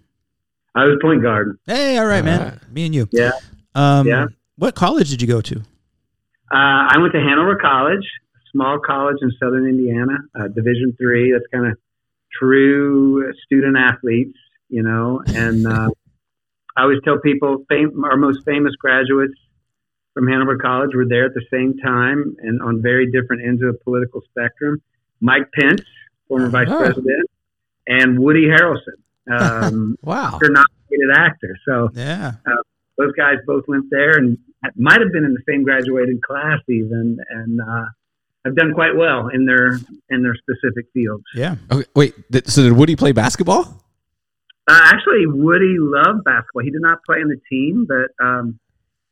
I 0.75 0.85
was 0.85 0.97
point 1.01 1.21
guard. 1.21 1.57
Hey, 1.65 1.97
all 1.97 2.05
right, 2.05 2.17
All 2.19 2.23
man. 2.23 2.41
right. 2.41 2.71
Me 2.71 2.85
and 2.85 2.95
you. 2.95 3.07
Yeah. 3.11 3.31
Um, 3.75 4.07
Yeah. 4.07 4.25
What 4.55 4.75
college 4.75 5.09
did 5.09 5.21
you 5.21 5.27
go 5.27 5.41
to? 5.41 5.55
Uh, 6.51 6.89
I 6.91 6.95
went 6.99 7.13
to 7.13 7.19
Hanover 7.19 7.55
College, 7.55 8.03
a 8.35 8.39
small 8.51 8.79
college 8.79 9.17
in 9.21 9.31
southern 9.41 9.65
Indiana, 9.67 10.17
uh, 10.39 10.47
Division 10.47 10.93
three. 10.99 11.31
That's 11.31 11.45
kind 11.53 11.71
of 11.71 11.77
true 12.37 13.31
student 13.45 13.77
athletes, 13.77 14.37
you 14.69 14.83
know. 14.83 15.21
And 15.27 15.65
uh, 15.67 15.89
I 16.77 16.81
always 16.83 16.99
tell 17.05 17.19
people, 17.19 17.63
fam- 17.69 18.03
our 18.03 18.17
most 18.17 18.43
famous 18.45 18.73
graduates 18.75 19.35
from 20.13 20.27
Hanover 20.27 20.57
College 20.57 20.91
were 20.95 21.05
there 21.07 21.25
at 21.25 21.33
the 21.33 21.45
same 21.51 21.77
time 21.77 22.35
and 22.39 22.61
on 22.61 22.81
very 22.81 23.09
different 23.11 23.43
ends 23.45 23.61
of 23.63 23.73
the 23.73 23.79
political 23.83 24.21
spectrum. 24.29 24.81
Mike 25.21 25.49
Pence, 25.53 25.81
former 26.27 26.49
vice 26.49 26.67
Oh. 26.69 26.77
president, 26.77 27.29
and 27.87 28.19
Woody 28.19 28.47
Harrelson, 28.47 28.97
um, 29.31 29.95
Wow. 30.01 30.33
Oscar-nominated 30.33 31.11
actor. 31.15 31.57
So 31.65 31.89
Yeah. 31.93 32.33
those 32.97 33.11
guys 33.13 33.37
both 33.45 33.67
went 33.67 33.85
there 33.91 34.11
and 34.17 34.37
might 34.75 34.99
have 34.99 35.11
been 35.11 35.23
in 35.23 35.33
the 35.33 35.41
same 35.47 35.63
graduated 35.63 36.21
class 36.21 36.59
even 36.67 37.17
and 37.29 37.61
uh, 37.61 37.85
have 38.45 38.55
done 38.55 38.73
quite 38.73 38.95
well 38.95 39.27
in 39.29 39.45
their 39.45 39.79
in 40.09 40.21
their 40.23 40.35
specific 40.35 40.85
fields. 40.93 41.23
Yeah. 41.35 41.55
Okay, 41.71 41.85
wait. 41.95 42.13
Th- 42.31 42.45
so 42.47 42.63
did 42.63 42.73
Woody 42.73 42.95
play 42.95 43.11
basketball? 43.13 43.85
Uh, 44.67 44.79
actually, 44.83 45.25
Woody 45.27 45.75
loved 45.79 46.23
basketball. 46.25 46.63
He 46.63 46.71
did 46.71 46.81
not 46.81 46.99
play 47.05 47.17
on 47.21 47.29
the 47.29 47.39
team, 47.49 47.87
but 47.87 48.11
um, 48.23 48.59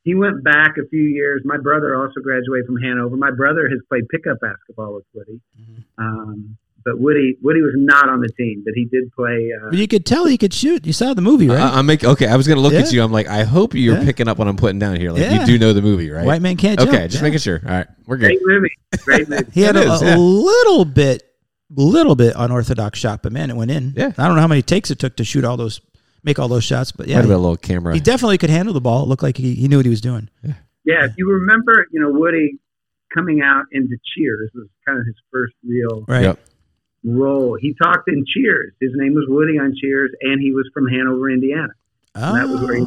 he 0.08 0.16
went 0.16 0.38
back 0.44 0.72
a 0.84 0.88
few 0.88 1.02
years. 1.20 1.42
My 1.44 1.58
brother 1.58 1.90
also 2.02 2.20
graduated 2.22 2.66
from 2.66 2.78
Hanover. 2.82 3.16
My 3.18 3.32
brother 3.32 3.68
has 3.70 3.80
played 3.90 4.08
pickup 4.10 4.38
basketball 4.42 4.92
with 4.96 5.06
Woody, 5.14 5.40
um, 5.98 6.58
but 6.86 7.00
Woody 7.00 7.38
Woody 7.42 7.62
was 7.62 7.74
not 7.76 8.08
on 8.08 8.22
the 8.22 8.30
team, 8.38 8.64
but 8.66 8.74
he 8.76 8.86
did 8.86 9.12
play. 9.14 9.52
Uh, 9.56 9.70
But 9.72 9.80
you 9.80 9.88
could 9.88 10.06
tell 10.06 10.26
he 10.26 10.38
could 10.38 10.54
shoot. 10.54 10.86
You 10.86 10.94
saw 10.94 11.14
the 11.14 11.22
movie, 11.22 11.48
right? 11.50 11.60
I, 11.60 11.78
I'm 11.80 11.86
making 11.86 12.10
okay. 12.12 12.28
I 12.28 12.36
was 12.38 12.48
gonna 12.48 12.62
look 12.62 12.74
at 12.74 12.92
you. 12.94 13.04
I'm 13.04 13.12
like, 13.12 13.28
I 13.28 13.44
hope 13.44 13.74
you're 13.74 13.98
Yeah. 13.98 14.06
picking 14.06 14.28
up 14.30 14.38
what 14.38 14.48
I'm 14.48 14.56
putting 14.58 14.80
down 14.80 14.96
here. 14.96 15.12
Like 15.12 15.22
Yeah. 15.24 15.42
you 15.42 15.46
do 15.46 15.60
know 15.60 15.74
the 15.74 15.82
movie, 15.82 16.10
right? 16.10 16.26
White 16.26 16.42
man 16.42 16.56
can't 16.56 16.80
jump. 16.80 16.92
Okay, 16.94 17.08
just 17.08 17.18
Yeah. 17.18 17.22
making 17.24 17.40
sure. 17.40 17.60
All 17.66 17.72
right, 17.72 17.88
we're 18.06 18.18
good. 18.18 18.28
great 18.28 18.40
movie, 18.44 18.70
great 19.04 19.30
movie. 19.34 19.46
He 19.52 19.62
had 19.62 19.76
a, 19.76 19.92
is, 19.94 20.02
a 20.02 20.06
yeah. 20.06 20.18
little 20.18 20.86
bit, 20.86 21.24
little 21.76 22.16
bit 22.16 22.34
unorthodox 22.38 22.98
shot, 23.00 23.22
but 23.22 23.34
man, 23.34 23.50
it 23.50 23.56
went 23.58 23.72
in. 23.72 23.94
Yeah. 23.98 24.12
I 24.18 24.26
don't 24.28 24.36
know 24.36 24.42
how 24.42 24.48
many 24.48 24.62
takes 24.62 24.90
it 24.90 25.00
took 25.00 25.18
to 25.18 25.26
shoot 25.26 25.44
all 25.44 25.58
those, 25.58 25.82
make 26.24 26.40
all 26.40 26.48
those 26.48 26.64
shots, 26.64 26.92
but 26.92 27.08
Might 27.08 27.12
yeah, 27.12 27.16
have 27.18 27.26
been 27.26 27.32
a 27.32 27.36
he, 27.36 27.42
little 27.42 27.58
camera. 27.58 27.94
he 27.94 28.00
definitely 28.00 28.38
could 28.38 28.50
handle 28.50 28.74
the 28.74 28.82
ball. 28.82 29.04
It 29.04 29.08
looked 29.08 29.24
like 29.24 29.38
he, 29.38 29.56
he 29.56 29.68
knew 29.68 29.78
what 29.78 29.86
he 29.86 29.90
was 29.90 30.02
doing. 30.02 30.30
Yeah, 30.44 30.54
yeah, 30.86 31.06
if 31.06 31.14
you 31.18 31.30
remember, 31.32 31.86
you 31.92 32.00
know 32.02 32.12
Woody 32.12 32.58
coming 33.14 33.42
out 33.42 33.66
into 33.72 33.98
Cheers 34.16 34.52
was 34.54 34.68
kind 34.86 35.00
of 35.00 35.06
his 35.06 35.16
first 35.32 35.54
real 35.66 36.04
Right. 36.08 36.24
Yep. 36.24 36.40
role. 37.06 37.58
He 37.60 37.74
talked 37.82 38.10
in 38.10 38.26
Cheers. 38.28 38.74
His 38.82 38.92
name 38.96 39.14
was 39.14 39.26
Woody 39.30 39.58
on 39.58 39.74
Cheers, 39.82 40.12
and 40.22 40.42
he 40.42 40.52
was 40.52 40.70
from 40.74 40.88
Hanover, 40.88 41.30
Indiana. 41.30 41.70
Oh, 42.16 42.34
that 42.36 42.48
was 42.48 42.62
where 42.62 42.76
he- 42.76 42.84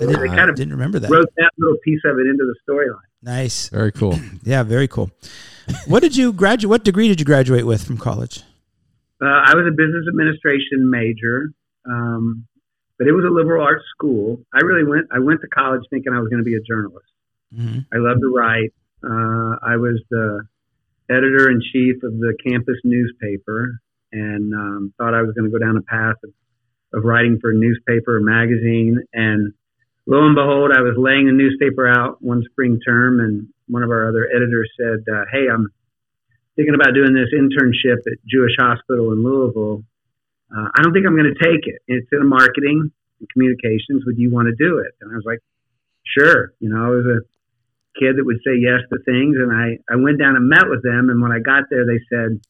I 0.00 0.06
didn't, 0.06 0.28
kind 0.28 0.48
of 0.48 0.54
didn't 0.54 0.72
remember 0.74 1.00
that. 1.00 1.10
wrote 1.10 1.28
that 1.38 1.50
little 1.58 1.76
piece 1.84 2.00
of 2.04 2.18
it 2.20 2.26
into 2.28 2.44
the 2.44 2.54
storyline. 2.68 3.00
Nice. 3.20 3.68
Very 3.70 3.90
cool. 3.90 4.16
Yeah, 4.44 4.62
very 4.62 4.86
cool. 4.86 5.10
what 5.86 6.00
did 6.00 6.16
you 6.16 6.32
graduate? 6.32 6.70
What 6.70 6.84
degree 6.84 7.08
did 7.08 7.18
you 7.18 7.26
graduate 7.26 7.66
with 7.66 7.82
from 7.84 7.98
college? 7.98 8.42
Uh, 9.20 9.26
I 9.26 9.54
was 9.56 9.66
a 9.66 9.72
business 9.72 10.06
administration 10.08 10.88
major, 10.88 11.50
um, 11.88 12.46
but 12.98 13.06
it 13.06 13.12
was 13.12 13.24
a 13.24 13.32
liberal 13.32 13.64
arts 13.64 13.84
school. 13.94 14.40
I 14.52 14.64
really 14.64 14.84
went. 14.84 15.06
I 15.12 15.20
went 15.20 15.40
to 15.40 15.48
college 15.48 15.82
thinking 15.90 16.12
I 16.12 16.20
was 16.20 16.28
going 16.28 16.42
to 16.42 16.44
be 16.44 16.56
a 16.56 16.60
journalist. 16.60 17.06
hmm 17.54 17.78
I 17.92 17.98
love 17.98 18.18
to 18.20 18.32
write. 18.34 18.72
Uh, 19.02 19.56
I 19.62 19.76
was 19.76 20.02
the 20.10 20.42
editor 21.08 21.50
in 21.50 21.60
chief 21.72 22.02
of 22.02 22.18
the 22.18 22.34
campus 22.44 22.76
newspaper, 22.84 23.80
and 24.12 24.52
um, 24.52 24.94
thought 24.98 25.14
I 25.14 25.22
was 25.22 25.34
going 25.34 25.50
to 25.50 25.56
go 25.56 25.64
down 25.64 25.76
a 25.76 25.82
path 25.82 26.16
of, 26.24 26.30
of 26.92 27.04
writing 27.04 27.38
for 27.40 27.50
a 27.50 27.54
newspaper 27.54 28.16
or 28.16 28.20
magazine. 28.20 28.98
And 29.12 29.54
lo 30.06 30.26
and 30.26 30.34
behold, 30.34 30.72
I 30.76 30.82
was 30.82 30.96
laying 30.98 31.28
a 31.28 31.32
newspaper 31.32 31.86
out 31.86 32.20
one 32.20 32.42
spring 32.50 32.80
term, 32.84 33.20
and 33.20 33.48
one 33.68 33.84
of 33.84 33.90
our 33.90 34.08
other 34.08 34.28
editors 34.34 34.70
said, 34.76 35.04
uh, 35.06 35.24
"Hey, 35.32 35.46
I'm 35.48 35.68
thinking 36.58 36.74
about 36.74 36.92
doing 36.92 37.14
this 37.14 37.30
internship 37.30 38.02
at 38.10 38.18
Jewish 38.26 38.58
Hospital 38.58 39.12
in 39.12 39.22
Louisville. 39.22 39.84
Uh, 40.54 40.68
I 40.74 40.82
don't 40.82 40.92
think 40.92 41.06
I'm 41.06 41.16
going 41.16 41.32
to 41.32 41.44
take 41.44 41.66
it. 41.66 41.82
It's 41.86 42.08
in 42.12 42.26
marketing 42.28 42.90
and 43.20 43.28
communications. 43.32 44.04
Would 44.06 44.18
you 44.18 44.30
want 44.30 44.48
to 44.48 44.56
do 44.56 44.78
it?" 44.78 44.92
And 45.00 45.12
I 45.12 45.14
was 45.14 45.24
like, 45.26 45.40
"Sure." 46.04 46.52
You 46.60 46.70
know, 46.70 46.84
I 46.84 46.88
was 46.88 47.06
a 47.06 47.20
kid 48.00 48.16
that 48.16 48.24
would 48.24 48.40
say 48.46 48.56
yes 48.56 48.80
to 48.92 48.98
things, 49.04 49.36
and 49.36 49.52
I 49.52 49.78
I 49.92 49.96
went 49.96 50.18
down 50.18 50.36
and 50.36 50.48
met 50.48 50.68
with 50.68 50.82
them. 50.82 51.10
And 51.10 51.20
when 51.20 51.32
I 51.32 51.40
got 51.40 51.64
there, 51.70 51.84
they 51.84 52.00
said, 52.08 52.40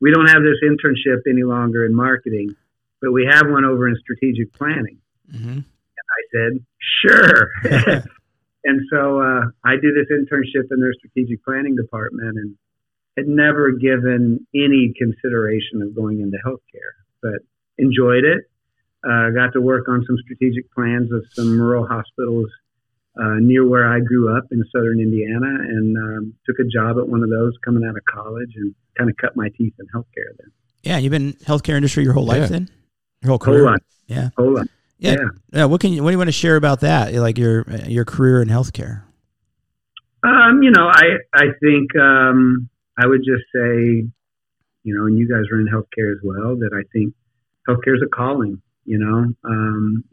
"We 0.00 0.12
don't 0.12 0.28
have 0.28 0.42
this 0.42 0.60
internship 0.64 1.22
any 1.28 1.44
longer 1.44 1.84
in 1.84 1.94
marketing, 1.94 2.54
but 3.00 3.12
we 3.12 3.28
have 3.30 3.48
one 3.48 3.64
over 3.64 3.88
in 3.88 3.96
strategic 3.96 4.52
planning." 4.52 4.98
Mm-hmm. 5.32 5.60
I 6.16 6.22
said, 6.32 6.64
sure. 7.02 7.50
and 8.64 8.80
so 8.90 9.20
uh, 9.20 9.42
I 9.64 9.76
do 9.76 9.92
this 9.92 10.08
internship 10.10 10.68
in 10.70 10.80
their 10.80 10.94
strategic 10.94 11.44
planning 11.44 11.76
department 11.76 12.36
and 12.38 12.56
had 13.16 13.26
never 13.26 13.72
given 13.72 14.46
any 14.54 14.92
consideration 14.96 15.82
of 15.82 15.94
going 15.94 16.20
into 16.20 16.38
healthcare, 16.44 16.92
but 17.26 17.38
enjoyed 17.84 18.24
it. 18.24 18.40
Uh, 19.08 19.30
got 19.30 19.52
to 19.52 19.60
work 19.60 19.88
on 19.88 20.04
some 20.06 20.16
strategic 20.24 20.64
plans 20.72 21.12
of 21.12 21.22
some 21.34 21.60
rural 21.60 21.86
hospitals 21.86 22.48
uh, 23.20 23.36
near 23.40 23.66
where 23.66 23.86
I 23.86 24.00
grew 24.00 24.36
up 24.36 24.44
in 24.50 24.62
southern 24.74 25.00
Indiana 25.00 25.52
and 25.74 25.96
um, 25.96 26.34
took 26.46 26.56
a 26.58 26.64
job 26.64 26.98
at 26.98 27.08
one 27.08 27.22
of 27.22 27.30
those 27.30 27.52
coming 27.64 27.84
out 27.88 27.96
of 27.96 28.04
college 28.12 28.52
and 28.56 28.74
kind 28.98 29.08
of 29.10 29.16
cut 29.16 29.36
my 29.36 29.48
teeth 29.56 29.74
in 29.78 29.86
healthcare 29.94 30.32
then. 30.38 30.50
Yeah, 30.82 30.98
you've 30.98 31.12
been 31.12 31.32
healthcare 31.44 31.76
industry 31.76 32.04
your 32.04 32.12
whole 32.14 32.26
life 32.26 32.42
Yeah. 32.42 32.46
then? 32.46 32.68
Your 33.22 33.30
whole 33.30 33.38
career? 33.38 33.58
Whole 33.62 33.72
lot. 33.72 33.82
Yeah. 34.06 34.28
Whole 34.36 34.54
lot. 34.54 34.66
Yeah. 34.98 35.12
Yeah. 35.12 35.28
Yeah. 35.52 35.64
What 35.66 35.80
can 35.80 35.92
you 35.92 36.02
what 36.02 36.10
do 36.10 36.12
you 36.14 36.18
want 36.18 36.28
to 36.28 36.32
share 36.44 36.56
about 36.56 36.80
that? 36.80 37.12
Like 37.14 37.38
your 37.38 37.64
your 37.86 38.04
career 38.04 38.40
in 38.42 38.48
healthcare? 38.48 39.02
Um, 40.22 40.62
you 40.62 40.70
know, 40.70 40.88
I 40.88 41.04
I 41.34 41.44
think 41.60 41.94
um, 41.96 42.68
I 42.98 43.06
would 43.06 43.20
just 43.20 43.44
say, 43.54 44.06
you 44.86 44.94
know, 44.94 45.06
and 45.06 45.18
you 45.18 45.28
guys 45.28 45.50
are 45.50 45.58
in 45.58 45.66
healthcare 45.66 46.12
as 46.12 46.22
well. 46.22 46.54
That 46.54 46.70
I 46.72 46.86
think 46.92 47.12
healthcare 47.68 47.96
is 47.96 48.02
a 48.06 48.08
calling. 48.08 48.62
You 48.84 48.98
know, 48.98 49.34
um, 49.42 50.04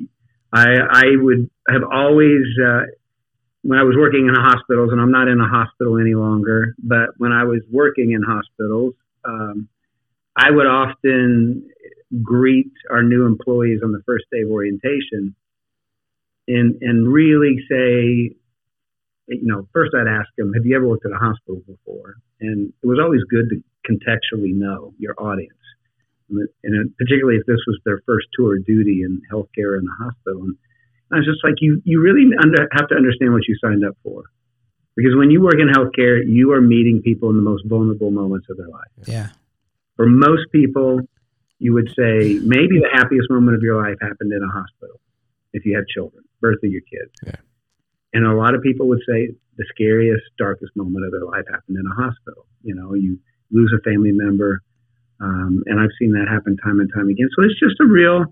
I 0.52 0.66
I 0.90 1.04
would 1.16 1.48
have 1.70 1.84
always 1.84 2.42
uh, 2.60 2.90
when 3.62 3.78
I 3.78 3.84
was 3.84 3.96
working 3.96 4.28
in 4.28 4.34
hospitals, 4.34 4.90
and 4.92 5.00
I'm 5.00 5.12
not 5.12 5.28
in 5.28 5.40
a 5.40 5.48
hospital 5.48 6.00
any 6.00 6.16
longer, 6.16 6.74
but 6.82 7.10
when 7.18 7.32
I 7.32 7.44
was 7.44 7.62
working 7.72 8.14
in 8.14 8.24
hospitals, 8.24 8.96
um, 9.24 9.70
I 10.36 10.50
would 10.50 10.66
often 10.66 11.70
greet 12.24 12.74
our 12.90 13.04
new 13.04 13.28
employees 13.28 13.82
on 13.84 13.92
the 13.92 14.02
first 14.08 14.26
day 14.32 14.42
of 14.42 14.50
orientation, 14.50 15.36
and 16.48 16.82
and 16.82 17.14
really 17.14 17.58
say, 17.70 18.36
you 19.28 19.46
know, 19.46 19.68
first 19.72 19.94
I'd 19.94 20.08
ask 20.08 20.30
them, 20.36 20.52
have 20.54 20.66
you 20.66 20.76
ever 20.76 20.88
worked 20.88 21.06
at 21.06 21.12
a 21.12 21.24
hospital 21.24 21.62
before? 21.68 22.16
And 22.42 22.74
it 22.82 22.88
was 22.88 22.98
always 23.00 23.22
good 23.30 23.50
to 23.50 23.64
contextually 23.90 24.54
know 24.54 24.94
your 24.98 25.16
audience. 25.18 25.54
And 26.30 26.48
and 26.64 26.90
uh, 26.90 26.94
particularly 26.98 27.38
if 27.38 27.46
this 27.46 27.60
was 27.68 27.80
their 27.86 28.02
first 28.06 28.28
tour 28.34 28.58
of 28.58 28.66
duty 28.66 29.02
in 29.04 29.22
healthcare 29.32 29.78
in 29.78 29.86
the 29.86 29.96
hospital. 30.00 30.44
And 30.44 30.58
I 31.12 31.18
was 31.18 31.26
just 31.26 31.44
like, 31.44 31.56
you, 31.60 31.82
you 31.86 32.02
really 32.02 32.26
under, 32.42 32.68
have 32.72 32.88
to 32.90 32.96
understand 32.96 33.34
what 33.34 33.48
you 33.48 33.56
signed 33.62 33.86
up 33.86 33.96
for. 34.04 34.24
Because 34.96 35.16
when 35.16 35.32
you 35.32 35.42
work 35.42 35.60
in 35.60 35.68
healthcare, 35.68 36.22
you 36.26 36.52
are 36.52 36.62
meeting 36.62 37.02
people 37.04 37.30
in 37.30 37.36
the 37.36 37.42
most 37.42 37.64
vulnerable 37.68 38.12
moments 38.12 38.48
of 38.50 38.58
their 38.58 38.70
life. 38.70 38.92
Yeah. 39.08 39.30
For 39.96 40.06
most 40.08 40.52
people, 40.52 41.02
you 41.60 41.74
would 41.74 41.90
say 41.90 42.40
maybe 42.44 42.80
the 42.80 42.90
happiest 42.92 43.30
moment 43.30 43.56
of 43.56 43.62
your 43.62 43.82
life 43.82 43.98
happened 44.02 44.32
in 44.34 44.42
a 44.44 44.52
hospital 44.52 45.00
if 45.54 45.66
you 45.66 45.76
had 45.76 45.86
children, 45.88 46.24
birth 46.42 46.60
of 46.64 46.72
your 46.72 46.82
kids. 46.82 47.12
Yeah. 47.26 47.42
And 48.14 48.26
a 48.26 48.34
lot 48.34 48.54
of 48.54 48.62
people 48.62 48.88
would 48.90 49.02
say 49.08 49.34
the 49.58 49.66
scariest, 49.70 50.24
darkest 50.38 50.76
moment 50.76 51.06
of 51.06 51.12
their 51.12 51.26
life 51.26 51.46
happened 51.50 51.78
in 51.78 51.86
a 51.86 51.96
hospital. 51.96 52.46
You 52.64 52.76
know, 52.76 52.94
you 52.94 53.20
lose 53.52 53.74
a 53.78 53.82
family 53.82 54.12
member. 54.12 54.62
Um, 55.20 55.64
and 55.68 55.80
I've 55.80 55.92
seen 56.00 56.12
that 56.14 56.28
happen 56.30 56.58
time 56.58 56.80
and 56.80 56.90
time 56.94 57.08
again. 57.10 57.30
So 57.36 57.44
it's 57.44 57.60
just 57.60 57.80
a 57.80 57.86
real 57.86 58.26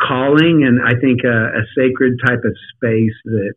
calling 0.00 0.64
and 0.64 0.80
I 0.82 0.98
think 1.00 1.20
a, 1.24 1.58
a 1.58 1.62
sacred 1.76 2.18
type 2.24 2.42
of 2.44 2.56
space 2.74 3.12
that, 3.26 3.54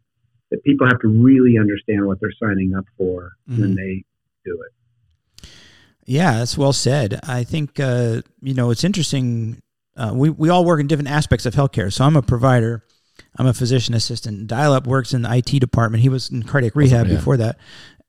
that 0.52 0.64
people 0.64 0.88
have 0.88 1.00
to 1.02 1.08
really 1.08 1.58
understand 1.58 2.06
what 2.06 2.20
they're 2.20 2.34
signing 2.42 2.74
up 2.76 2.86
for 2.98 3.32
when 3.48 3.74
Mhm. 3.74 3.76
they 3.76 4.04
do 4.46 4.62
it. 4.62 5.48
Yeah, 6.06 6.38
that's 6.40 6.58
well 6.58 6.74
said. 6.74 7.20
I 7.24 7.44
think 7.44 7.80
uh, 7.80 8.22
you 8.42 8.54
know 8.54 8.72
it's 8.72 8.84
interesting. 8.86 9.62
Uh, 9.98 10.12
we 10.16 10.30
we 10.30 10.48
all 10.48 10.64
work 10.64 10.80
in 10.80 10.88
different 10.88 11.10
aspects 11.10 11.46
of 11.46 11.54
healthcare. 11.54 11.92
So 11.92 12.06
I'm 12.06 12.16
a 12.16 12.22
provider. 12.22 12.84
I'm 13.38 13.46
a 13.46 13.54
physician 13.54 13.94
assistant. 13.94 14.48
Dial 14.48 14.72
up 14.72 14.88
works 14.88 15.14
in 15.14 15.24
the 15.24 15.36
IT 15.36 15.60
department. 15.60 16.02
He 16.04 16.10
was 16.10 16.30
in 16.30 16.44
cardiac 16.44 16.76
rehab 16.76 17.08
yeah. 17.08 17.16
before 17.16 17.36
that, 17.38 17.58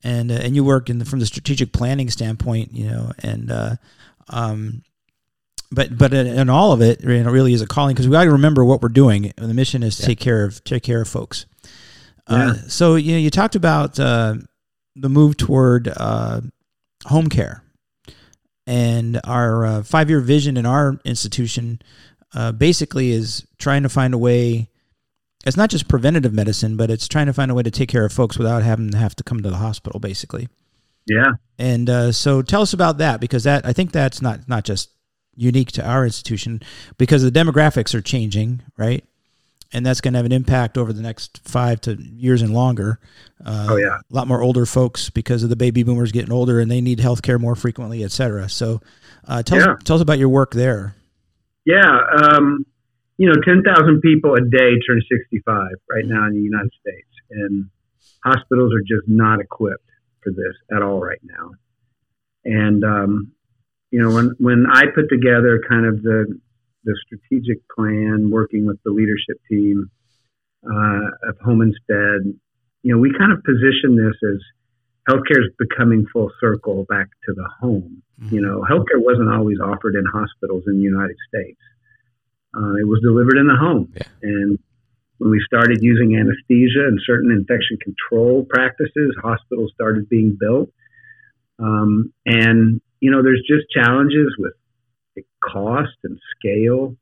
and 0.03 0.31
uh, 0.31 0.35
and 0.35 0.55
you 0.55 0.65
worked 0.65 0.91
in 0.91 0.99
the, 0.99 1.05
from 1.05 1.19
the 1.21 1.27
strategic 1.27 1.73
planning 1.73 2.11
standpoint. 2.11 2.73
You 2.73 2.89
know, 2.91 3.13
and 3.23 3.51
uh, 3.51 3.77
um, 4.29 4.83
but 5.71 5.97
but 5.97 6.13
in, 6.15 6.27
in 6.27 6.49
all 6.49 6.73
of 6.73 6.81
it, 6.81 7.03
you 7.03 7.23
know, 7.23 7.31
really 7.31 7.53
is 7.53 7.63
a 7.63 7.67
calling 7.67 7.95
because 7.95 8.07
we 8.09 8.13
got 8.13 8.25
to 8.25 8.33
remember 8.33 8.65
what 8.65 8.83
we're 8.83 8.89
doing. 8.89 9.33
The 9.37 9.55
mission 9.55 9.83
is 9.83 9.97
to 9.97 10.03
take 10.05 10.21
care 10.21 10.45
of 10.45 10.63
take 10.65 10.83
care 10.83 11.03
of 11.03 11.09
folks. 11.09 11.47
Uh, 12.27 12.55
so 12.69 12.97
you 12.97 13.13
know, 13.13 13.19
you 13.19 13.31
talked 13.31 13.57
about 13.57 13.99
uh, 13.99 14.35
the 14.95 15.09
move 15.09 15.37
toward 15.37 15.89
uh, 15.89 16.43
home 17.07 17.29
care 17.29 17.63
and 18.69 19.19
our 19.25 19.65
uh, 19.65 19.83
five 19.83 20.11
year 20.11 20.21
vision 20.21 20.59
in 20.59 20.67
our 20.67 21.01
institution 21.05 21.81
uh, 22.35 22.53
basically 22.53 23.11
is 23.11 23.47
trying 23.59 23.83
to 23.83 23.89
find 23.89 24.13
a 24.13 24.19
way. 24.19 24.69
It's 25.46 25.57
not 25.57 25.70
just 25.70 25.88
preventative 25.88 26.33
medicine, 26.33 26.77
but 26.77 26.90
it's 26.90 27.07
trying 27.09 27.27
to 27.27 27.33
find 27.33 27.51
a 27.51 27.55
way 27.55 27.62
to 27.62 27.70
take 27.70 27.88
care 27.88 28.05
of 28.05 28.12
folks 28.12 28.37
without 28.37 28.62
having 28.62 28.90
to 28.90 28.98
have 28.98 29.14
to 29.16 29.24
come 29.24 29.42
to 29.42 29.51
the 29.51 29.57
hospital, 29.59 30.01
basically. 30.01 30.48
Yeah. 31.07 31.33
And 31.59 31.88
uh, 31.88 32.12
so, 32.12 32.42
tell 32.42 32.61
us 32.62 32.72
about 32.72 32.98
that 32.98 33.20
because 33.20 33.44
that 33.44 33.64
I 33.64 33.72
think 33.72 33.92
that's 33.92 34.20
not 34.20 34.48
not 34.48 34.64
just 34.64 34.90
unique 35.37 35.70
to 35.72 35.87
our 35.88 36.05
institution 36.05 36.61
because 36.98 37.22
the 37.22 37.31
demographics 37.31 37.94
are 37.94 38.01
changing, 38.03 38.62
right? 38.77 39.05
And 39.72 39.85
that's 39.87 40.01
going 40.01 40.14
to 40.14 40.18
have 40.18 40.27
an 40.27 40.33
impact 40.33 40.77
over 40.77 40.92
the 40.92 41.03
next 41.03 41.40
five 41.44 41.81
to 41.83 41.94
years 41.94 42.42
and 42.42 42.53
longer. 42.53 42.98
Uh, 43.44 43.66
Oh, 43.70 43.77
yeah. 43.77 43.98
a 43.98 44.14
lot 44.14 44.27
more 44.27 44.42
older 44.42 44.64
folks 44.66 45.11
because 45.11 45.42
of 45.42 45.51
the 45.51 45.57
baby 45.57 45.83
boomers 45.83 46.11
getting 46.11 46.33
older 46.33 46.59
and 46.59 46.70
they 46.70 46.81
need 46.81 47.01
health 47.01 47.20
care 47.22 47.38
more 47.38 47.55
frequently, 47.55 48.03
et 48.03 48.11
cetera. 48.11 48.48
So, 48.48 48.81
uh, 49.27 49.42
tell 49.42 49.59
Yeah. 49.59 49.72
us 49.72 49.79
tell 49.85 49.96
us 49.96 50.03
about 50.03 50.18
your 50.18 50.31
work 50.31 50.53
there. 50.53 50.94
Yeah, 51.64 51.98
um, 52.22 52.64
you 53.18 53.28
know, 53.28 53.35
10,000 53.44 54.00
people 54.00 54.35
a 54.35 54.40
day 54.40 54.78
turn 54.87 55.02
65 55.11 55.72
right 55.90 56.04
now 56.07 56.26
in 56.28 56.35
the 56.35 56.40
United 56.40 56.70
States, 56.81 57.11
and 57.31 57.66
hospitals 58.24 58.72
are 58.72 58.81
just 58.81 59.09
not 59.09 59.40
equipped 59.40 59.90
for 60.22 60.31
this 60.31 60.54
at 60.74 60.83
all 60.83 61.00
right 61.00 61.20
now. 61.22 61.50
And 62.44 62.85
um, 62.85 63.33
you 63.90 64.00
know, 64.00 64.14
when 64.14 64.35
when 64.38 64.66
I 64.72 64.85
put 64.94 65.09
together 65.11 65.61
kind 65.68 65.87
of 65.87 66.02
the 66.02 66.38
the 66.85 66.96
strategic 67.04 67.59
plan, 67.76 68.31
working 68.31 68.66
with 68.66 68.78
the 68.85 68.92
leadership 68.92 69.37
team 69.50 69.90
uh, 70.64 71.28
of 71.28 71.37
Home 71.44 71.61
Instead, 71.61 72.38
you 72.83 72.94
know, 72.94 72.98
we 72.98 73.12
kind 73.18 73.33
of 73.33 73.42
position 73.42 73.96
this 73.96 74.14
as 74.22 74.40
healthcare 75.11 75.42
is 75.42 75.52
becoming 75.59 76.07
full 76.12 76.31
circle 76.40 76.87
back 76.88 77.09
to 77.26 77.35
the 77.35 77.48
home. 77.61 78.02
You 78.31 78.40
know, 78.40 78.64
healthcare 78.68 79.02
wasn't 79.02 79.31
always 79.31 79.59
offered 79.61 79.94
in 79.94 80.04
hospitals 80.07 80.64
in 80.66 80.76
the 80.76 80.83
United 80.83 81.16
States. 81.28 81.59
Uh, 82.57 82.75
it 82.81 82.87
was 82.87 83.01
delivered 83.03 83.39
in 83.39 83.47
the 83.47 83.57
home. 83.57 83.93
Yeah. 83.95 84.03
And 84.23 84.59
when 85.19 85.31
we 85.31 85.43
started 85.47 85.79
using 85.83 86.17
anesthesia 86.17 86.87
and 86.87 86.99
certain 87.05 87.31
infection 87.31 87.77
control 87.83 88.47
practices, 88.49 89.15
hospitals 89.23 89.73
started 89.75 90.09
being 90.09 90.37
built. 90.39 90.71
Um, 91.59 92.13
and, 92.25 92.81
you 93.01 93.11
know, 93.11 93.23
there's 93.23 93.43
just 93.47 93.69
challenges 93.71 94.35
with 94.39 94.55
cost 95.45 95.97
and 96.05 96.19
scale. 96.39 96.97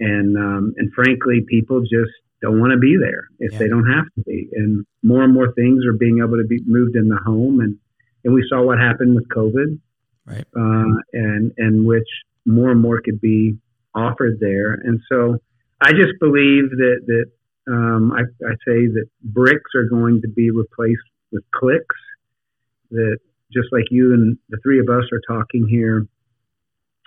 And, 0.00 0.36
um, 0.36 0.74
and 0.76 0.92
frankly, 0.94 1.44
people 1.48 1.80
just 1.82 2.12
don't 2.40 2.60
want 2.60 2.72
to 2.72 2.78
be 2.78 2.96
there 3.00 3.24
if 3.40 3.52
Yeah. 3.52 3.58
they 3.58 3.68
don't 3.68 3.88
have 3.88 4.04
to 4.14 4.22
be. 4.24 4.48
And 4.54 4.86
more 5.02 5.22
and 5.24 5.34
more 5.34 5.52
things 5.52 5.84
are 5.84 5.92
being 5.98 6.18
able 6.18 6.36
to 6.38 6.46
be 6.46 6.60
moved 6.64 6.94
in 6.96 7.08
the 7.08 7.16
home. 7.16 7.60
And, 7.60 7.76
and 8.24 8.32
we 8.32 8.46
saw 8.48 8.62
what 8.62 8.78
happened 8.78 9.14
with 9.16 9.28
COVID 9.28 9.78
Right. 10.26 10.44
uh, 10.54 10.94
and 11.14 11.52
and 11.56 11.86
which 11.86 12.06
more 12.44 12.70
and 12.70 12.80
more 12.80 13.00
could 13.00 13.20
be 13.20 13.56
offered 13.98 14.38
there. 14.40 14.74
And 14.74 15.00
so 15.10 15.38
I 15.80 15.90
just 15.90 16.18
believe 16.20 16.70
that 16.70 17.00
that 17.06 17.26
um, 17.70 18.12
I, 18.12 18.22
I 18.46 18.54
say 18.66 18.86
that 18.86 19.06
bricks 19.22 19.72
are 19.74 19.88
going 19.88 20.22
to 20.22 20.28
be 20.28 20.50
replaced 20.50 21.08
with 21.32 21.44
clicks. 21.54 21.96
That 22.90 23.18
just 23.52 23.68
like 23.72 23.84
you 23.90 24.14
and 24.14 24.38
the 24.48 24.58
three 24.62 24.80
of 24.80 24.88
us 24.88 25.04
are 25.12 25.20
talking 25.26 25.66
here 25.68 26.06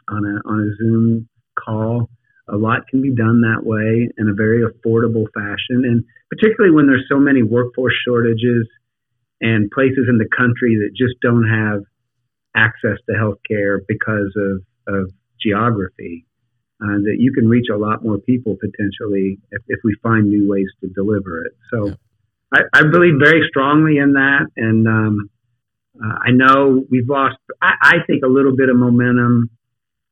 on 0.09 0.25
a 0.25 0.49
on 0.49 0.59
a 0.59 0.75
Zoom 0.77 1.27
call, 1.57 2.09
a 2.47 2.57
lot 2.57 2.87
can 2.89 3.01
be 3.01 3.13
done 3.13 3.41
that 3.41 3.65
way 3.65 4.09
in 4.17 4.29
a 4.29 4.33
very 4.33 4.63
affordable 4.63 5.25
fashion, 5.33 5.83
and 5.85 6.03
particularly 6.29 6.73
when 6.73 6.87
there's 6.87 7.05
so 7.09 7.17
many 7.17 7.43
workforce 7.43 7.95
shortages 8.05 8.67
and 9.41 9.71
places 9.71 10.05
in 10.07 10.17
the 10.17 10.29
country 10.37 10.77
that 10.77 10.91
just 10.95 11.15
don't 11.21 11.47
have 11.47 11.81
access 12.55 12.97
to 13.09 13.15
healthcare 13.15 13.79
because 13.87 14.31
of, 14.35 14.93
of 14.93 15.11
geography. 15.41 16.25
Uh, 16.83 16.97
that 17.05 17.17
you 17.19 17.31
can 17.31 17.47
reach 17.47 17.67
a 17.73 17.77
lot 17.77 18.03
more 18.03 18.17
people 18.17 18.57
potentially 18.59 19.37
if, 19.51 19.61
if 19.67 19.79
we 19.83 19.95
find 20.01 20.29
new 20.29 20.49
ways 20.49 20.67
to 20.81 20.87
deliver 20.89 21.45
it. 21.45 21.53
So 21.71 21.87
Yeah. 21.87 21.93
I, 22.53 22.79
I 22.79 22.83
believe 22.83 23.13
very 23.19 23.47
strongly 23.47 23.97
in 23.97 24.13
that. 24.13 24.47
And 24.57 24.87
um, 24.87 25.29
uh, 26.03 26.15
I 26.21 26.31
know 26.31 26.83
we've 26.89 27.07
lost, 27.07 27.37
I, 27.61 27.73
I 27.81 27.95
think, 28.07 28.23
a 28.23 28.27
little 28.27 28.55
bit 28.55 28.69
of 28.69 28.75
momentum 28.75 29.49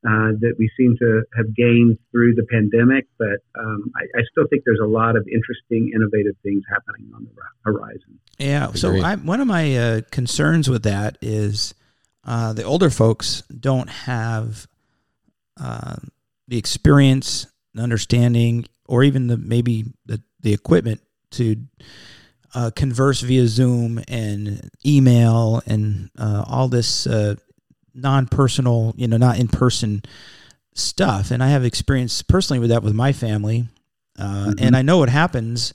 uh, 0.07 0.31
that 0.39 0.53
we 0.57 0.69
seem 0.77 0.95
to 0.99 1.23
have 1.35 1.53
gained 1.53 1.97
through 2.11 2.33
the 2.35 2.45
pandemic, 2.49 3.05
but 3.17 3.39
um, 3.59 3.91
I, 3.97 4.03
I 4.19 4.21
still 4.31 4.45
think 4.49 4.63
there's 4.65 4.79
a 4.81 4.87
lot 4.87 5.17
of 5.17 5.27
interesting, 5.27 5.91
innovative 5.93 6.35
things 6.41 6.63
happening 6.69 7.11
on 7.13 7.25
the 7.25 7.31
horizon. 7.65 8.19
Yeah. 8.37 8.71
So 8.73 8.95
I, 9.01 9.15
one 9.15 9.41
of 9.41 9.47
my 9.47 9.75
uh, 9.75 10.01
concerns 10.09 10.69
with 10.69 10.83
that 10.83 11.17
is 11.21 11.73
uh, 12.23 12.53
the 12.53 12.63
older 12.63 12.89
folks 12.89 13.43
don't 13.59 13.89
have 13.89 14.67
uh, 15.59 15.97
the 16.49 16.57
experience, 16.57 17.45
the 17.75 17.81
understanding, 17.81 18.65
or 18.87 19.03
even 19.03 19.27
the 19.27 19.37
maybe 19.37 19.85
the, 20.05 20.21
the 20.41 20.51
equipment 20.51 20.99
to 21.31 21.55
uh, 22.55 22.71
converse 22.75 23.21
via 23.21 23.47
Zoom 23.47 24.01
and 24.07 24.69
email 24.85 25.61
and 25.67 26.09
uh, 26.17 26.43
all 26.47 26.67
this 26.67 27.05
uh, 27.05 27.35
non-personal, 27.93 28.93
you 28.97 29.07
know, 29.07 29.17
not 29.17 29.37
in-person 29.37 30.01
stuff. 30.73 31.29
And 31.29 31.43
I 31.43 31.49
have 31.49 31.63
experience 31.63 32.23
personally 32.23 32.59
with 32.59 32.71
that 32.71 32.81
with 32.81 32.93
my 32.93 33.13
family, 33.13 33.67
uh, 34.17 34.53
and 34.57 34.75
I 34.75 34.81
know 34.81 34.97
what 34.97 35.09
happens 35.09 35.73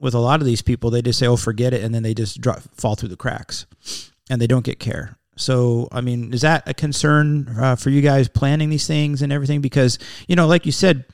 with 0.00 0.14
a 0.14 0.18
lot 0.18 0.40
of 0.40 0.46
these 0.46 0.62
people. 0.62 0.90
They 0.90 1.02
just 1.02 1.18
say, 1.18 1.26
"Oh, 1.26 1.36
forget 1.36 1.74
it," 1.74 1.84
and 1.84 1.94
then 1.94 2.02
they 2.02 2.14
just 2.14 2.40
drop, 2.40 2.62
fall 2.74 2.94
through 2.94 3.10
the 3.10 3.16
cracks, 3.16 3.66
and 4.30 4.40
they 4.40 4.46
don't 4.46 4.64
get 4.64 4.80
care. 4.80 5.18
So, 5.36 5.88
I 5.90 6.00
mean, 6.00 6.32
is 6.32 6.42
that 6.42 6.68
a 6.68 6.74
concern 6.74 7.48
uh, 7.58 7.76
for 7.76 7.90
you 7.90 8.00
guys 8.00 8.28
planning 8.28 8.70
these 8.70 8.86
things 8.86 9.22
and 9.22 9.32
everything? 9.32 9.60
Because 9.60 9.98
you 10.28 10.36
know, 10.36 10.46
like 10.46 10.66
you 10.66 10.72
said 10.72 11.04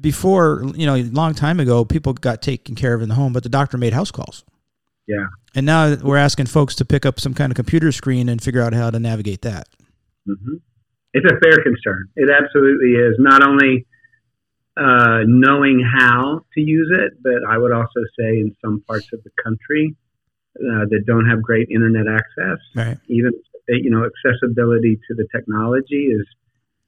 before, 0.00 0.62
you 0.74 0.86
know, 0.86 0.96
a 0.96 1.02
long 1.04 1.34
time 1.34 1.60
ago, 1.60 1.84
people 1.84 2.12
got 2.12 2.42
taken 2.42 2.74
care 2.74 2.94
of 2.94 3.02
in 3.02 3.08
the 3.08 3.14
home, 3.14 3.32
but 3.32 3.42
the 3.42 3.48
doctor 3.48 3.76
made 3.76 3.92
house 3.92 4.10
calls. 4.10 4.44
Yeah. 5.06 5.26
And 5.54 5.66
now 5.66 5.96
we're 5.96 6.16
asking 6.16 6.46
folks 6.46 6.74
to 6.76 6.84
pick 6.84 7.04
up 7.04 7.18
some 7.18 7.34
kind 7.34 7.50
of 7.50 7.56
computer 7.56 7.92
screen 7.92 8.28
and 8.28 8.42
figure 8.42 8.62
out 8.62 8.72
how 8.72 8.90
to 8.90 8.98
navigate 8.98 9.42
that. 9.42 9.68
hmm 10.26 10.56
It's 11.12 11.26
a 11.26 11.38
fair 11.40 11.62
concern. 11.62 12.08
It 12.16 12.30
absolutely 12.30 12.92
is. 12.92 13.16
Not 13.18 13.46
only 13.46 13.86
uh, 14.76 15.20
knowing 15.26 15.80
how 15.80 16.42
to 16.54 16.60
use 16.60 16.90
it, 16.96 17.14
but 17.22 17.42
I 17.48 17.58
would 17.58 17.72
also 17.72 18.00
say 18.18 18.38
in 18.38 18.56
some 18.64 18.82
parts 18.86 19.08
of 19.12 19.22
the 19.24 19.30
country 19.42 19.96
uh, 20.60 20.84
that 20.90 21.04
don't 21.06 21.26
have 21.28 21.42
great 21.42 21.68
internet 21.70 22.06
access, 22.08 22.58
Right. 22.74 22.98
even 23.08 23.32
you 23.68 23.90
know 23.90 24.04
accessibility 24.04 24.96
to 24.96 25.14
the 25.14 25.26
technology 25.34 26.06
is 26.06 26.26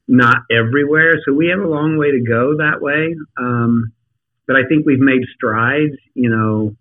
not 0.08 0.38
everywhere. 0.50 1.14
So 1.24 1.32
we 1.32 1.48
have 1.48 1.61
a 1.61 1.68
long 1.68 1.96
way 1.96 2.11
to 2.11 2.20
go 2.20 2.56
that 2.58 2.80
way. 2.80 3.14
Um, 3.38 3.92
but 4.46 4.56
I 4.56 4.64
think 4.68 4.85
we've 4.87 4.98
made 5.00 5.22
strides. 5.35 5.96
You 6.14 6.30
know. 6.30 6.76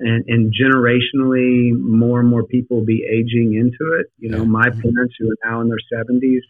And, 0.00 0.24
and 0.28 0.54
generationally, 0.54 1.76
more 1.76 2.20
and 2.20 2.28
more 2.28 2.44
people 2.44 2.76
will 2.76 2.84
be 2.86 3.04
aging 3.04 3.54
into 3.54 3.94
it. 3.98 4.06
You 4.16 4.30
know, 4.30 4.44
my 4.44 4.70
parents 4.70 5.16
who 5.18 5.28
are 5.28 5.50
now 5.50 5.60
in 5.60 5.66
their 5.68 5.82
70s 5.92 6.42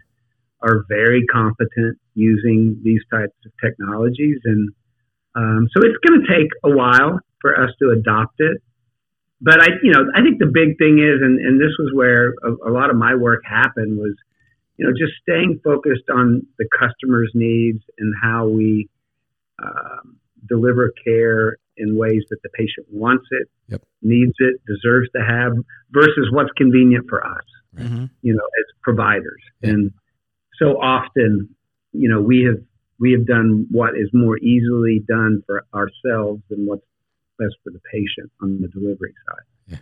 are 0.60 0.84
very 0.86 1.24
competent 1.32 1.96
using 2.12 2.78
these 2.84 3.00
types 3.10 3.32
of 3.46 3.52
technologies. 3.64 4.38
And 4.44 4.70
um, 5.34 5.68
so 5.72 5.80
it's 5.82 5.96
going 6.06 6.20
to 6.20 6.26
take 6.28 6.50
a 6.62 6.68
while 6.68 7.20
for 7.40 7.58
us 7.58 7.70
to 7.80 7.88
adopt 7.88 8.34
it. 8.40 8.60
But 9.40 9.62
I, 9.62 9.68
you 9.82 9.92
know, 9.92 10.04
I 10.16 10.22
think 10.22 10.38
the 10.38 10.50
big 10.52 10.78
thing 10.78 10.98
is, 10.98 11.20
and, 11.22 11.38
and 11.38 11.60
this 11.60 11.70
was 11.78 11.92
where 11.94 12.34
a, 12.42 12.70
a 12.70 12.72
lot 12.72 12.90
of 12.90 12.96
my 12.96 13.14
work 13.14 13.42
happened 13.44 13.98
was, 13.98 14.14
you 14.76 14.86
know, 14.86 14.92
just 14.92 15.12
staying 15.22 15.60
focused 15.62 16.08
on 16.12 16.46
the 16.58 16.68
customer's 16.78 17.30
needs 17.34 17.82
and 17.98 18.14
how 18.20 18.48
we 18.48 18.88
um, 19.62 20.16
deliver 20.48 20.92
care 21.04 21.56
in 21.76 21.96
ways 21.96 22.24
that 22.30 22.38
the 22.42 22.48
patient 22.50 22.86
wants 22.90 23.26
it, 23.30 23.48
Yep. 23.68 23.82
needs 24.02 24.32
it, 24.38 24.60
deserves 24.66 25.08
to 25.14 25.22
have, 25.22 25.52
versus 25.90 26.28
what's 26.32 26.50
convenient 26.56 27.06
for 27.08 27.24
us 27.24 27.44
Mm-hmm. 27.76 28.06
you 28.22 28.32
know, 28.32 28.42
as 28.58 28.64
providers. 28.82 29.40
Yeah. 29.62 29.70
And 29.70 29.92
so 30.58 30.80
often, 30.80 31.54
you 31.92 32.08
know, 32.08 32.20
we 32.20 32.42
have 32.44 32.60
we 32.98 33.12
have 33.12 33.24
done 33.26 33.66
what 33.70 33.90
is 33.90 34.08
more 34.12 34.36
easily 34.38 35.00
done 35.06 35.44
for 35.46 35.64
ourselves 35.72 36.42
than 36.50 36.66
what's 36.66 36.82
best 37.38 37.54
for 37.64 37.70
the 37.70 37.80
patient 37.92 38.30
on 38.42 38.60
the 38.60 38.68
delivery 38.68 39.12
side. 39.26 39.78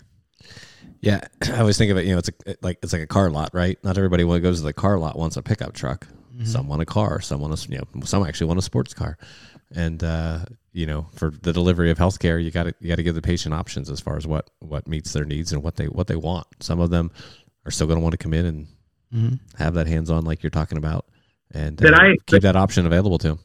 Yeah, 1.01 1.01
Yeah, 1.01 1.21
I 1.57 1.61
always 1.61 1.79
think 1.79 1.90
of 1.90 1.97
it. 1.99 2.05
You 2.07 2.12
know, 2.12 2.19
it's 2.19 2.31
a, 2.47 2.57
like 2.62 2.79
it's 2.83 2.92
like 2.92 3.03
a 3.03 3.07
car 3.07 3.31
lot, 3.31 3.51
right? 3.53 3.79
Not 3.85 3.97
everybody 3.99 4.25
when 4.25 4.40
goes 4.42 4.59
to 4.61 4.64
the 4.64 4.73
car 4.73 4.99
lot 4.99 5.19
wants 5.19 5.37
a 5.37 5.42
pickup 5.42 5.73
truck. 5.75 6.07
Some 6.45 6.69
want 6.69 6.83
a 6.83 6.87
car. 6.87 7.23
Some 7.23 7.40
want 7.40 7.55
a 7.66 7.73
you 7.73 7.79
know. 7.79 8.03
Some 8.05 8.23
actually 8.27 8.49
want 8.49 8.59
a 8.59 8.62
sports 8.62 8.92
car. 8.92 9.16
And 9.75 10.05
uh, 10.05 10.40
you 10.75 10.85
know, 10.85 11.07
for 11.14 11.31
the 11.31 11.51
delivery 11.51 11.90
of 11.90 11.97
healthcare, 11.97 12.42
you 12.45 12.51
got 12.51 12.64
to 12.64 12.75
you 12.79 12.88
got 12.88 12.97
to 12.97 13.03
give 13.03 13.14
the 13.14 13.23
patient 13.23 13.55
options 13.55 13.88
as 13.88 14.01
far 14.01 14.19
as 14.19 14.27
what 14.27 14.51
what 14.59 14.87
meets 14.87 15.14
their 15.14 15.25
needs 15.25 15.53
and 15.55 15.62
what 15.62 15.77
they 15.77 15.87
what 15.87 16.09
they 16.09 16.16
want. 16.16 16.47
Some 16.61 16.79
of 16.79 16.90
them 16.90 17.11
are 17.64 17.71
still 17.71 17.87
going 17.87 17.97
to 17.99 18.03
want 18.03 18.12
to 18.12 18.19
come 18.19 18.35
in 18.35 18.45
and 18.47 18.66
Mm-hmm. 19.14 19.35
have 19.57 19.75
that 19.75 19.87
hands 19.87 20.11
on, 20.11 20.25
like 20.25 20.42
you're 20.42 20.51
talking 20.51 20.77
about, 20.79 21.07
and 21.55 21.77
But 21.77 21.95
uh, 21.95 22.03
I- 22.03 22.16
keep 22.27 22.42
that 22.42 22.57
option 22.57 22.87
available 22.87 23.19
to 23.19 23.29
them. 23.29 23.38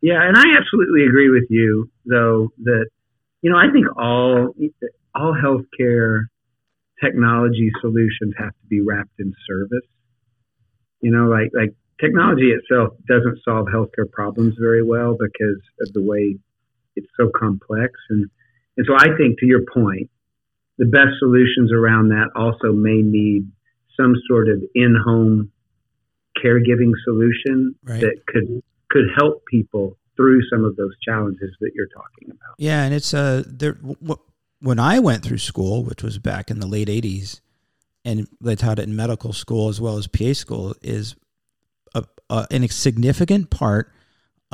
Yeah, 0.00 0.22
and 0.22 0.36
I 0.36 0.44
absolutely 0.56 1.04
agree 1.04 1.28
with 1.30 1.46
you, 1.50 1.90
though 2.06 2.52
that 2.62 2.86
you 3.44 3.50
know 3.50 3.58
I 3.58 3.70
think 3.70 3.86
all 3.96 4.54
all 5.14 5.34
healthcare 5.34 6.22
technology 7.04 7.70
solutions 7.82 8.32
have 8.38 8.50
to 8.52 8.66
be 8.68 8.80
wrapped 8.80 9.20
in 9.20 9.34
service. 9.46 9.86
You 11.02 11.10
know, 11.10 11.28
like 11.28 11.50
like 11.54 11.74
technology 12.00 12.50
itself 12.52 12.94
doesn't 13.06 13.38
solve 13.44 13.66
healthcare 13.66 14.10
problems 14.10 14.54
very 14.58 14.82
well 14.82 15.12
because 15.12 15.60
of 15.82 15.92
the 15.92 16.00
way 16.02 16.38
it's 16.96 17.06
so 17.18 17.30
complex, 17.38 17.92
and 18.08 18.30
and 18.78 18.86
so 18.88 18.94
I 18.96 19.14
think 19.18 19.38
to 19.40 19.46
your 19.46 19.64
point, 19.72 20.08
the 20.78 20.86
best 20.86 21.18
solutions 21.18 21.70
around 21.70 22.08
that 22.08 22.30
also 22.34 22.72
may 22.72 23.02
need 23.02 23.52
some 23.94 24.14
sort 24.26 24.48
of 24.48 24.62
in-home 24.74 25.52
caregiving 26.42 26.92
solution 27.04 27.74
Right. 27.84 28.00
that 28.00 28.22
could 28.26 28.62
could 28.90 29.08
help 29.14 29.44
people 29.50 29.98
through 30.16 30.40
some 30.48 30.64
of 30.64 30.76
those 30.76 30.92
challenges 31.02 31.50
that 31.60 31.70
you're 31.74 31.88
talking 31.88 32.30
about. 32.30 32.54
Yeah, 32.58 32.84
and 32.84 32.94
it's 32.94 33.14
uh 33.14 33.42
there 33.46 33.74
w- 33.74 34.20
when 34.60 34.78
I 34.78 34.98
went 34.98 35.22
through 35.22 35.38
school, 35.38 35.84
which 35.84 36.02
was 36.02 36.18
back 36.18 36.50
in 36.50 36.60
the 36.60 36.66
late 36.66 36.88
'80s, 36.88 37.40
and 38.04 38.26
they 38.40 38.56
taught 38.56 38.78
it 38.78 38.88
in 38.88 38.96
medical 38.96 39.32
school 39.32 39.68
as 39.68 39.80
well 39.80 39.96
as 39.98 40.06
PA 40.06 40.32
school, 40.32 40.74
is 40.82 41.16
a, 41.94 42.04
a, 42.30 42.46
an 42.50 42.66
significant 42.68 43.50
part 43.50 43.92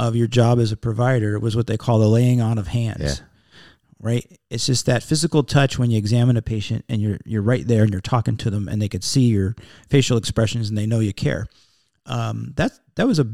of 0.01 0.16
your 0.16 0.27
job 0.27 0.59
as 0.59 0.73
a 0.73 0.77
provider 0.77 1.38
was 1.38 1.55
what 1.55 1.66
they 1.66 1.77
call 1.77 1.99
the 1.99 2.09
laying 2.09 2.40
on 2.40 2.59
of 2.59 2.68
hands. 2.68 3.20
Yeah. 3.20 3.27
Right. 4.03 4.40
It's 4.49 4.64
just 4.64 4.87
that 4.87 5.03
physical 5.03 5.42
touch 5.42 5.79
when 5.79 5.90
you 5.90 5.99
examine 5.99 6.38
a 6.38 6.42
patient 6.42 6.87
and 6.88 7.03
you're 7.03 7.18
you're 7.27 7.42
right 7.42 7.66
there 7.66 7.83
and 7.83 7.92
you're 7.92 8.01
talking 8.01 8.38
to 8.38 8.49
them 8.49 8.66
and 8.66 8.81
they 8.81 8.88
could 8.88 9.05
see 9.05 9.27
your 9.27 9.55
facial 9.90 10.16
expressions 10.16 10.70
and 10.70 10.79
they 10.79 10.87
know 10.87 11.01
you 11.01 11.12
care. 11.12 11.46
Um, 12.07 12.55
that 12.57 12.73
that 12.94 13.07
was 13.07 13.18
a 13.18 13.31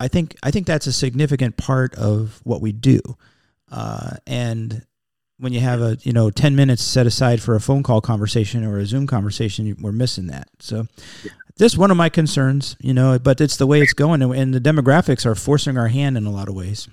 I 0.00 0.08
think 0.08 0.36
I 0.42 0.50
think 0.50 0.66
that's 0.66 0.86
a 0.86 0.92
significant 0.92 1.56
part 1.56 1.94
of 1.94 2.40
what 2.44 2.60
we 2.60 2.72
do. 2.72 3.00
Uh, 3.70 4.16
and 4.26 4.84
when 5.38 5.52
you 5.52 5.60
have 5.60 5.80
a 5.80 5.96
you 6.02 6.12
know 6.12 6.30
ten 6.30 6.56
minutes 6.56 6.82
set 6.82 7.06
aside 7.06 7.42
for 7.42 7.54
a 7.54 7.60
phone 7.60 7.82
call 7.82 8.00
conversation 8.00 8.64
or 8.64 8.78
a 8.78 8.86
Zoom 8.86 9.06
conversation, 9.06 9.76
we're 9.80 9.92
missing 9.92 10.26
that. 10.28 10.48
So 10.58 10.86
this 11.56 11.76
one 11.76 11.90
of 11.90 11.96
my 11.96 12.08
concerns, 12.08 12.76
you 12.80 12.94
know, 12.94 13.18
but 13.18 13.40
it's 13.40 13.56
the 13.56 13.66
way 13.66 13.80
it's 13.80 13.92
going, 13.92 14.22
and, 14.22 14.54
the 14.54 14.60
demographics 14.60 15.26
are 15.26 15.34
forcing 15.34 15.76
our 15.76 15.88
hand 15.88 16.16
in 16.16 16.24
a 16.24 16.30
lot 16.30 16.48
of 16.48 16.54
ways. 16.54 16.88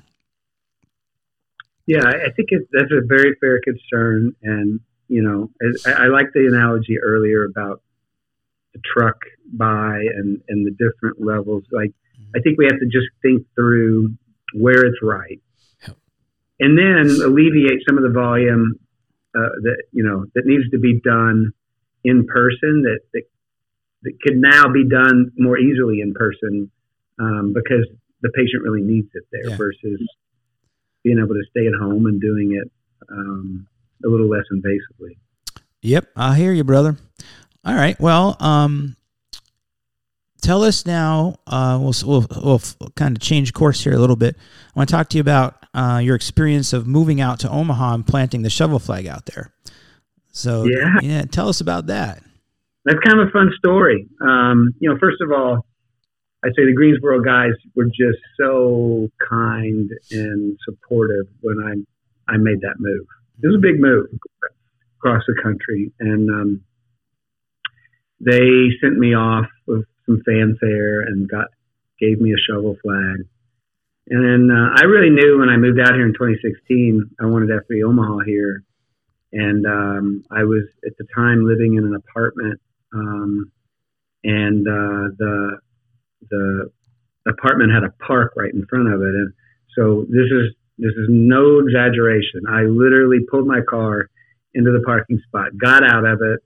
Yeah, 1.85 2.03
I 2.03 2.25
I 2.25 2.29
think 2.35 2.49
it, 2.49 2.67
that's 2.71 2.91
a 2.91 3.05
very 3.05 3.35
fair 3.39 3.61
concern, 3.63 4.35
and 4.41 4.79
you 5.07 5.21
know, 5.21 5.51
I, 5.85 6.05
I 6.05 6.07
like 6.07 6.27
the 6.33 6.47
analogy 6.47 6.97
earlier 6.99 7.45
about 7.45 7.81
the 8.73 8.81
truck 8.83 9.17
buy 9.53 9.99
and 10.15 10.41
and 10.49 10.65
the 10.65 10.71
different 10.71 11.23
levels. 11.23 11.63
Like, 11.71 11.91
I 12.35 12.39
think 12.39 12.57
we 12.57 12.65
have 12.65 12.79
to 12.79 12.85
just 12.85 13.07
think 13.21 13.47
through 13.55 14.13
where 14.53 14.85
it's 14.85 14.99
right, 15.01 15.39
and 16.59 16.77
then 16.77 17.21
alleviate 17.23 17.79
some 17.87 17.97
of 17.97 18.03
the 18.03 18.09
volume 18.11 18.75
uh, 19.35 19.49
that 19.63 19.83
you 19.91 20.03
know 20.03 20.25
that 20.35 20.45
needs 20.45 20.69
to 20.71 20.79
be 20.79 20.99
done 21.01 21.51
in 22.03 22.25
person 22.27 22.83
that 22.83 22.99
that, 23.13 23.23
that 24.03 24.13
could 24.21 24.37
now 24.37 24.71
be 24.71 24.87
done 24.87 25.31
more 25.37 25.57
easily 25.57 26.01
in 26.01 26.13
person 26.13 26.69
um, 27.19 27.53
because 27.53 27.87
the 28.21 28.29
patient 28.35 28.63
really 28.63 28.81
needs 28.81 29.09
it 29.13 29.23
there 29.31 29.49
Yeah. 29.51 29.57
versus 29.57 30.01
being 31.03 31.19
able 31.19 31.35
to 31.35 31.43
stay 31.51 31.67
at 31.67 31.73
home 31.79 32.05
and 32.07 32.19
doing 32.19 32.59
it 32.59 32.71
um, 33.09 33.67
a 34.03 34.07
little 34.07 34.27
less 34.27 34.45
invasively. 34.51 35.17
Yep, 35.81 36.07
I 36.15 36.35
hear 36.35 36.51
you, 36.51 36.63
brother. 36.63 36.97
All 37.63 37.75
right, 37.75 37.99
well, 37.99 38.37
um, 38.39 38.95
tell 40.45 40.63
us 40.63 40.85
now. 40.85 41.39
Uh, 41.47 41.79
we'll 41.81 41.93
we'll, 42.05 42.27
we'll 42.43 42.61
kind 42.95 43.17
of 43.17 43.21
change 43.21 43.53
course 43.53 43.83
here 43.83 43.93
a 43.93 43.97
little 43.99 44.15
bit. 44.15 44.35
I 44.37 44.79
want 44.79 44.89
to 44.89 44.95
talk 44.95 45.09
to 45.09 45.17
you 45.17 45.21
about 45.21 45.65
uh, 45.73 45.99
your 46.03 46.15
experience 46.15 46.71
of 46.73 46.85
moving 46.87 47.19
out 47.19 47.39
to 47.39 47.49
Omaha 47.49 47.95
and 47.95 48.07
planting 48.07 48.43
the 48.43 48.49
shovel 48.49 48.79
flag 48.79 49.07
out 49.07 49.25
there. 49.25 49.51
So 50.31 50.65
Yeah. 50.65 50.99
yeah, 51.01 51.21
tell 51.23 51.49
us 51.49 51.61
about 51.61 51.87
that. 51.87 52.21
That's 52.85 52.99
kind 52.99 53.19
of 53.19 53.27
a 53.29 53.31
fun 53.31 53.51
story. 53.57 54.07
Um, 54.21 54.73
you 54.79 54.89
know, 54.89 54.97
first 54.99 55.17
of 55.21 55.31
all, 55.31 55.65
I'd 56.43 56.51
say 56.55 56.65
the 56.65 56.73
Greensboro 56.75 57.21
guys 57.21 57.53
were 57.75 57.85
just 57.85 58.19
so 58.39 59.09
kind 59.27 59.89
and 60.11 60.57
supportive 60.63 61.25
when 61.41 61.57
I 61.65 62.33
I 62.33 62.37
made 62.37 62.61
that 62.61 62.75
move. 62.79 63.05
It 63.41 63.47
was 63.47 63.55
a 63.55 63.59
big 63.59 63.79
move 63.79 64.05
across 64.99 65.23
the 65.27 65.35
country, 65.41 65.91
and 65.99 66.29
um, 66.29 66.61
they 68.19 68.69
sent 68.81 68.97
me 68.97 69.13
off 69.15 69.47
with 69.67 69.85
some 70.05 70.21
fanfare 70.25 71.01
and 71.01 71.29
got 71.29 71.47
gave 71.99 72.19
me 72.19 72.33
a 72.33 72.51
shovel 72.51 72.75
flag. 72.83 73.25
And 74.07 74.23
then 74.23 74.55
uh, 74.55 74.75
I 74.75 74.83
really 74.83 75.09
knew 75.09 75.39
when 75.39 75.49
I 75.49 75.57
moved 75.57 75.79
out 75.79 75.93
here 75.93 76.05
in 76.05 76.13
2016, 76.13 77.15
I 77.19 77.25
wanted 77.25 77.49
F3 77.49 77.83
Omaha 77.87 78.19
here. 78.25 78.63
And 79.33 79.65
um, 79.65 80.23
I 80.31 80.43
was 80.43 80.63
at 80.85 80.95
the 80.97 81.05
time 81.15 81.45
living 81.45 81.75
in 81.75 81.83
an 81.83 81.95
apartment, 81.95 82.61
um, 82.93 83.51
and 84.23 84.65
uh, 84.65 85.11
the 85.17 85.59
the 86.29 86.71
apartment 87.27 87.73
had 87.73 87.83
a 87.83 87.91
park 88.05 88.33
right 88.37 88.53
in 88.53 88.65
front 88.67 88.93
of 88.93 89.01
it. 89.01 89.13
And 89.13 89.33
so 89.75 90.05
this 90.07 90.31
is 90.31 90.55
this 90.77 90.93
is 90.93 91.07
no 91.09 91.59
exaggeration. 91.59 92.43
I 92.49 92.63
literally 92.63 93.19
pulled 93.29 93.47
my 93.47 93.59
car 93.67 94.09
into 94.53 94.71
the 94.71 94.83
parking 94.85 95.19
spot, 95.27 95.57
got 95.57 95.83
out 95.83 96.05
of 96.05 96.21
it, 96.21 96.39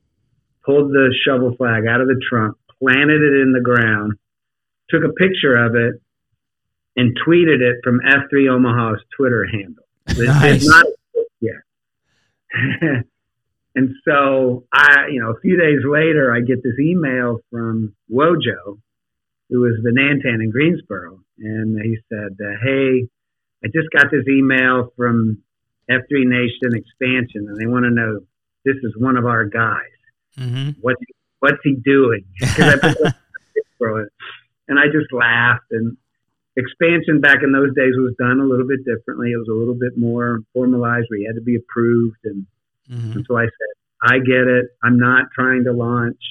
pulled 0.65 0.91
the 0.91 1.13
shovel 1.25 1.55
flag 1.55 1.85
out 1.87 2.01
of 2.01 2.07
the 2.07 2.19
trunk, 2.27 2.57
planted 2.81 3.21
it 3.21 3.41
in 3.41 3.53
the 3.53 3.61
ground, 3.61 4.13
took 4.89 5.03
a 5.03 5.13
picture 5.13 5.55
of 5.55 5.75
it, 5.75 6.01
and 6.95 7.17
tweeted 7.25 7.61
it 7.61 7.77
from 7.83 7.99
F3 8.01 8.49
Omaha's 8.49 9.01
Twitter 9.15 9.45
handle. 9.51 9.85
Nice. 10.17 10.67
not 10.67 10.85
yeah. 11.39 11.51
and 13.75 13.95
so 14.03 14.65
I, 14.73 15.07
you 15.11 15.21
know, 15.21 15.31
a 15.31 15.39
few 15.39 15.57
days 15.57 15.79
later, 15.87 16.33
I 16.33 16.41
get 16.41 16.63
this 16.63 16.79
email 16.79 17.39
from 17.51 17.95
Wojo, 18.11 18.79
who 19.49 19.61
was 19.61 19.79
the 19.83 19.91
Nantan 19.91 20.43
in 20.43 20.51
Greensboro, 20.51 21.21
and 21.37 21.79
he 21.81 21.97
said, 22.09 22.37
uh, 22.41 22.57
"Hey, 22.63 23.07
I 23.63 23.67
just 23.67 23.89
got 23.95 24.11
this 24.11 24.27
email 24.27 24.91
from 24.97 25.43
F3 25.89 26.25
Nation 26.25 26.75
Expansion, 26.75 27.47
and 27.47 27.57
they 27.57 27.67
want 27.67 27.85
to 27.85 27.91
know 27.91 28.19
this 28.65 28.77
is 28.83 28.93
one 28.97 29.17
of 29.17 29.25
our 29.25 29.45
guys. 29.45 29.79
hmm 30.37 30.69
What's 30.81 31.01
what's 31.39 31.61
he 31.63 31.75
doing?" 31.75 32.25
'Cause 32.39 32.59
I 32.59 32.73
put 32.73 32.97
that 32.99 33.15
Greensboro, 33.53 34.07
and 34.67 34.79
I 34.79 34.85
just 34.85 35.11
laughed. 35.11 35.71
And 35.71 35.97
expansion 36.55 37.21
back 37.21 37.43
in 37.43 37.51
those 37.51 37.73
days 37.75 37.93
was 37.97 38.15
done 38.19 38.39
a 38.39 38.45
little 38.45 38.67
bit 38.67 38.79
differently. 38.85 39.31
It 39.31 39.37
was 39.37 39.47
a 39.47 39.53
little 39.53 39.75
bit 39.75 39.97
more 39.97 40.39
formalized. 40.53 41.07
We 41.09 41.23
had 41.23 41.35
to 41.35 41.41
be 41.41 41.55
approved, 41.55 42.19
and, 42.25 42.45
hmm 42.87 43.11
and 43.13 43.25
so 43.27 43.37
I 43.37 43.45
said, 43.45 43.73
"I 44.01 44.19
get 44.19 44.47
it. 44.47 44.65
I'm 44.83 44.97
not 44.99 45.25
trying 45.33 45.63
to 45.65 45.73
launch. 45.73 46.21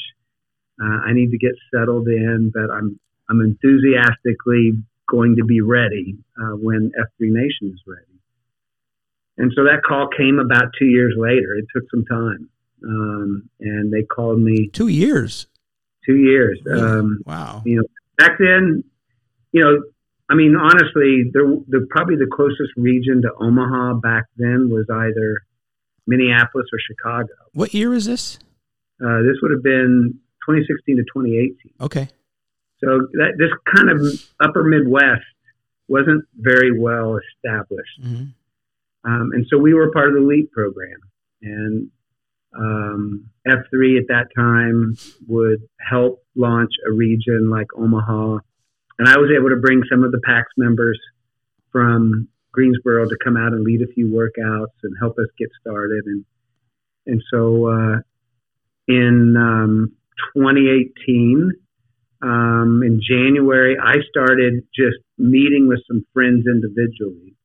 Uh, 0.80 1.00
I 1.06 1.12
need 1.12 1.30
to 1.32 1.38
get 1.38 1.52
settled 1.74 2.08
in, 2.08 2.50
but 2.54 2.70
I'm 2.70 2.98
I'm 3.28 3.40
enthusiastically 3.40 4.72
going 5.06 5.36
to 5.36 5.44
be 5.44 5.60
ready 5.60 6.16
uh, 6.40 6.56
when 6.56 6.92
F3 6.98 7.30
Nation 7.32 7.72
is 7.74 7.80
ready." 7.86 8.04
And 9.38 9.52
so 9.54 9.64
that 9.64 9.82
call 9.86 10.08
came 10.08 10.38
about 10.38 10.72
two 10.78 10.86
years 10.86 11.14
later. 11.16 11.54
It 11.54 11.66
took 11.74 11.88
some 11.90 12.04
time, 12.04 12.48
um, 12.84 13.48
and 13.60 13.92
they 13.92 14.02
called 14.02 14.40
me 14.40 14.68
Two 14.72 14.88
years. 14.88 15.46
two 16.06 16.16
years. 16.16 16.58
Um, 16.70 17.22
wow. 17.26 17.62
you 17.64 17.76
know, 17.76 17.84
back 18.16 18.38
then, 18.38 18.84
you 19.52 19.62
know, 19.64 19.82
I 20.30 20.34
mean, 20.34 20.56
honestly, 20.56 21.30
there, 21.32 21.44
the 21.68 21.86
probably 21.90 22.16
the 22.16 22.28
closest 22.30 22.72
region 22.76 23.22
to 23.22 23.30
Omaha 23.40 23.94
back 23.94 24.24
then 24.36 24.68
was 24.70 24.86
either 24.92 25.40
Minneapolis 26.06 26.66
or 26.72 26.78
Chicago. 26.86 27.32
What 27.54 27.72
year 27.74 27.94
is 27.94 28.04
this? 28.04 28.38
Uh, 29.04 29.22
this 29.22 29.36
would 29.42 29.52
have 29.52 29.62
been 29.62 30.18
2016 30.46 30.96
to 30.96 31.02
2018. 31.04 31.56
Okay. 31.80 32.08
So 32.80 33.08
that 33.14 33.32
this 33.38 33.50
kind 33.74 33.90
of 33.90 34.00
upper 34.42 34.62
Midwest 34.64 35.24
wasn't 35.88 36.24
very 36.36 36.78
well 36.78 37.18
established. 37.18 38.00
hmm 38.02 38.24
Um, 39.04 39.30
and 39.32 39.46
so 39.50 39.56
we 39.58 39.72
were 39.74 39.90
part 39.92 40.08
of 40.08 40.14
the 40.14 40.20
LEAP 40.20 40.52
program. 40.52 40.98
And 41.42 41.90
um, 42.56 43.30
F3 43.46 43.98
at 43.98 44.08
that 44.08 44.28
time 44.34 44.96
would 45.26 45.60
help 45.78 46.24
launch 46.34 46.72
a 46.86 46.92
region 46.92 47.50
like 47.50 47.66
Omaha. 47.76 48.38
And 48.98 49.08
I 49.08 49.18
was 49.18 49.30
able 49.36 49.50
to 49.50 49.56
bring 49.56 49.82
some 49.90 50.02
of 50.04 50.12
the 50.12 50.20
PAX 50.24 50.48
members 50.56 50.98
from 51.70 52.28
Greensboro 52.52 53.04
to 53.04 53.16
come 53.22 53.36
out 53.36 53.52
and 53.52 53.62
lead 53.62 53.82
a 53.82 53.92
few 53.92 54.06
workouts 54.08 54.74
and 54.82 54.94
help 54.98 55.18
us 55.18 55.26
get 55.38 55.48
started. 55.60 56.02
And, 56.06 56.24
and 57.06 57.22
so 57.32 57.66
uh, 57.66 57.96
in 58.88 59.36
um, 59.36 59.92
2018, 60.34 61.52
um, 62.20 62.82
in 62.84 63.00
January, 63.06 63.76
I 63.80 63.96
started 64.10 64.64
just 64.74 64.98
meeting 65.18 65.68
with 65.68 65.80
some 65.86 66.04
friends 66.12 66.46
individually 66.46 67.36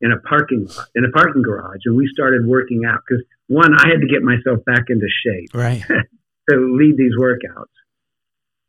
in 0.00 0.12
a 0.12 0.18
parking 0.20 0.66
lot, 0.66 0.86
in 0.94 1.04
a 1.04 1.10
parking 1.10 1.42
garage, 1.42 1.80
and 1.84 1.96
we 1.96 2.08
started 2.12 2.46
working 2.46 2.82
out 2.86 3.00
because 3.06 3.24
one, 3.48 3.74
I 3.74 3.88
had 3.88 4.00
to 4.00 4.06
get 4.06 4.22
myself 4.22 4.64
back 4.64 4.84
into 4.88 5.06
shape 5.24 5.50
Right. 5.52 5.82
to 6.50 6.56
lead 6.78 6.96
these 6.96 7.12
workouts. 7.18 7.74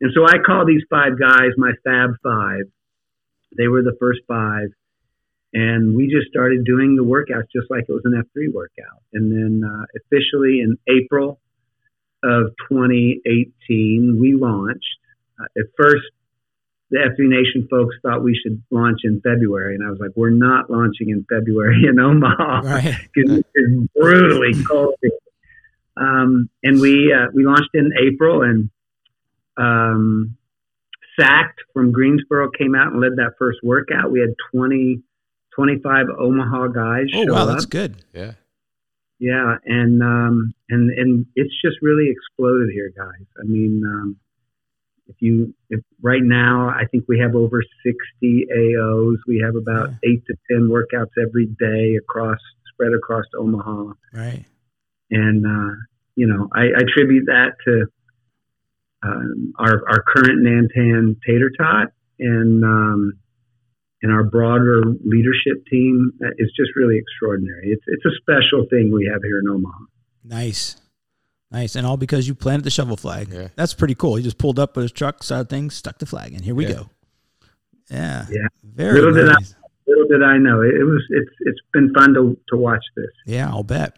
And 0.00 0.12
so 0.14 0.24
I 0.26 0.38
call 0.44 0.66
these 0.66 0.82
five 0.90 1.18
guys 1.18 1.50
my 1.56 1.72
Fab 1.84 2.10
Five. 2.22 2.64
They 3.56 3.68
were 3.68 3.82
the 3.82 3.96
first 4.00 4.20
five, 4.26 4.68
and 5.52 5.96
we 5.96 6.08
just 6.08 6.28
started 6.28 6.64
doing 6.64 6.96
the 6.96 7.04
workouts 7.04 7.46
just 7.54 7.70
like 7.70 7.84
it 7.88 7.92
was 7.92 8.02
an 8.04 8.12
F3 8.12 8.52
workout. 8.52 9.02
And 9.12 9.30
then 9.30 9.62
uh, 9.64 9.84
officially 9.96 10.60
in 10.60 10.76
April 10.88 11.40
of 12.24 12.48
2018, 12.70 14.18
we 14.20 14.34
launched. 14.34 14.98
Uh, 15.40 15.44
at 15.56 15.66
first, 15.76 16.04
the 16.92 16.98
F3 16.98 17.26
Nation 17.28 17.66
folks 17.68 17.96
thought 18.02 18.22
we 18.22 18.38
should 18.40 18.62
launch 18.70 19.00
in 19.02 19.20
February, 19.22 19.74
and 19.74 19.84
I 19.84 19.90
was 19.90 19.98
like, 19.98 20.10
"We're 20.14 20.30
not 20.30 20.70
launching 20.70 21.08
in 21.10 21.24
February 21.28 21.84
in 21.88 21.98
Omaha 21.98 22.60
Right. 22.64 22.94
because 23.14 23.42
it's 23.54 23.92
brutally 23.98 24.52
cold." 24.64 24.94
Um, 25.96 26.48
and 26.62 26.80
we 26.80 27.12
uh, 27.12 27.26
we 27.34 27.44
launched 27.44 27.70
in 27.74 27.90
April, 27.98 28.42
and 28.42 28.70
um, 29.56 30.36
Sacked 31.18 31.60
from 31.74 31.92
Greensboro 31.92 32.50
came 32.50 32.74
out 32.74 32.92
and 32.92 33.00
led 33.00 33.16
that 33.16 33.32
first 33.38 33.58
workout. 33.62 34.10
We 34.10 34.20
had 34.20 34.30
20, 34.54 35.02
25 35.54 36.06
Omaha 36.18 36.68
guys 36.68 37.06
Oh 37.14 37.24
show 37.26 37.32
wow, 37.34 37.42
up. 37.42 37.48
that's 37.48 37.66
good. 37.66 37.96
Yeah. 38.14 38.32
Yeah, 39.18 39.56
and 39.66 40.02
um, 40.02 40.52
and 40.68 40.90
and 40.90 41.26
it's 41.36 41.54
just 41.64 41.76
really 41.80 42.08
exploded 42.10 42.70
here, 42.72 42.92
guys. 42.96 43.24
I 43.38 43.44
mean, 43.44 43.82
um, 43.86 44.16
if 45.08 45.16
you 45.20 45.54
if 45.70 45.80
right 46.00 46.22
now, 46.22 46.68
I 46.68 46.84
think 46.90 47.04
we 47.08 47.18
have 47.18 47.34
over 47.34 47.62
sixty 47.84 48.46
AOs. 48.56 49.16
We 49.26 49.42
have 49.44 49.54
about 49.56 49.90
eight 50.04 50.24
to 50.26 50.34
ten 50.50 50.68
workouts 50.68 51.10
every 51.20 51.46
day 51.58 51.96
across 51.96 52.38
spread 52.72 52.92
across 52.94 53.24
Omaha, 53.38 53.92
Right. 54.14 54.44
and 55.10 55.44
uh, 55.46 55.74
you 56.16 56.26
know, 56.26 56.48
I, 56.54 56.62
I 56.62 56.80
attribute 56.82 57.26
that 57.26 57.52
to 57.66 57.86
um, 59.02 59.52
our 59.58 59.82
our 59.88 60.02
current 60.06 60.44
Nantan 60.46 61.16
Tater 61.26 61.50
Tot 61.58 61.88
and 62.18 62.64
um, 62.64 63.12
and 64.02 64.12
our 64.12 64.24
broader 64.24 64.82
leadership 65.04 65.64
team 65.70 66.12
is 66.38 66.52
just 66.56 66.70
really 66.76 66.98
extraordinary. 66.98 67.70
It's 67.70 67.84
it's 67.86 68.04
a 68.04 68.14
special 68.20 68.66
thing 68.70 68.92
we 68.92 69.08
have 69.12 69.22
here 69.22 69.40
in 69.40 69.48
Omaha. 69.48 69.84
Nice. 70.24 70.76
Nice. 71.52 71.76
And 71.76 71.86
all 71.86 71.96
because 71.96 72.26
you 72.26 72.34
planted 72.34 72.64
the 72.64 72.70
shovel 72.70 72.96
flag. 72.96 73.28
Yeah. 73.30 73.48
That's 73.56 73.74
pretty 73.74 73.94
cool. 73.94 74.16
He 74.16 74.22
just 74.22 74.38
pulled 74.38 74.58
up 74.58 74.74
with 74.76 74.84
his 74.84 74.92
truck, 74.92 75.22
side 75.22 75.48
things, 75.50 75.74
stuck 75.74 75.98
the 75.98 76.06
flag 76.06 76.32
in. 76.32 76.42
Here 76.42 76.54
we 76.54 76.64
Yeah. 76.66 76.72
go. 76.72 76.90
Yeah. 77.90 78.26
Yeah. 78.30 78.48
Very 78.64 78.94
Little 78.94 79.12
did 79.12 79.28
I- 79.28 79.36
Little 79.86 80.08
did 80.08 80.22
I 80.22 80.38
know 80.38 80.62
it, 80.62 80.74
it 80.76 80.84
was 80.84 81.02
it's 81.10 81.30
it's 81.40 81.58
been 81.72 81.92
fun 81.92 82.14
to 82.14 82.38
to 82.50 82.56
watch 82.56 82.84
this. 82.96 83.10
Yeah, 83.26 83.48
I'll 83.50 83.64
bet. 83.64 83.96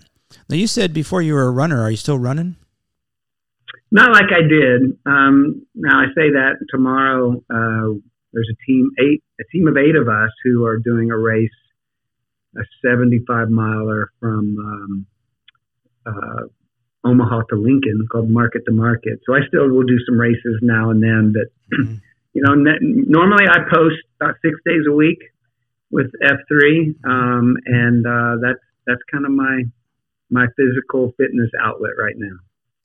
Now 0.48 0.56
you 0.56 0.66
said 0.66 0.92
before 0.92 1.22
you 1.22 1.34
were 1.34 1.46
a 1.46 1.50
runner. 1.50 1.80
Are 1.80 1.90
you 1.90 1.96
still 1.98 2.18
running? 2.18 2.56
Not 3.92 4.10
like 4.10 4.32
I 4.32 4.40
did. 4.48 4.96
Um, 5.06 5.66
now 5.74 6.00
I 6.00 6.06
say 6.16 6.30
that 6.30 6.54
tomorrow. 6.70 7.34
Uh, 7.50 7.98
there's 8.32 8.50
a 8.50 8.56
team 8.66 8.90
eight, 8.98 9.22
a 9.40 9.44
team 9.52 9.68
of 9.68 9.76
eight 9.76 9.94
of 9.94 10.08
us 10.08 10.30
who 10.42 10.64
are 10.64 10.78
doing 10.78 11.12
a 11.12 11.16
race, 11.18 11.50
a 12.56 12.62
75 12.84 13.50
miler 13.50 14.10
from 14.18 14.56
um, 14.58 15.06
uh, 16.06 16.42
Omaha 17.04 17.42
to 17.50 17.56
Lincoln 17.56 18.06
called 18.10 18.30
Market 18.30 18.62
to 18.66 18.72
Market. 18.72 19.20
So 19.26 19.34
I 19.34 19.40
still 19.48 19.68
will 19.68 19.84
do 19.84 19.98
some 20.06 20.18
races 20.18 20.58
now 20.62 20.90
and 20.90 21.02
then, 21.02 21.32
but 21.32 21.78
Mhm. 21.78 22.00
you 22.32 22.42
know, 22.42 22.54
ne- 22.54 22.78
normally 22.80 23.46
I 23.48 23.58
post 23.72 23.96
about 24.20 24.36
six 24.44 24.58
days 24.66 24.82
a 24.88 24.92
week 24.92 25.18
with 25.90 26.10
F3, 26.22 26.94
um, 27.04 27.56
and 27.66 28.06
uh, 28.06 28.36
that's 28.42 28.58
that's 28.86 29.00
kind 29.12 29.24
of 29.26 29.32
my 29.32 29.62
my 30.30 30.46
physical 30.56 31.12
fitness 31.18 31.50
outlet 31.62 31.92
right 31.98 32.14
now. 32.16 32.36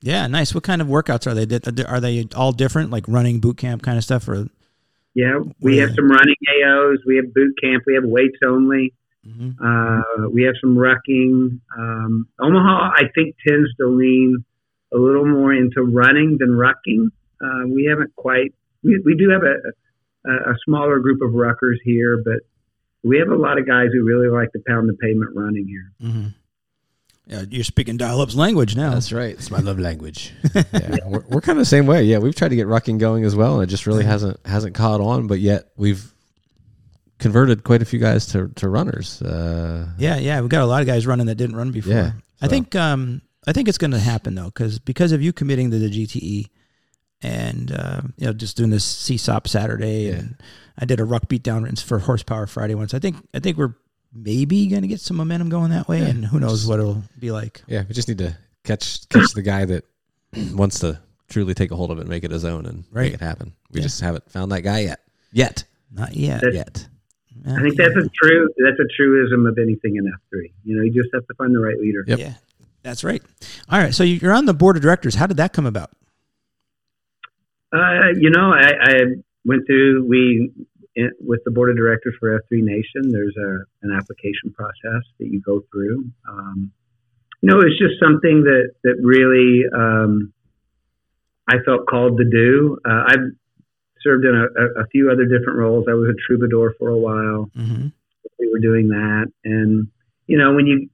Yeah, 0.02 0.28
nice. 0.28 0.54
What 0.54 0.64
kind 0.64 0.82
of 0.82 0.88
workouts 0.88 1.28
are 1.28 1.34
they? 1.34 1.84
Are 1.86 2.00
they 2.00 2.26
all 2.36 2.52
different, 2.52 2.90
like 2.92 3.06
running, 3.08 3.40
boot 3.40 3.58
camp 3.58 3.82
kind 3.82 3.98
of 3.98 4.04
stuff? 4.04 4.28
Or 4.30 4.48
Yeah, 5.16 5.40
we 5.60 5.78
have 5.78 5.92
some 5.96 6.10
running 6.10 6.36
AOs. 6.64 6.98
We 7.06 7.16
have 7.18 7.34
boot 7.34 7.56
camp. 7.62 7.84
We 7.88 7.96
have 7.96 8.06
weights 8.06 8.38
only. 8.46 8.94
Mhm. 9.28 9.56
Uh, 9.60 10.30
we 10.30 10.44
have 10.44 10.56
some 10.62 10.76
rucking. 10.76 11.60
Um, 11.78 12.28
Omaha, 12.40 12.92
I 12.96 13.04
think, 13.14 13.36
tends 13.46 13.70
to 13.80 13.88
lean 13.88 14.44
a 14.94 14.98
little 14.98 15.26
more 15.26 15.54
into 15.54 15.82
running 15.84 16.38
than 16.40 16.50
rucking. 16.50 17.08
Uh, 17.42 17.68
we 17.68 17.86
haven't 17.86 18.16
quite 18.16 18.54
we, 18.84 19.02
we 19.06 19.16
do 19.16 19.30
have 19.30 19.44
a, 19.44 20.30
a, 20.30 20.52
a 20.52 20.56
smaller 20.66 21.00
group 21.00 21.22
of 21.22 21.32
ruckers 21.32 21.78
here, 21.84 22.22
but 22.24 22.40
we 23.04 23.18
have 23.20 23.30
a 23.30 23.36
lot 23.36 23.58
of 23.58 23.68
guys 23.68 23.88
who 23.94 24.04
really 24.04 24.28
like 24.28 24.52
to 24.54 24.60
pound 24.68 24.90
the 24.90 24.94
pavement 24.94 25.36
running 25.36 25.68
here. 25.68 25.92
Mm-hmm. 26.02 26.28
Yeah, 27.28 27.44
you're 27.48 27.64
speaking 27.64 27.98
dial-up's 27.98 28.36
language 28.36 28.76
now. 28.76 28.92
That's 28.92 29.12
right. 29.12 29.36
It's 29.36 29.52
my 29.52 29.60
love 29.60 29.78
language. 29.78 30.34
yeah, 30.56 30.98
we're, 31.06 31.24
we're 31.30 31.42
kind 31.42 31.60
of 31.60 31.62
the 31.62 31.66
same 31.66 31.86
way. 31.86 32.04
Yeah, 32.04 32.18
we've 32.18 32.34
tried 32.34 32.48
to 32.50 32.56
get 32.56 32.66
rucking 32.66 32.98
going 32.98 33.24
as 33.24 33.36
well, 33.36 33.60
and 33.60 33.64
it 33.64 33.68
just 33.72 33.86
really 33.86 34.04
hasn't 34.04 34.40
hasn't 34.48 34.74
caught 34.74 35.00
on. 35.00 35.28
But 35.28 35.40
yet 35.40 35.70
we've 35.78 36.12
converted 37.20 37.64
quite 37.64 37.82
a 37.82 37.86
few 37.86 38.00
guys 38.00 38.26
to 38.28 38.48
to 38.56 38.68
runners. 38.70 39.22
Uh, 39.22 39.88
yeah, 39.98 40.18
yeah, 40.18 40.40
we've 40.42 40.50
got 40.50 40.64
a 40.64 40.66
lot 40.66 40.82
of 40.82 40.88
guys 40.88 41.06
running 41.06 41.28
that 41.28 41.36
didn't 41.36 41.56
run 41.56 41.72
before. 41.72 41.94
Yeah, 41.94 42.12
I 42.42 42.48
think 42.48 42.76
um, 42.76 43.22
I 43.48 43.54
think 43.54 43.68
it's 43.68 43.78
going 43.78 43.92
to 43.92 44.00
happen 44.00 44.36
though, 44.36 44.46
because 44.46 44.80
because 44.80 45.12
of 45.12 45.22
you 45.22 45.32
committing 45.34 45.72
to 45.72 45.80
the 45.80 45.90
GTE, 45.90 46.48
and 47.22 47.72
uh, 47.72 48.02
you 48.18 48.28
know 48.28 48.34
just 48.34 48.58
doing 48.58 48.70
this 48.70 48.86
CSAUP 48.86 49.48
Saturday, 49.48 50.10
and 50.10 50.36
I 50.78 50.86
did 50.86 51.00
a 51.00 51.06
ruck 51.06 51.28
beat 51.28 51.44
down 51.44 51.74
for 51.76 52.00
horsepower 52.00 52.48
Friday 52.48 52.76
once. 52.76 52.94
I 52.94 53.00
think 53.00 53.16
I 53.34 53.40
think 53.40 53.58
we're 53.58 53.76
maybe 54.14 54.68
going 54.68 54.82
to 54.82 54.88
get 54.88 55.00
some 55.02 55.18
momentum 55.18 55.50
going 55.50 55.72
that 55.72 55.88
way, 55.88 56.02
and 56.02 56.26
who 56.26 56.40
knows 56.40 56.66
what 56.66 56.80
it'll 56.80 57.04
be 57.20 57.32
like. 57.32 57.62
yeah, 57.68 57.84
we 57.88 57.94
just 57.94 58.08
need 58.08 58.18
to 58.20 58.36
catch 58.64 59.08
catch 59.10 59.34
the 59.34 59.42
guy 59.44 59.66
that 59.66 59.84
wants 60.54 60.80
to 60.80 61.00
truly 61.28 61.54
take 61.54 61.70
a 61.72 61.76
hold 61.76 61.92
of 61.92 61.98
it, 62.00 62.02
and 62.02 62.10
make 62.10 62.24
it 62.24 62.32
his 62.32 62.44
own, 62.46 62.66
and 62.66 62.86
Right. 62.92 63.04
make 63.12 63.14
it 63.16 63.22
happen. 63.22 63.54
We 63.72 63.80
Yeah. 63.82 63.84
just 63.84 64.02
haven't 64.02 64.32
found 64.32 64.52
that 64.52 64.62
guy 64.62 64.80
yet. 64.80 65.00
Yet, 65.32 65.64
Not 65.92 66.16
yet. 66.16 66.42
That's- 66.42 66.88
yet. 67.46 67.58
I 67.58 67.62
think 67.62 67.78
that's 67.78 67.96
a 67.96 68.10
true 68.22 68.50
that's 68.58 68.80
a 68.80 68.88
truism 68.98 69.46
of 69.46 69.58
anything 69.58 69.96
in 69.96 70.08
F 70.08 70.20
three. 70.30 70.52
You 70.64 70.76
know, 70.76 70.84
you 70.84 70.92
just 70.92 71.14
have 71.14 71.26
to 71.28 71.34
find 71.36 71.54
the 71.54 71.60
right 71.60 71.78
leader. 71.78 72.04
Yep. 72.08 72.20
Yeah, 72.20 72.34
that's 72.84 73.04
right. 73.04 73.22
All 73.70 73.80
right, 73.80 73.94
so 73.94 74.04
you're 74.04 74.34
on 74.34 74.46
the 74.46 74.54
board 74.54 74.76
of 74.76 74.82
directors. 74.82 75.16
How 75.16 75.28
did 75.28 75.38
that 75.38 75.54
come 75.54 75.66
about? 75.66 75.92
Uh, 77.72 78.10
you 78.18 78.32
know, 78.32 78.52
I, 78.52 78.72
I 78.82 78.96
went 79.46 79.68
through 79.68 80.06
we 80.08 80.52
with 81.22 81.40
the 81.46 81.52
board 81.52 81.70
of 81.70 81.78
directors 81.78 82.16
for 82.20 82.36
F 82.36 82.42
three 82.50 82.62
Nation. 82.62 83.12
There's 83.12 83.36
a 83.38 83.64
an 83.84 83.96
application 83.96 84.52
process 84.54 85.04
that 85.20 85.28
you 85.28 85.40
go 85.40 85.62
through. 85.72 86.06
Um, 86.28 86.72
you 87.42 87.50
know, 87.50 87.60
it's 87.60 87.78
just 87.80 88.00
something 88.04 88.44
that 88.44 88.72
that 88.84 88.96
really 89.02 89.64
um, 89.74 90.34
I 91.48 91.60
felt 91.64 91.88
called 91.88 92.18
to 92.18 92.26
do. 92.26 92.78
Uh, 92.84 93.04
I've 93.08 93.32
served 94.02 94.26
in 94.26 94.36
a, 94.36 94.82
a, 94.82 94.88
few 94.88 95.12
other 95.12 95.26
different 95.26 95.58
roles. 95.60 95.86
I 95.90 95.94
was 95.94 96.10
a 96.10 96.18
troubadour 96.28 96.74
for 96.78 96.90
a 96.90 96.98
while. 96.98 97.50
Mm-hmm. 97.56 97.88
we 98.40 98.50
were 98.52 98.60
doing 98.60 98.90
that. 98.90 99.32
And 99.44 99.88
you 100.28 100.38
know, 100.38 100.54
when 100.54 100.68
you 100.68 100.90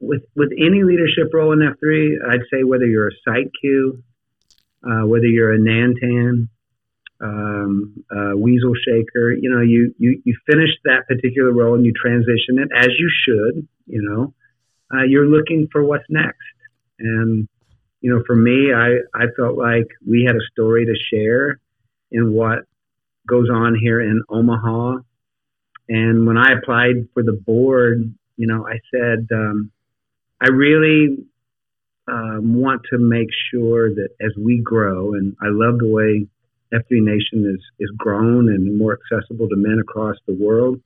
with 0.00 0.22
with 0.34 0.50
any 0.52 0.82
leadership 0.82 1.32
role 1.32 1.52
in 1.52 1.62
F 1.62 1.78
three, 1.80 2.20
I'd 2.28 2.46
say 2.52 2.62
whether 2.62 2.86
you're 2.86 3.08
a 3.08 3.16
site 3.24 3.50
Q, 3.60 4.02
uh, 4.82 5.06
whether 5.06 5.26
you're 5.26 5.54
a 5.54 5.58
Nantan, 5.58 6.48
um, 7.20 8.04
uh, 8.14 8.36
weasel 8.36 8.74
shaker, 8.74 9.32
you 9.32 9.50
know, 9.50 9.62
you, 9.62 9.94
you 9.98 10.20
you 10.24 10.36
finish 10.46 10.70
that 10.84 11.06
particular 11.08 11.52
role 11.52 11.74
and 11.74 11.84
you 11.84 11.92
transition 11.92 12.58
it 12.58 12.68
as 12.76 12.88
you 12.98 13.10
should. 13.24 13.68
You 13.86 14.02
know, 14.02 14.34
uh, 14.94 15.04
you're 15.04 15.26
looking 15.26 15.68
for 15.72 15.84
what's 15.84 16.04
next. 16.08 16.38
And 16.98 17.48
you 18.00 18.14
know, 18.14 18.22
for 18.26 18.36
me, 18.36 18.72
I 18.72 18.98
I 19.14 19.26
felt 19.36 19.56
like 19.56 19.88
we 20.06 20.24
had 20.26 20.36
a 20.36 20.46
story 20.52 20.86
to 20.86 20.94
share 20.94 21.60
in 22.14 22.32
what 22.32 22.60
goes 23.28 23.48
on 23.52 23.76
here 23.78 24.00
in 24.00 24.22
Omaha. 24.30 24.98
And 25.88 26.26
when 26.26 26.38
I 26.38 26.52
applied 26.56 27.08
for 27.12 27.22
the 27.22 27.32
board, 27.32 28.14
you 28.36 28.46
know, 28.46 28.66
I 28.66 28.78
said, 28.90 29.26
um, 29.32 29.70
I 30.40 30.48
really 30.48 31.18
um, 32.08 32.60
want 32.60 32.82
to 32.90 32.98
make 32.98 33.28
sure 33.50 33.90
that 33.94 34.10
as 34.20 34.32
we 34.38 34.60
grow, 34.62 35.14
and 35.14 35.36
I 35.42 35.46
love 35.48 35.78
the 35.78 35.88
way 35.88 36.26
F3 36.72 37.02
Nation 37.02 37.52
is, 37.54 37.62
is 37.78 37.90
grown 37.96 38.48
and 38.48 38.78
more 38.78 38.98
accessible 38.98 39.48
to 39.48 39.56
men 39.56 39.78
across 39.80 40.16
the 40.26 40.34
world. 40.34 40.80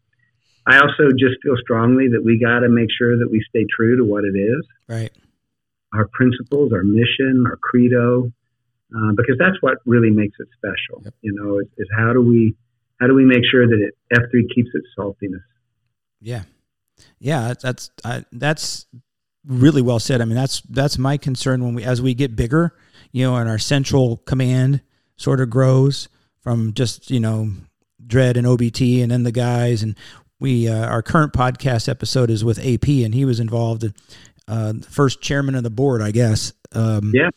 I 0.67 0.79
also 0.79 1.11
just 1.13 1.43
feel 1.43 1.57
strongly 1.61 2.09
that 2.09 2.23
we 2.25 2.39
got 2.39 2.61
to 2.61 2.69
make 2.69 2.89
sure 2.97 3.19
that 3.19 3.29
we 3.31 3.45
stay 3.49 3.65
true 3.75 3.97
to 3.97 4.05
what 4.05 4.25
it 4.25 4.37
is 4.37 4.67
Right. 4.89 5.11
our 5.95 6.09
principles, 6.09 6.73
our 6.73 6.83
mission, 6.83 7.45
our 7.47 7.57
credo, 7.57 8.31
uh, 8.95 9.13
because 9.17 9.37
that's 9.39 9.57
what 9.61 9.79
really 9.87 10.11
makes 10.11 10.37
it 10.41 10.49
special. 10.57 11.13
You 11.23 11.33
know, 11.33 11.59
is, 11.59 11.67
is 11.77 11.89
how 11.97 12.13
do 12.13 12.23
we 12.23 12.57
how 13.01 13.07
do 13.07 13.15
we 13.15 13.25
make 13.25 13.43
sure 13.51 13.67
that 13.67 13.79
it, 13.81 13.95
F3 14.13 14.55
keeps 14.55 14.71
its 14.75 14.87
saltiness? 14.99 15.45
Yeah, 16.21 16.43
yeah. 17.19 17.49
That's 17.49 17.63
that's 17.63 17.91
I, 18.05 18.25
that's 18.33 18.87
really 19.47 19.83
well 19.83 19.99
said. 19.99 20.21
I 20.21 20.25
mean, 20.25 20.37
that's 20.37 20.63
that's 20.63 20.99
my 20.99 21.17
concern 21.17 21.65
when 21.65 21.75
we 21.75 21.85
as 21.85 22.03
we 22.03 22.15
get 22.15 22.37
bigger, 22.37 22.75
you 23.13 23.25
know, 23.25 23.37
and 23.37 23.49
our 23.49 23.59
central 23.59 24.19
command 24.19 24.83
sort 25.17 25.41
of 25.41 25.51
grows 25.51 26.09
from 26.41 26.73
just 26.73 27.11
you 27.11 27.21
know 27.21 27.51
Dredd 28.07 28.37
and 28.37 28.47
OBT 28.47 29.03
and 29.03 29.11
then 29.11 29.25
the 29.25 29.33
guys 29.33 29.83
and 29.83 29.97
we 30.41 30.69
uh, 30.69 30.87
our 30.87 31.03
current 31.03 31.33
podcast 31.33 31.89
episode 31.89 32.31
is 32.31 32.45
with 32.45 32.59
AP 32.59 32.89
and 32.89 33.15
he 33.15 33.25
was 33.25 33.41
involved 33.41 33.85
in 33.85 33.95
uh, 34.47 34.73
the 34.73 34.87
first 34.89 35.21
chairman 35.21 35.55
of 35.55 35.63
the 35.63 35.71
board, 35.71 36.01
I 36.01 36.11
guess. 36.11 36.53
Um, 36.73 37.13
Yeah, 37.15 37.31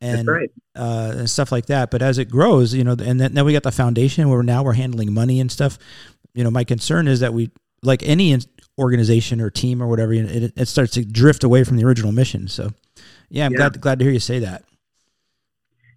and 0.00 0.28
right. 0.28 0.50
uh, 0.76 1.14
and 1.16 1.30
stuff 1.30 1.50
like 1.50 1.66
that. 1.66 1.90
But 1.90 2.02
as 2.02 2.18
it 2.18 2.26
grows, 2.30 2.74
you 2.74 2.84
know, 2.84 2.92
and 2.92 3.20
then, 3.20 3.34
then 3.34 3.44
we 3.44 3.52
got 3.52 3.62
the 3.62 3.72
foundation 3.72 4.28
where 4.28 4.42
now 4.42 4.62
we're 4.62 4.74
handling 4.74 5.12
money 5.12 5.40
and 5.40 5.50
stuff. 5.50 5.78
You 6.34 6.44
know, 6.44 6.50
my 6.50 6.64
concern 6.64 7.08
is 7.08 7.20
that 7.20 7.34
we, 7.34 7.50
like 7.82 8.02
any 8.02 8.36
organization 8.78 9.40
or 9.40 9.50
team 9.50 9.82
or 9.82 9.86
whatever, 9.88 10.12
it, 10.12 10.52
it 10.56 10.68
starts 10.68 10.92
to 10.92 11.04
drift 11.04 11.42
away 11.44 11.64
from 11.64 11.76
the 11.76 11.84
original 11.84 12.12
mission. 12.12 12.48
So, 12.48 12.70
yeah, 13.28 13.46
I'm 13.46 13.52
Yeah. 13.52 13.58
glad 13.58 13.80
glad 13.80 13.98
to 13.98 14.04
hear 14.04 14.12
you 14.12 14.20
say 14.20 14.38
that. 14.40 14.64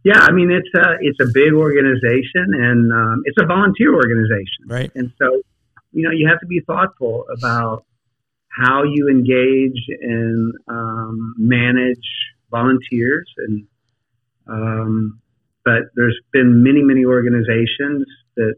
Yeah, 0.03 0.19
I 0.19 0.31
mean 0.31 0.49
it's 0.49 0.69
a 0.73 0.97
it's 0.99 1.19
a 1.19 1.31
big 1.31 1.53
organization 1.53 2.53
and 2.53 2.91
um, 2.91 3.21
it's 3.25 3.37
a 3.39 3.45
volunteer 3.45 3.93
organization, 3.93 4.65
Right. 4.65 4.91
and 4.95 5.11
so 5.19 5.41
you 5.91 6.03
know 6.03 6.11
you 6.11 6.27
have 6.27 6.39
to 6.39 6.47
be 6.47 6.59
thoughtful 6.61 7.25
about 7.37 7.85
how 8.49 8.83
you 8.83 9.09
engage 9.09 9.79
and 10.01 10.53
um, 10.67 11.35
manage 11.37 12.07
volunteers 12.49 13.31
and 13.47 13.67
um, 14.47 15.19
but 15.63 15.83
there's 15.95 16.19
been 16.31 16.63
many 16.63 16.81
many 16.81 17.05
organizations 17.05 18.05
that 18.35 18.55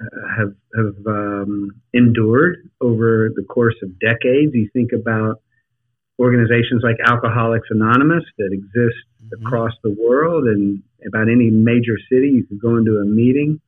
uh, 0.00 0.28
have 0.36 0.54
have 0.76 1.06
um, 1.06 1.70
endured 1.94 2.68
over 2.80 3.30
the 3.34 3.44
course 3.44 3.76
of 3.82 3.98
decades. 3.98 4.52
You 4.54 4.68
think 4.72 4.90
about 4.92 5.42
organizations 6.18 6.82
like 6.82 6.96
Alcoholics 7.04 7.68
Anonymous 7.70 8.24
that 8.38 8.50
exist 8.52 8.98
across 9.42 9.72
the 9.82 9.94
world 9.98 10.44
and 10.44 10.82
about 11.06 11.28
any 11.28 11.50
major 11.50 11.96
city 12.10 12.28
you 12.28 12.44
could 12.46 12.60
go 12.60 12.76
into 12.76 12.98
a 12.98 13.04
meeting 13.04 13.60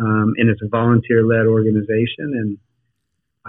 um, 0.00 0.34
and 0.36 0.48
it's 0.48 0.62
a 0.62 0.68
volunteer 0.68 1.24
led 1.24 1.46
organization. 1.46 2.32
And 2.32 2.58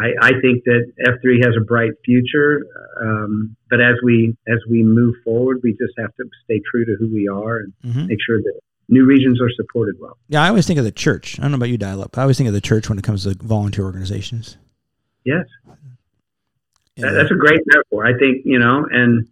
I, 0.02 0.30
I 0.30 0.32
think 0.42 0.64
that 0.66 0.92
F3 1.08 1.44
has 1.46 1.54
a 1.60 1.64
bright 1.64 1.92
future, 2.04 2.66
um, 3.02 3.56
but 3.70 3.80
as 3.82 3.96
we 4.04 4.36
as 4.48 4.60
we 4.70 4.82
move 4.84 5.16
forward, 5.24 5.60
we 5.64 5.72
just 5.74 5.94
have 6.00 6.14
to 6.16 6.24
stay 6.46 6.60
true 6.72 6.86
to 6.86 6.96
who 7.00 7.14
we 7.14 7.28
are 7.28 7.58
and 7.60 7.74
Mhm. 7.86 8.08
make 8.08 8.20
sure 8.26 8.40
that 8.42 8.60
new 8.90 9.06
regions 9.06 9.40
are 9.42 9.50
supported 9.52 9.96
well. 10.00 10.18
Yeah, 10.28 10.42
I 10.44 10.50
always 10.50 10.66
think 10.68 10.80
of 10.80 10.86
the 10.86 10.92
church. 10.92 11.38
I 11.40 11.44
don't 11.44 11.52
know 11.52 11.58
about 11.58 11.70
you, 11.70 11.78
dial 11.78 12.02
up. 12.02 12.18
I 12.18 12.22
always 12.24 12.38
think 12.38 12.48
of 12.48 12.54
the 12.54 12.62
church 12.62 12.90
when 12.90 12.98
it 12.98 13.04
comes 13.04 13.24
to 13.26 13.36
volunteer 13.36 13.86
organizations. 13.86 14.58
Yes. 15.24 15.46
That- 16.98 17.12
that's 17.14 17.32
a 17.32 17.36
great 17.36 17.62
metaphor. 17.68 18.06
I 18.06 18.18
think 18.18 18.42
you 18.46 18.60
know, 18.60 18.86
and 18.92 19.28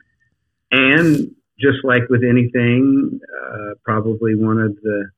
and 0.71 1.35
just 1.59 1.83
like 1.83 2.07
with 2.09 2.23
anything, 2.23 3.19
uh, 3.41 3.73
probably 3.83 4.35
one 4.35 4.59
of 4.59 4.75
the 4.81 5.09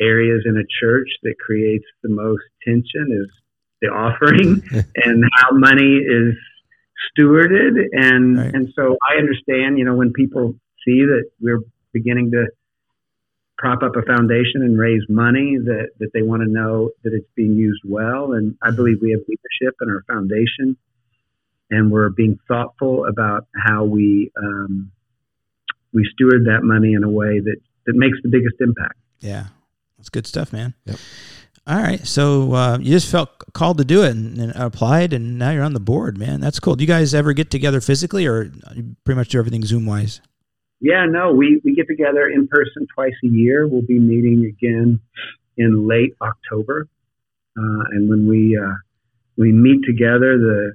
areas 0.00 0.42
in 0.46 0.56
a 0.56 0.64
church 0.80 1.08
that 1.22 1.34
creates 1.38 1.84
the 2.02 2.08
most 2.08 2.42
tension 2.64 3.08
is 3.10 3.28
the 3.80 3.88
offering 3.88 4.62
and 4.96 5.24
how 5.34 5.50
money 5.52 5.96
is 5.98 6.34
stewarded. 7.18 7.76
And 7.92 8.38
Right. 8.38 8.54
and 8.54 8.68
so 8.74 8.96
I 9.08 9.16
understand, 9.18 9.78
you 9.78 9.84
know, 9.84 9.94
when 9.94 10.12
people 10.12 10.54
see 10.84 11.00
that 11.04 11.24
we're 11.40 11.60
beginning 11.92 12.30
to 12.32 12.46
prop 13.56 13.82
up 13.82 13.94
a 13.96 14.02
foundation 14.02 14.62
and 14.62 14.76
raise 14.78 15.02
money 15.08 15.56
that, 15.56 15.90
that 16.00 16.10
they 16.12 16.22
want 16.22 16.42
to 16.42 16.48
know 16.50 16.90
that 17.04 17.12
it's 17.14 17.28
being 17.36 17.52
used 17.54 17.80
well. 17.84 18.32
And 18.32 18.56
I 18.62 18.70
believe 18.72 18.98
we 19.00 19.12
have 19.12 19.20
leadership 19.28 19.76
in 19.80 19.88
our 19.90 20.02
foundation 20.08 20.76
and 21.70 21.90
we're 21.90 22.10
being 22.10 22.38
thoughtful 22.48 23.06
about 23.06 23.46
how 23.56 23.84
we 23.84 24.30
um, 24.42 24.90
we 25.92 26.04
steward 26.12 26.46
that 26.46 26.64
money 26.64 26.94
in 26.94 27.04
a 27.04 27.08
way 27.08 27.38
that, 27.38 27.56
that 27.86 27.94
makes 27.94 28.18
the 28.22 28.28
biggest 28.28 28.56
impact. 28.60 28.96
Yeah, 29.20 29.46
that's 29.96 30.08
good 30.08 30.26
stuff, 30.26 30.52
man. 30.52 30.74
Yep. 30.86 30.96
All 31.66 31.78
right, 31.78 32.04
so 32.06 32.52
uh, 32.52 32.78
you 32.78 32.90
just 32.90 33.10
felt 33.10 33.33
called 33.54 33.78
to 33.78 33.84
do 33.84 34.02
it 34.02 34.10
and, 34.10 34.38
and 34.38 34.52
applied, 34.54 35.12
and 35.12 35.38
now 35.38 35.50
you're 35.50 35.62
on 35.62 35.72
the 35.72 35.80
board, 35.80 36.18
man. 36.18 36.40
That's 36.40 36.60
cool. 36.60 36.76
Do 36.76 36.82
you 36.84 36.88
guys 36.88 37.14
ever 37.14 37.32
get 37.32 37.50
together 37.50 37.80
physically, 37.80 38.26
or 38.26 38.50
you 38.74 38.96
pretty 39.04 39.16
much 39.16 39.28
do 39.28 39.38
everything 39.38 39.64
Zoom 39.64 39.86
wise? 39.86 40.20
Yeah, 40.80 41.06
no, 41.08 41.32
we, 41.32 41.60
we 41.64 41.74
get 41.74 41.86
together 41.86 42.28
in 42.28 42.46
person 42.48 42.86
twice 42.94 43.14
a 43.24 43.28
year. 43.28 43.66
We'll 43.66 43.86
be 43.86 43.98
meeting 43.98 44.44
again 44.44 45.00
in 45.56 45.88
late 45.88 46.12
October, 46.20 46.88
uh, 47.56 47.84
and 47.92 48.10
when 48.10 48.28
we 48.28 48.58
uh, 48.60 48.74
we 49.38 49.52
meet 49.52 49.80
together, 49.86 50.36
the 50.36 50.72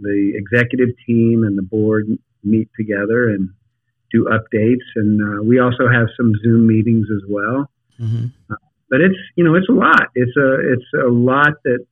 the 0.00 0.32
executive 0.36 0.90
team 1.06 1.44
and 1.44 1.58
the 1.58 1.62
board 1.62 2.06
meet 2.44 2.68
together 2.78 3.28
and 3.28 3.50
do 4.12 4.26
updates, 4.26 4.86
and 4.94 5.20
uh, 5.20 5.42
we 5.42 5.58
also 5.58 5.88
have 5.88 6.06
some 6.16 6.32
Zoom 6.42 6.66
meetings 6.66 7.08
as 7.10 7.22
well. 7.28 7.68
hmm 7.98 8.26
but 8.92 9.00
it's 9.00 9.16
you 9.36 9.42
know 9.42 9.54
it's 9.54 9.70
a 9.70 9.72
lot. 9.72 10.12
It's 10.14 10.36
a 10.36 10.72
it's 10.74 10.84
a 11.02 11.08
lot 11.08 11.54
that 11.64 11.84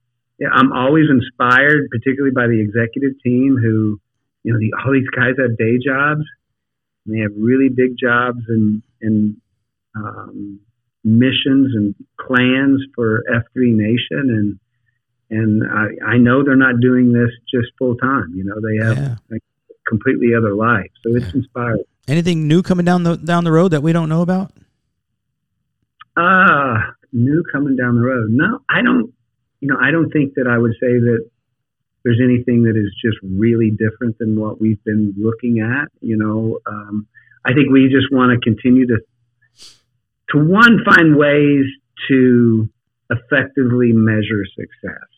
I'm 0.52 0.72
always 0.72 1.04
inspired, 1.10 1.88
particularly 1.90 2.32
by 2.34 2.46
the 2.46 2.60
executive 2.60 3.12
team 3.22 3.56
who, 3.60 4.00
you 4.42 4.52
know, 4.52 4.58
the, 4.58 4.72
all 4.84 4.92
these 4.92 5.08
guys 5.14 5.34
have 5.38 5.56
day 5.58 5.78
jobs. 5.84 6.22
And 7.06 7.14
they 7.16 7.20
have 7.20 7.32
really 7.38 7.68
big 7.68 7.96
jobs 8.00 8.40
and 8.48 8.82
and 9.02 9.36
um, 9.96 10.60
missions 11.02 11.74
and 11.74 11.94
plans 12.26 12.82
for 12.94 13.22
F3 13.32 13.74
Nation, 13.74 13.98
and 14.10 14.58
and 15.30 15.62
I, 15.64 16.14
I 16.14 16.18
know 16.18 16.44
they're 16.44 16.56
not 16.56 16.80
doing 16.80 17.12
this 17.12 17.30
just 17.52 17.72
full 17.78 17.96
time. 17.96 18.32
You 18.34 18.44
know, 18.44 18.54
they 18.60 18.84
have 18.86 18.98
Yeah. 18.98 19.36
a 19.36 19.40
completely 19.88 20.34
other 20.36 20.54
life, 20.54 20.90
so 21.02 21.16
it's 21.16 21.32
inspiring. 21.34 21.82
Anything 22.06 22.46
new 22.46 22.62
coming 22.62 22.84
down 22.84 23.02
the 23.02 23.16
down 23.16 23.44
the 23.44 23.52
road 23.52 23.68
that 23.72 23.82
we 23.82 23.92
don't 23.94 24.08
know 24.10 24.20
about? 24.22 24.52
Ah, 26.16 26.92
new 27.12 27.42
coming 27.52 27.76
down 27.76 27.94
the 27.96 28.02
road. 28.02 28.30
No, 28.30 28.60
I 28.68 28.82
don't. 28.82 29.12
You 29.60 29.68
know, 29.68 29.76
I 29.80 29.90
don't 29.90 30.10
think 30.10 30.34
that 30.34 30.46
I 30.46 30.58
would 30.58 30.72
say 30.72 30.98
that 30.98 31.28
there's 32.04 32.20
anything 32.22 32.64
that 32.64 32.76
is 32.76 32.94
just 33.04 33.18
really 33.22 33.70
different 33.70 34.18
than 34.18 34.38
what 34.38 34.60
we've 34.60 34.82
been 34.84 35.14
looking 35.18 35.60
at. 35.60 35.88
You 36.00 36.16
know, 36.16 36.58
um, 36.66 37.06
I 37.44 37.52
think 37.52 37.70
we 37.70 37.88
just 37.88 38.10
want 38.10 38.32
to 38.32 38.40
continue 38.40 38.86
to, 38.86 38.98
to 40.30 40.38
one, 40.38 40.84
find 40.84 41.16
ways 41.16 41.66
to 42.08 42.68
effectively 43.10 43.92
measure 43.92 44.44
success. 44.56 45.08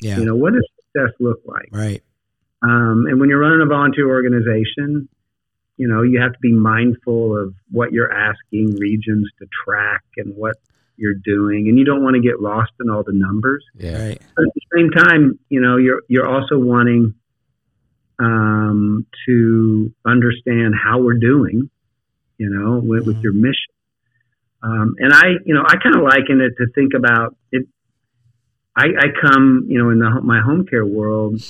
Yeah. 0.00 0.18
You 0.18 0.26
know, 0.26 0.36
what 0.36 0.52
does 0.52 0.66
success 0.76 1.14
look 1.18 1.40
like? 1.44 1.68
right. 1.72 2.02
Um, 2.60 3.06
and 3.08 3.20
when 3.20 3.28
you're 3.28 3.38
running 3.38 3.60
a 3.62 3.68
volunteer 3.68 4.08
organization, 4.08 5.08
you 5.76 5.86
know, 5.86 6.02
you 6.02 6.20
have 6.20 6.32
to 6.32 6.38
be 6.40 6.52
mindful 6.52 7.40
of 7.40 7.54
what 7.70 7.92
you're 7.92 8.12
asking 8.12 8.76
regions 8.78 9.30
to 9.38 9.46
track 9.64 10.02
and 10.16 10.34
what 10.34 10.56
you're 10.98 11.14
doing. 11.14 11.68
And 11.68 11.78
you 11.78 11.84
don't 11.84 12.02
want 12.02 12.16
to 12.16 12.20
get 12.20 12.40
lost 12.40 12.72
in 12.80 12.90
all 12.90 13.02
the 13.02 13.14
numbers. 13.14 13.64
Yeah. 13.74 14.08
Right. 14.08 14.22
But 14.36 14.44
at 14.46 14.54
the 14.54 14.60
same 14.76 14.90
time, 14.90 15.38
you 15.48 15.60
know, 15.60 15.76
you're, 15.76 16.02
you're 16.08 16.28
also 16.28 16.58
wanting 16.58 17.14
um, 18.18 19.06
to 19.26 19.94
understand 20.04 20.74
how 20.74 21.00
we're 21.00 21.18
doing, 21.18 21.70
you 22.36 22.50
know, 22.50 22.80
with, 22.82 23.06
with 23.06 23.16
your 23.22 23.32
mission. 23.32 23.72
Um, 24.62 24.96
and 24.98 25.12
I, 25.12 25.38
you 25.44 25.54
know, 25.54 25.62
I 25.64 25.76
kind 25.82 25.94
of 25.94 26.02
liken 26.02 26.40
it 26.40 26.54
to 26.58 26.66
think 26.74 26.92
about 26.96 27.36
it. 27.52 27.66
I, 28.76 28.86
I 28.98 29.06
come, 29.20 29.66
you 29.68 29.78
know, 29.78 29.90
in 29.90 29.98
the, 29.98 30.20
my 30.22 30.40
home 30.40 30.66
care 30.66 30.84
world 30.84 31.40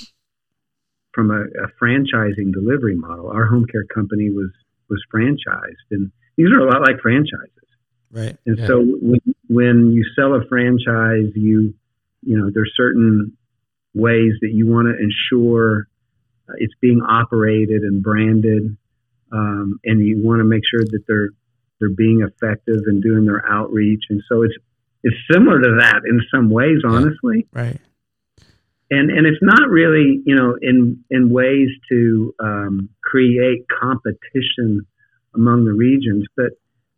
from 1.13 1.31
a, 1.31 1.41
a 1.41 1.67
franchising 1.81 2.53
delivery 2.53 2.95
model. 2.95 3.29
Our 3.29 3.47
home 3.47 3.65
care 3.65 3.83
company 3.83 4.29
was 4.29 4.51
was 4.89 5.03
franchised, 5.13 5.89
and 5.91 6.11
these 6.37 6.47
are 6.51 6.59
a 6.59 6.65
lot 6.65 6.81
like 6.81 6.99
franchises. 7.01 7.51
Right. 8.11 8.37
And 8.45 8.57
Yeah. 8.57 8.67
so 8.67 8.79
when, 8.79 9.19
when 9.49 9.91
you 9.91 10.05
sell 10.15 10.35
a 10.35 10.45
franchise, 10.47 11.31
you 11.35 11.73
you 12.21 12.37
know 12.37 12.49
there's 12.53 12.71
certain 12.77 13.35
ways 13.93 14.33
that 14.41 14.51
you 14.51 14.67
want 14.67 14.87
to 14.87 14.95
ensure 14.95 15.87
uh, 16.47 16.53
it's 16.57 16.73
being 16.79 17.01
operated 17.01 17.81
and 17.81 18.01
branded, 18.01 18.77
um, 19.31 19.79
and 19.83 20.05
you 20.05 20.21
want 20.23 20.39
to 20.39 20.43
make 20.43 20.61
sure 20.69 20.85
that 20.85 21.03
they're 21.07 21.29
they're 21.79 21.89
being 21.89 22.21
effective 22.21 22.81
and 22.85 23.01
doing 23.01 23.25
their 23.25 23.43
outreach. 23.49 24.03
And 24.09 24.21
so 24.29 24.43
it's 24.43 24.53
it's 25.03 25.15
similar 25.31 25.59
to 25.61 25.77
that 25.79 26.01
in 26.07 26.21
some 26.33 26.49
ways, 26.49 26.81
honestly 26.85 27.47
Right. 27.53 27.79
and 28.91 29.09
and 29.09 29.25
it's 29.25 29.41
not 29.41 29.69
really 29.69 30.21
you 30.25 30.35
know 30.35 30.57
in 30.61 31.03
in 31.09 31.29
ways 31.31 31.69
to 31.89 32.35
um, 32.39 32.89
create 33.01 33.65
competition 33.81 34.85
among 35.33 35.65
the 35.65 35.73
regions, 35.73 36.25
but 36.35 36.51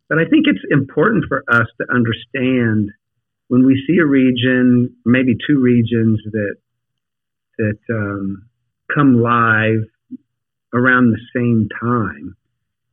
but 0.08 0.18
I 0.18 0.24
think 0.24 0.46
it's 0.46 0.64
important 0.70 1.24
for 1.28 1.42
us 1.48 1.66
to 1.80 1.86
understand 1.92 2.90
when 3.48 3.66
we 3.66 3.82
see 3.86 3.98
a 3.98 4.06
region, 4.06 4.96
maybe 5.04 5.36
two 5.46 5.60
regions 5.60 6.20
that 6.32 6.54
that 7.58 7.78
um, 7.90 8.48
come 8.94 9.20
live 9.20 9.84
around 10.74 11.10
the 11.10 11.20
same 11.36 11.68
time, 11.80 12.36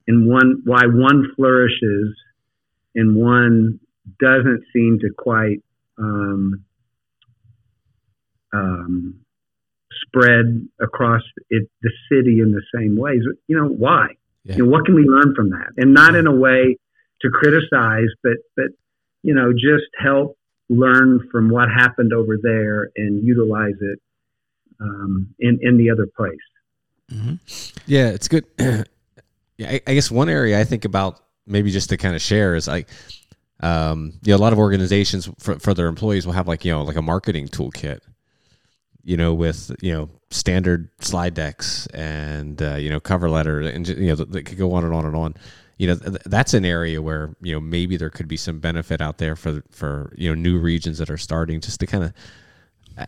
and 0.08 0.28
one 0.30 0.62
why 0.66 0.82
one 0.86 1.32
flourishes 1.36 2.16
and 2.96 3.16
one 3.16 3.80
doesn't 4.20 4.64
seem 4.74 5.00
to 5.00 5.10
quite 5.18 5.64
um, 5.98 6.66
um, 8.54 9.20
spread 10.06 10.68
across 10.82 11.22
it, 11.50 11.70
the 11.82 11.92
city 12.12 12.40
in 12.42 12.52
the 12.52 12.64
same 12.76 12.98
ways. 12.98 13.22
You 13.48 13.58
know 13.58 13.68
why? 13.68 14.08
Yeah. 14.44 14.58
You 14.58 14.66
know, 14.66 14.72
what 14.72 14.86
can 14.86 14.96
we 14.96 15.04
learn 15.04 15.36
from 15.36 15.52
that? 15.52 15.74
And 15.78 15.94
not 15.94 16.16
in 16.16 16.28
a 16.28 16.36
way 16.36 16.78
to 17.22 17.30
criticize, 17.30 18.10
but 18.24 18.38
but 18.56 18.68
you 19.24 19.34
know, 19.34 19.52
just 19.54 19.90
help 19.98 20.38
learn 20.70 21.28
from 21.32 21.50
what 21.50 21.68
happened 21.70 22.14
over 22.14 22.38
there 22.42 22.92
and 22.96 23.24
utilize 23.24 23.76
it 23.82 24.00
um, 24.80 25.34
in 25.40 25.60
in 25.62 25.78
the 25.78 25.90
other 25.90 26.08
place. 26.16 26.38
hmm 27.12 27.36
Yeah, 27.86 28.10
it's 28.10 28.28
good. 28.28 28.46
yeah, 28.60 28.84
I, 29.62 29.82
I 29.88 29.94
guess 29.94 30.12
one 30.12 30.30
area 30.30 30.60
I 30.60 30.64
think 30.64 30.86
about 30.86 31.22
maybe 31.46 31.72
just 31.72 31.90
to 31.90 31.98
kind 31.98 32.16
of 32.16 32.22
share 32.22 32.56
is 32.56 32.68
like, 32.68 32.88
um, 33.62 34.14
you 34.24 34.32
know, 34.32 34.38
a 34.38 34.42
lot 34.42 34.54
of 34.54 34.60
organizations 34.60 35.30
for, 35.40 35.60
for 35.60 35.74
their 35.74 35.88
employees 35.88 36.26
will 36.26 36.34
have 36.34 36.48
like 36.48 36.64
you 36.64 36.72
know 36.72 36.84
like 36.84 36.96
a 36.96 37.02
marketing 37.02 37.48
toolkit, 37.48 38.00
you 39.04 39.18
know, 39.18 39.34
with 39.34 39.76
you 39.82 39.92
know 39.92 40.10
standard 40.30 40.90
slide 41.00 41.34
decks 41.34 41.88
and 41.88 42.62
uh, 42.62 42.76
you 42.76 42.90
know 42.90 43.00
cover 43.00 43.30
letter 43.30 43.62
and 43.62 43.88
you 43.88 44.08
know 44.08 44.16
that 44.16 44.46
could 44.46 44.58
go 44.58 44.74
on 44.74 44.86
and 44.86 44.94
on 44.94 45.06
and 45.06 45.16
on. 45.16 45.34
You 45.80 45.88
know, 45.88 45.96
th- 45.96 46.22
that's 46.26 46.54
an 46.54 46.66
area 46.66 47.02
where 47.02 47.36
you 47.42 47.54
know 47.54 47.60
maybe 47.60 47.98
there 47.98 48.12
could 48.12 48.28
be 48.28 48.38
some 48.38 48.60
benefit 48.60 49.02
out 49.02 49.18
there 49.18 49.36
for 49.36 49.64
for 49.72 50.14
you 50.16 50.30
know 50.30 50.36
new 50.36 50.60
regions 50.60 51.00
that 51.00 51.10
are 51.10 51.18
starting 51.18 51.62
just 51.62 51.80
to 51.80 51.88
kind 51.88 52.04
of 52.04 52.14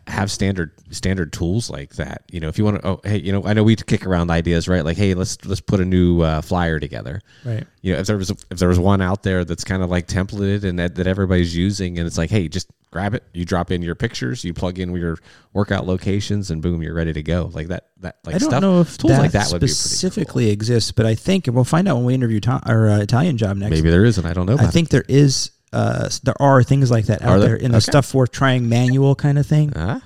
have 0.07 0.31
standard 0.31 0.71
standard 0.91 1.33
tools 1.33 1.69
like 1.69 1.95
that. 1.95 2.23
You 2.31 2.39
know, 2.39 2.47
if 2.47 2.57
you 2.57 2.63
want 2.63 2.81
to, 2.81 2.87
oh, 2.87 3.01
hey, 3.03 3.19
you 3.19 3.31
know, 3.31 3.45
I 3.45 3.53
know 3.53 3.63
we 3.63 3.75
kick 3.75 4.05
around 4.05 4.31
ideas, 4.31 4.67
right? 4.67 4.85
Like, 4.85 4.97
hey, 4.97 5.13
let's 5.13 5.43
let's 5.45 5.61
put 5.61 5.79
a 5.79 5.85
new 5.85 6.21
uh, 6.21 6.41
flyer 6.41 6.79
together. 6.79 7.21
Right. 7.45 7.65
You 7.81 7.93
know, 7.93 7.99
if 7.99 8.07
there 8.07 8.17
was 8.17 8.29
if 8.29 8.57
there 8.57 8.69
was 8.69 8.79
one 8.79 9.01
out 9.01 9.23
there 9.23 9.43
that's 9.43 9.63
kind 9.63 9.83
of 9.83 9.89
like 9.89 10.07
templated 10.07 10.63
and 10.63 10.79
that, 10.79 10.95
that 10.95 11.07
everybody's 11.07 11.55
using, 11.55 11.97
and 11.97 12.07
it's 12.07 12.17
like, 12.17 12.29
hey, 12.29 12.47
just 12.47 12.69
grab 12.91 13.13
it, 13.13 13.23
you 13.33 13.45
drop 13.45 13.71
in 13.71 13.81
your 13.81 13.95
pictures, 13.95 14.43
you 14.43 14.53
plug 14.53 14.79
in 14.79 14.93
your 14.95 15.17
workout 15.53 15.85
locations, 15.87 16.51
and 16.51 16.61
boom, 16.61 16.81
you're 16.81 16.93
ready 16.93 17.13
to 17.13 17.23
go. 17.23 17.49
Like 17.53 17.67
that 17.67 17.87
that 17.99 18.17
like 18.23 18.35
I 18.35 18.37
don't 18.37 18.49
stuff. 18.49 18.61
know 18.61 18.81
if 18.81 18.97
tools 18.97 19.13
that, 19.13 19.19
like 19.19 19.31
that 19.31 19.47
would 19.51 19.59
be 19.59 19.65
pretty 19.65 19.73
specifically 19.73 20.49
exists, 20.49 20.91
but 20.91 21.05
I 21.05 21.15
think 21.15 21.47
and 21.47 21.55
we'll 21.55 21.65
find 21.65 21.87
out 21.87 21.95
when 21.97 22.05
we 22.05 22.13
interview 22.13 22.39
Ta- 22.39 22.61
our 22.65 22.89
uh, 22.89 22.99
Italian 22.99 23.37
job 23.37 23.57
next. 23.57 23.71
Maybe 23.71 23.89
there 23.89 24.05
is, 24.05 24.17
and 24.17 24.27
I 24.27 24.33
don't 24.33 24.45
know. 24.45 24.57
I 24.57 24.67
think 24.67 24.89
there 24.89 25.05
is. 25.07 25.51
Uh, 25.73 26.09
there 26.23 26.39
are 26.41 26.63
things 26.63 26.91
like 26.91 27.05
that 27.05 27.21
out 27.21 27.39
there? 27.39 27.49
there 27.49 27.55
in 27.55 27.71
the 27.71 27.77
Okay. 27.77 27.91
stuff 27.91 28.13
worth 28.13 28.31
trying 28.31 28.67
manual 28.67 29.15
kind 29.15 29.37
of 29.39 29.45
thing. 29.45 29.69
It. 29.69 29.77
Huh? 29.77 29.99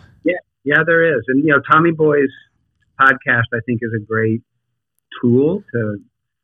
Yeah, 0.67 0.81
there 0.83 1.15
is, 1.15 1.21
and 1.27 1.43
you 1.45 1.51
know, 1.51 1.61
Tommy 1.71 1.91
Boy's 1.91 2.31
podcast 2.99 3.43
I 3.53 3.59
think 3.67 3.81
is 3.83 3.91
a 3.95 4.03
great 4.03 4.41
tool 5.21 5.63
to 5.73 5.97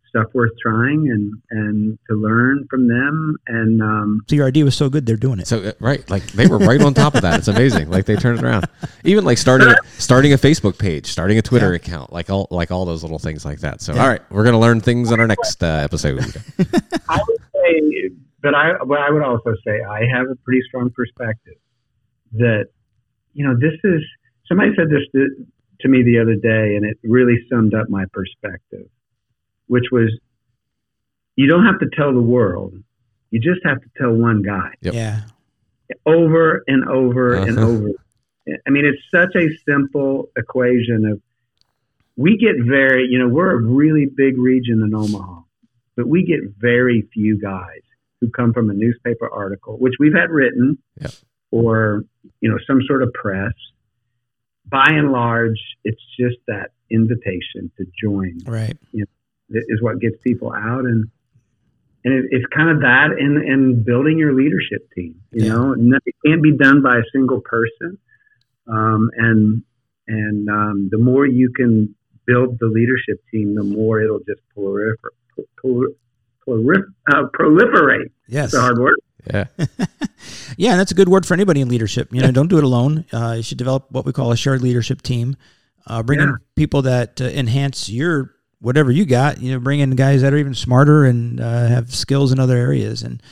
stuff 0.09 0.27
worth 0.33 0.51
trying 0.61 1.09
and 1.09 1.33
and 1.49 1.97
to 2.07 2.15
learn 2.15 2.67
from 2.69 2.87
them 2.87 3.37
and 3.47 3.81
um, 3.81 4.21
idea 4.31 4.63
was 4.63 4.75
so 4.75 4.89
good, 4.89 5.07
they're 5.07 5.15
doing 5.15 5.39
it. 5.39 5.47
So 5.47 5.59
uh, 5.63 5.71
right, 5.79 6.07
like 6.07 6.23
they 6.33 6.45
were 6.45 6.59
right 6.59 6.79
on 6.81 6.93
top 6.93 7.15
of 7.15 7.21
that. 7.23 7.39
It's 7.39 7.47
amazing. 7.47 7.89
Like 7.89 8.05
they 8.05 8.15
turned 8.15 8.37
it 8.37 8.43
around. 8.43 8.65
Even 9.05 9.23
like 9.25 9.39
starting 9.39 9.69
a, 9.69 9.75
starting 9.97 10.33
a 10.33 10.37
Facebook 10.37 10.77
page, 10.77 11.07
starting 11.07 11.39
a 11.39 11.41
Twitter 11.41 11.69
Yeah. 11.71 11.77
account, 11.77 12.13
like 12.13 12.29
all 12.29 12.47
like 12.51 12.69
all 12.69 12.85
those 12.85 13.01
little 13.01 13.17
things 13.19 13.43
like 13.43 13.61
that. 13.61 13.81
So 13.81 13.95
Yeah. 13.95 14.03
all 14.03 14.07
right, 14.07 14.21
we're 14.29 14.43
gonna 14.43 14.59
learn 14.59 14.81
things 14.81 15.11
on 15.11 15.19
our 15.19 15.25
next 15.27 15.63
uh, 15.63 15.65
episode. 15.67 16.19
I 17.09 17.19
would 17.27 17.41
say, 17.55 18.09
but 18.41 18.55
I, 18.55 18.73
but 18.85 18.99
I 18.99 19.09
would 19.11 19.23
also 19.23 19.53
say 19.65 19.81
I 19.81 20.05
have 20.05 20.27
a 20.29 20.35
pretty 20.43 20.61
strong 20.67 20.89
perspective 20.91 21.55
that, 22.33 22.65
you 23.33 23.45
know, 23.45 23.55
this 23.59 23.73
is, 23.83 24.01
somebody 24.47 24.71
said 24.75 24.89
this 24.89 25.03
to, 25.13 25.27
to 25.81 25.87
me 25.87 26.03
the 26.03 26.19
other 26.19 26.35
day 26.35 26.75
and 26.75 26.85
it 26.85 26.97
really 27.03 27.37
summed 27.51 27.73
up 27.73 27.89
my 27.89 28.05
perspective, 28.13 28.87
which 29.67 29.85
was 29.91 30.09
you 31.35 31.47
don't 31.47 31.65
have 31.65 31.79
to 31.79 31.87
tell 31.95 32.13
the 32.13 32.21
world. 32.21 32.73
You 33.31 33.39
just 33.39 33.61
have 33.63 33.79
to 33.81 33.89
tell 33.97 34.11
one 34.13 34.41
guy 34.41 34.71
Yep. 34.81 34.93
Yeah. 34.93 35.21
over 36.05 36.63
and 36.67 36.87
over 36.87 37.35
and 37.35 37.57
Uh-huh. 37.57 37.67
over. 37.69 37.89
I 38.67 38.69
mean, 38.69 38.85
it's 38.85 39.01
such 39.13 39.35
a 39.35 39.47
simple 39.69 40.29
equation 40.35 41.05
of 41.05 41.21
we 42.17 42.37
get 42.37 42.55
very, 42.59 43.07
you 43.09 43.17
know, 43.19 43.29
we're 43.29 43.51
a 43.51 43.61
really 43.61 44.05
big 44.05 44.37
region 44.37 44.81
in 44.83 44.93
Omaha, 44.93 45.41
but 45.95 46.07
we 46.07 46.25
get 46.25 46.39
very 46.59 47.03
few 47.13 47.39
guys 47.39 47.81
who 48.21 48.29
come 48.29 48.53
from 48.53 48.69
a 48.69 48.73
newspaper 48.73 49.27
article, 49.29 49.77
which 49.77 49.95
we've 49.99 50.13
had 50.13 50.29
written 50.29 50.77
Yep. 51.01 51.11
or, 51.49 52.03
you 52.39 52.49
know, 52.49 52.57
some 52.67 52.79
sort 52.87 53.01
of 53.03 53.11
press. 53.13 53.51
By 54.67 54.85
and 54.89 55.11
large, 55.11 55.59
it's 55.83 56.01
just 56.17 56.37
that 56.47 56.69
invitation 56.91 57.71
to 57.77 57.85
join 58.01 58.37
Right. 58.45 58.77
that 58.93 59.63
is 59.67 59.81
what 59.81 59.99
gets 59.99 60.15
people 60.23 60.53
out 60.53 60.85
and 60.85 61.09
and 62.03 62.13
it, 62.15 62.25
it's 62.31 62.45
kind 62.47 62.69
of 62.69 62.81
that 62.81 63.11
in 63.19 63.41
in 63.45 63.83
building 63.83 64.17
your 64.17 64.33
leadership 64.33 64.89
team 64.95 65.15
you 65.31 65.45
Yeah. 65.45 65.53
know 65.53 65.73
No- 65.73 65.99
it 66.05 66.15
can't 66.25 66.41
be 66.43 66.55
done 66.55 66.81
by 66.81 66.97
a 66.97 67.03
single 67.13 67.39
person 67.41 67.97
um, 68.67 69.09
and 69.17 69.63
and 70.07 70.49
um, 70.49 70.89
the 70.91 70.97
more 70.97 71.25
you 71.25 71.51
can 71.55 71.95
build 72.25 72.59
the 72.59 72.67
leadership 72.67 73.23
team 73.31 73.55
the 73.55 73.63
more 73.63 74.01
it'll 74.01 74.19
just 74.19 74.41
prolifer, 74.55 75.11
prol- 75.63 75.95
prolif- 76.47 76.93
uh, 77.11 77.23
proliferate 77.33 78.09
Yes. 78.27 78.45
it's 78.45 78.53
a 78.55 78.61
hard 78.61 78.79
word 78.79 78.95
Yeah. 79.31 79.45
Yeah, 80.57 80.71
and 80.71 80.79
that's 80.79 80.91
a 80.91 80.95
good 80.95 81.09
word 81.09 81.25
for 81.25 81.33
anybody 81.33 81.61
in 81.61 81.69
leadership. 81.69 82.09
You 82.13 82.21
know, 82.21 82.31
don't 82.31 82.47
do 82.49 82.57
it 82.57 82.63
alone. 82.63 83.05
Uh, 83.11 83.33
you 83.37 83.43
should 83.43 83.57
develop 83.57 83.89
what 83.89 84.05
we 84.05 84.11
call 84.11 84.31
a 84.31 84.37
shared 84.37 84.61
leadership 84.61 85.01
team. 85.01 85.35
Uh, 85.87 86.03
bring 86.03 86.19
in 86.19 86.37
people 86.55 86.83
that 86.83 87.19
uh, 87.21 87.25
enhance 87.25 87.89
your 87.89 88.35
whatever 88.59 88.91
you 88.91 89.05
got. 89.05 89.41
You 89.41 89.53
know, 89.53 89.59
bring 89.59 89.79
in 89.79 89.91
guys 89.91 90.21
that 90.21 90.33
are 90.33 90.37
even 90.37 90.53
smarter 90.53 91.05
and 91.05 91.39
uh, 91.39 91.67
have 91.67 91.93
skills 91.93 92.31
in 92.31 92.39
other 92.39 92.55
areas, 92.57 93.01
and 93.01 93.23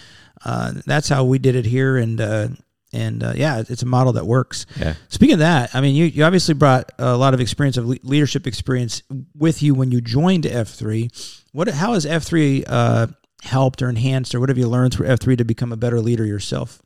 uh, 0.45 0.73
that's 0.85 1.09
how 1.09 1.25
we 1.25 1.37
did 1.37 1.55
it 1.55 1.65
here. 1.65 1.97
And 1.97 2.19
uh, 2.19 2.47
and 2.93 3.21
uh, 3.21 3.33
yeah, 3.35 3.61
it's 3.67 3.83
a 3.83 3.87
model 3.87 4.13
that 4.13 4.25
works. 4.25 4.65
Yeah. 4.79 4.95
Speaking 5.09 5.33
of 5.33 5.39
that, 5.39 5.75
I 5.75 5.81
mean, 5.81 5.93
you, 5.93 6.05
you 6.05 6.23
obviously 6.23 6.55
brought 6.55 6.91
a 6.97 7.15
lot 7.15 7.33
of 7.35 7.41
experience 7.41 7.77
of 7.77 7.85
le- 7.87 7.97
leadership 8.03 8.47
experience 8.47 9.03
with 9.35 9.61
you 9.61 9.75
when 9.75 9.91
you 9.91 10.01
joined 10.01 10.45
F 10.47 10.69
three. 10.69 11.09
What 11.51 11.67
how 11.67 11.93
has 11.93 12.05
F 12.05 12.23
three 12.23 12.63
uh, 12.65 13.07
helped 13.43 13.81
or 13.81 13.89
enhanced, 13.89 14.35
or 14.35 14.39
what 14.39 14.49
have 14.49 14.57
you 14.57 14.67
learned 14.67 14.93
through 14.93 15.07
F 15.07 15.19
three 15.19 15.35
to 15.35 15.43
become 15.43 15.71
a 15.71 15.77
better 15.77 15.99
leader 15.99 16.25
yourself? 16.25 16.81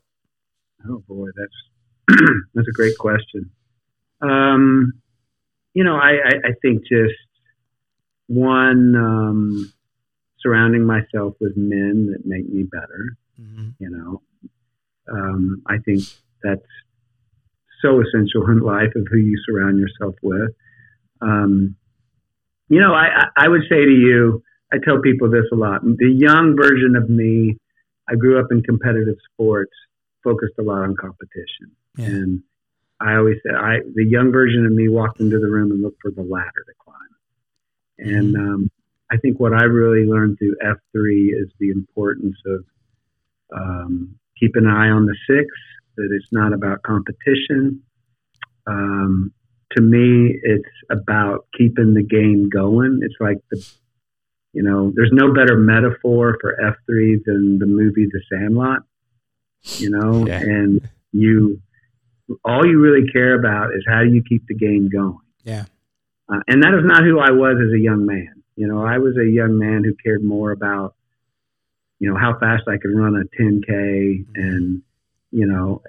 Oh 0.88 1.02
boy, 1.06 1.28
that's 1.36 2.20
that's 2.54 2.68
a 2.68 2.72
great 2.72 2.96
question. 2.98 3.50
Um, 4.20 4.92
you 5.74 5.84
know, 5.84 5.96
I, 5.96 6.12
I, 6.24 6.48
I 6.48 6.52
think 6.62 6.82
just 6.82 7.14
one 8.26 8.94
um, 8.96 9.72
surrounding 10.40 10.86
myself 10.86 11.34
with 11.40 11.56
men 11.56 12.12
that 12.12 12.24
make 12.24 12.48
me 12.48 12.62
better. 12.62 13.16
Mm-hmm. 13.40 13.68
You 13.78 13.90
know, 13.90 14.22
um, 15.10 15.62
I 15.66 15.78
think 15.78 16.04
that's 16.42 16.62
so 17.82 18.00
essential 18.00 18.48
in 18.50 18.60
life 18.60 18.92
of 18.96 19.06
who 19.10 19.18
you 19.18 19.36
surround 19.46 19.78
yourself 19.78 20.14
with. 20.22 20.50
Um, 21.20 21.76
you 22.68 22.80
know, 22.80 22.94
I, 22.94 23.06
I 23.06 23.44
I 23.44 23.48
would 23.48 23.62
say 23.68 23.84
to 23.84 23.90
you, 23.90 24.42
I 24.74 24.78
tell 24.84 25.00
people 25.00 25.30
this 25.30 25.44
a 25.52 25.56
lot. 25.56 25.82
The 25.84 26.10
young 26.10 26.56
version 26.56 26.96
of 26.96 27.08
me, 27.08 27.56
I 28.10 28.14
grew 28.16 28.40
up 28.40 28.48
in 28.50 28.62
competitive 28.62 29.16
sports, 29.30 29.72
focused 30.22 30.54
a 30.58 30.62
lot 30.62 30.82
on 30.82 30.96
competition, 30.96 31.66
Yeah. 31.96 32.06
and 32.06 32.42
I 33.00 33.16
always 33.16 33.38
said, 33.44 33.54
I 33.54 33.72
the 33.94 34.04
young 34.16 34.32
version 34.32 34.64
of 34.66 34.72
me 34.72 34.88
walked 34.88 35.20
into 35.20 35.38
the 35.38 35.48
room 35.56 35.70
and 35.72 35.82
looked 35.82 36.00
for 36.02 36.10
the 36.10 36.22
ladder 36.22 36.62
to 36.66 36.74
climb. 36.84 37.12
And 38.16 38.36
um, 38.36 38.70
I 39.12 39.16
think 39.18 39.38
what 39.38 39.52
I 39.52 39.64
really 39.64 40.04
learned 40.14 40.38
through 40.38 40.56
F 40.62 40.78
three 40.92 41.26
is 41.42 41.48
the 41.60 41.70
importance 41.70 42.36
of 42.46 42.64
um, 43.60 44.14
keep 44.40 44.52
an 44.56 44.66
eye 44.66 44.90
on 44.90 45.06
the 45.06 45.16
six. 45.28 45.46
That 45.96 46.08
it's 46.10 46.32
not 46.32 46.52
about 46.52 46.82
competition. 46.82 47.82
Um, 48.66 49.32
to 49.72 49.80
me, 49.82 50.38
it's 50.42 50.74
about 50.90 51.46
keeping 51.56 51.94
the 51.94 52.02
game 52.02 52.48
going. 52.48 53.00
It's 53.02 53.20
like 53.20 53.38
the, 53.50 53.58
you 54.54 54.62
know, 54.62 54.92
there's 54.94 55.10
no 55.12 55.32
better 55.34 55.56
metaphor 55.56 56.38
for 56.40 56.58
F 56.64 56.76
three 56.86 57.20
than 57.26 57.58
the 57.58 57.66
movie 57.66 58.06
The 58.06 58.22
Sandlot. 58.32 58.82
You 59.78 59.90
know, 59.90 60.26
Yeah. 60.26 60.40
and 60.40 60.80
you, 61.12 61.60
all 62.44 62.66
you 62.66 62.80
really 62.80 63.06
care 63.10 63.34
about 63.38 63.74
is 63.74 63.84
how 63.86 64.02
do 64.02 64.10
you 64.10 64.22
keep 64.28 64.46
the 64.46 64.54
game 64.54 64.88
going. 64.88 65.18
Yeah. 65.44 65.64
Uh, 66.28 66.40
and 66.48 66.62
that 66.62 66.72
is 66.74 66.84
not 66.84 67.02
who 67.02 67.18
I 67.18 67.30
was 67.30 67.56
as 67.60 67.72
a 67.74 67.78
young 67.78 68.06
man. 68.06 68.42
You 68.56 68.68
know, 68.68 68.84
I 68.84 68.98
was 68.98 69.16
a 69.16 69.26
young 69.26 69.58
man 69.58 69.84
who 69.84 69.94
cared 70.04 70.22
more 70.22 70.52
about, 70.52 70.94
you 71.98 72.08
know, 72.10 72.16
how 72.16 72.38
fast 72.38 72.64
I 72.68 72.76
could 72.76 72.94
run 72.94 73.16
a 73.16 73.42
10K 73.42 74.24
and, 74.34 74.82
you 75.30 75.46
know, 75.46 75.82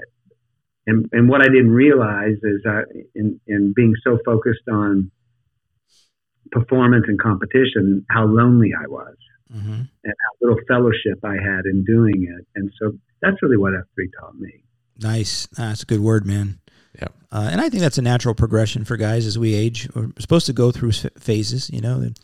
and, 0.87 1.07
and 1.11 1.29
what 1.29 1.41
I 1.41 1.45
didn't 1.47 1.71
realize 1.71 2.37
is 2.43 2.61
that 2.63 2.85
in, 3.13 3.39
in 3.47 3.73
being 3.75 3.93
so 4.03 4.19
focused 4.25 4.67
on 4.71 5.11
performance 6.51 7.05
and 7.07 7.19
competition, 7.19 8.05
how 8.09 8.25
lonely 8.25 8.71
I 8.77 8.87
was 8.87 9.15
Mm-hmm. 9.55 9.73
and 9.73 9.87
how 10.03 10.31
little 10.41 10.59
fellowship 10.67 11.23
I 11.23 11.33
had 11.35 11.65
in 11.65 11.85
doing 11.85 12.23
it. 12.27 12.47
And 12.55 12.71
so 12.81 12.93
that's 13.21 13.41
really 13.43 13.57
what 13.57 13.73
F3 13.73 14.05
taught 14.19 14.37
me. 14.39 14.63
Nice. 14.99 15.45
That's 15.55 15.83
a 15.83 15.85
good 15.85 15.99
word, 15.99 16.25
man. 16.25 16.59
Yeah. 16.99 17.09
Uh, 17.31 17.49
and 17.51 17.61
I 17.61 17.69
think 17.69 17.81
that's 17.81 17.99
a 17.99 18.01
natural 18.01 18.33
progression 18.33 18.85
for 18.85 18.97
guys 18.97 19.27
as 19.27 19.37
we 19.37 19.53
age. 19.53 19.87
We're 19.93 20.09
supposed 20.17 20.47
to 20.47 20.53
go 20.53 20.71
through 20.71 20.93
phases, 21.19 21.69
you 21.69 21.79
know, 21.79 21.99
the, 21.99 22.15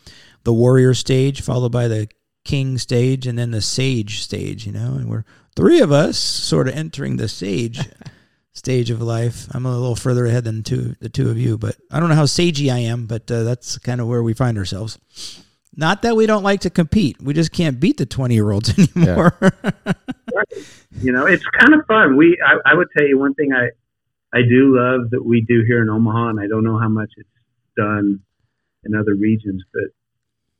the 0.42 0.52
warrior 0.52 0.94
stage, 0.94 1.42
followed 1.42 1.70
by 1.70 1.86
the 1.86 2.08
king 2.44 2.76
stage, 2.76 3.24
and 3.26 3.38
then 3.38 3.52
the 3.52 3.62
sage 3.62 4.20
stage, 4.20 4.66
you 4.66 4.72
know, 4.72 4.94
and 4.94 5.08
we're 5.08 5.24
three 5.54 5.80
of 5.80 5.92
us 5.92 6.18
sort 6.18 6.66
of 6.66 6.74
entering 6.74 7.18
the 7.18 7.28
sage 7.28 7.78
stage 8.52 8.90
of 8.90 9.00
life. 9.00 9.46
I'm 9.52 9.66
a 9.66 9.70
little 9.70 9.96
further 9.96 10.26
ahead 10.26 10.44
than 10.44 10.62
two, 10.62 10.94
the 11.00 11.08
two 11.08 11.30
of 11.30 11.38
you, 11.38 11.56
but 11.58 11.76
I 11.90 12.00
don't 12.00 12.08
know 12.08 12.14
how 12.14 12.24
sagey 12.24 12.72
I 12.72 12.78
am, 12.78 13.06
but 13.06 13.30
uh, 13.30 13.42
that's 13.44 13.78
kind 13.78 14.00
of 14.00 14.06
where 14.06 14.22
we 14.22 14.34
find 14.34 14.58
ourselves. 14.58 14.98
Not 15.74 16.02
that 16.02 16.16
we 16.16 16.26
don't 16.26 16.42
like 16.42 16.60
to 16.60 16.70
compete. 16.70 17.20
We 17.20 17.32
just 17.32 17.52
can't 17.52 17.80
beat 17.80 17.96
the 17.96 18.04
20 18.04 18.34
year 18.34 18.50
olds 18.50 18.76
anymore. 18.96 19.34
you 21.00 21.12
know, 21.12 21.26
it's 21.26 21.44
kind 21.58 21.74
of 21.74 21.86
fun. 21.86 22.16
We, 22.16 22.38
I, 22.44 22.72
I 22.72 22.74
would 22.74 22.88
tell 22.96 23.06
you 23.06 23.18
one 23.18 23.34
thing 23.34 23.52
I, 23.54 23.70
I 24.36 24.42
do 24.42 24.76
love 24.76 25.10
that 25.10 25.24
we 25.24 25.40
do 25.42 25.62
here 25.66 25.82
in 25.82 25.88
Omaha, 25.88 26.28
and 26.28 26.40
I 26.40 26.46
don't 26.46 26.64
know 26.64 26.78
how 26.78 26.88
much 26.88 27.10
it's 27.16 27.28
done 27.76 28.20
in 28.84 28.94
other 28.94 29.14
regions, 29.14 29.62
but 29.72 29.84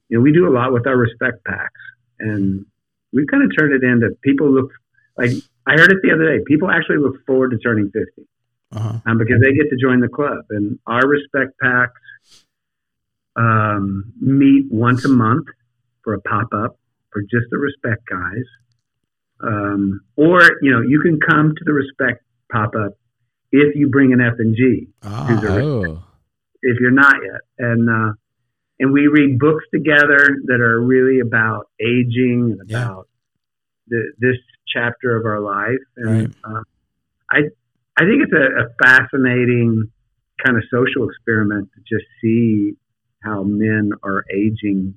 you 0.09 0.19
know, 0.19 0.23
we 0.23 0.33
do 0.33 0.47
a 0.47 0.53
lot 0.53 0.73
with 0.73 0.87
our 0.87 0.97
respect 0.97 1.45
PAX, 1.45 1.73
and 2.19 2.67
we've 3.13 3.27
kind 3.27 3.43
of 3.45 3.57
turned 3.57 3.73
it 3.73 3.83
into 3.83 4.11
people 4.23 4.51
look 4.51 4.71
like 5.17 5.31
I 5.67 5.73
heard 5.73 5.93
it 5.93 5.99
the 6.03 6.13
other 6.13 6.25
day. 6.37 6.43
People 6.47 6.71
actually 6.71 6.99
look 6.99 7.25
forward 7.27 7.51
to 7.51 7.59
turning 7.59 7.91
fifty 7.93 8.29
uh-huh. 8.73 8.99
um, 9.07 9.19
because 9.19 9.41
they 9.43 9.53
get 9.53 9.71
to 9.71 9.77
join 9.81 10.01
the 10.01 10.09
club, 10.09 10.45
and 10.51 10.79
our 10.87 11.07
respect 11.07 11.59
PAX 11.61 11.93
um, 13.37 14.13
meet 14.21 14.67
once 14.71 15.05
a 15.05 15.09
month 15.09 15.47
for 16.05 16.15
a 16.15 16.21
pop 16.21 16.49
up 16.55 16.79
for 17.11 17.23
just 17.23 17.47
the 17.51 17.59
respect 17.59 18.03
guys. 18.09 18.45
Um, 19.41 20.01
or 20.17 20.41
you 20.63 20.71
know, 20.71 20.83
you 20.83 21.01
can 21.01 21.19
come 21.21 21.55
to 21.57 21.65
the 21.65 21.73
respect 21.73 22.25
pop 22.51 22.73
up 22.77 22.93
if 23.51 23.75
you 23.75 23.89
bring 23.89 24.13
an 24.13 24.19
FNG. 24.19 24.89
Ah, 25.03 25.41
Oh. 25.43 26.03
if 26.63 26.79
you're 26.81 26.91
not 26.91 27.17
yet. 27.23 27.41
And 27.59 27.89
uh, 27.89 28.13
and 28.79 28.93
we 28.93 29.07
read 29.07 29.39
books 29.39 29.65
together 29.73 30.37
that 30.47 30.61
are 30.61 30.81
really 30.81 31.21
about 31.21 31.69
aging 31.81 32.57
and 32.59 32.71
Yeah. 32.71 32.85
about 32.85 33.09
the, 33.89 34.13
this 34.19 34.37
chapter 34.67 35.17
of 35.17 35.25
our 35.27 35.41
life. 35.41 35.79
And 35.97 36.35
uh, 36.45 36.63
I 37.31 37.39
I 37.97 38.05
think 38.05 38.23
it's 38.23 38.33
a, 38.33 38.65
a 38.65 38.69
fascinating 38.83 39.91
kind 40.45 40.57
of 40.57 40.63
social 40.71 41.09
experiment 41.09 41.69
to 41.75 41.81
just 41.81 42.07
see 42.21 42.73
how 43.23 43.43
men 43.45 43.93
are 44.03 44.25
aging 44.35 44.95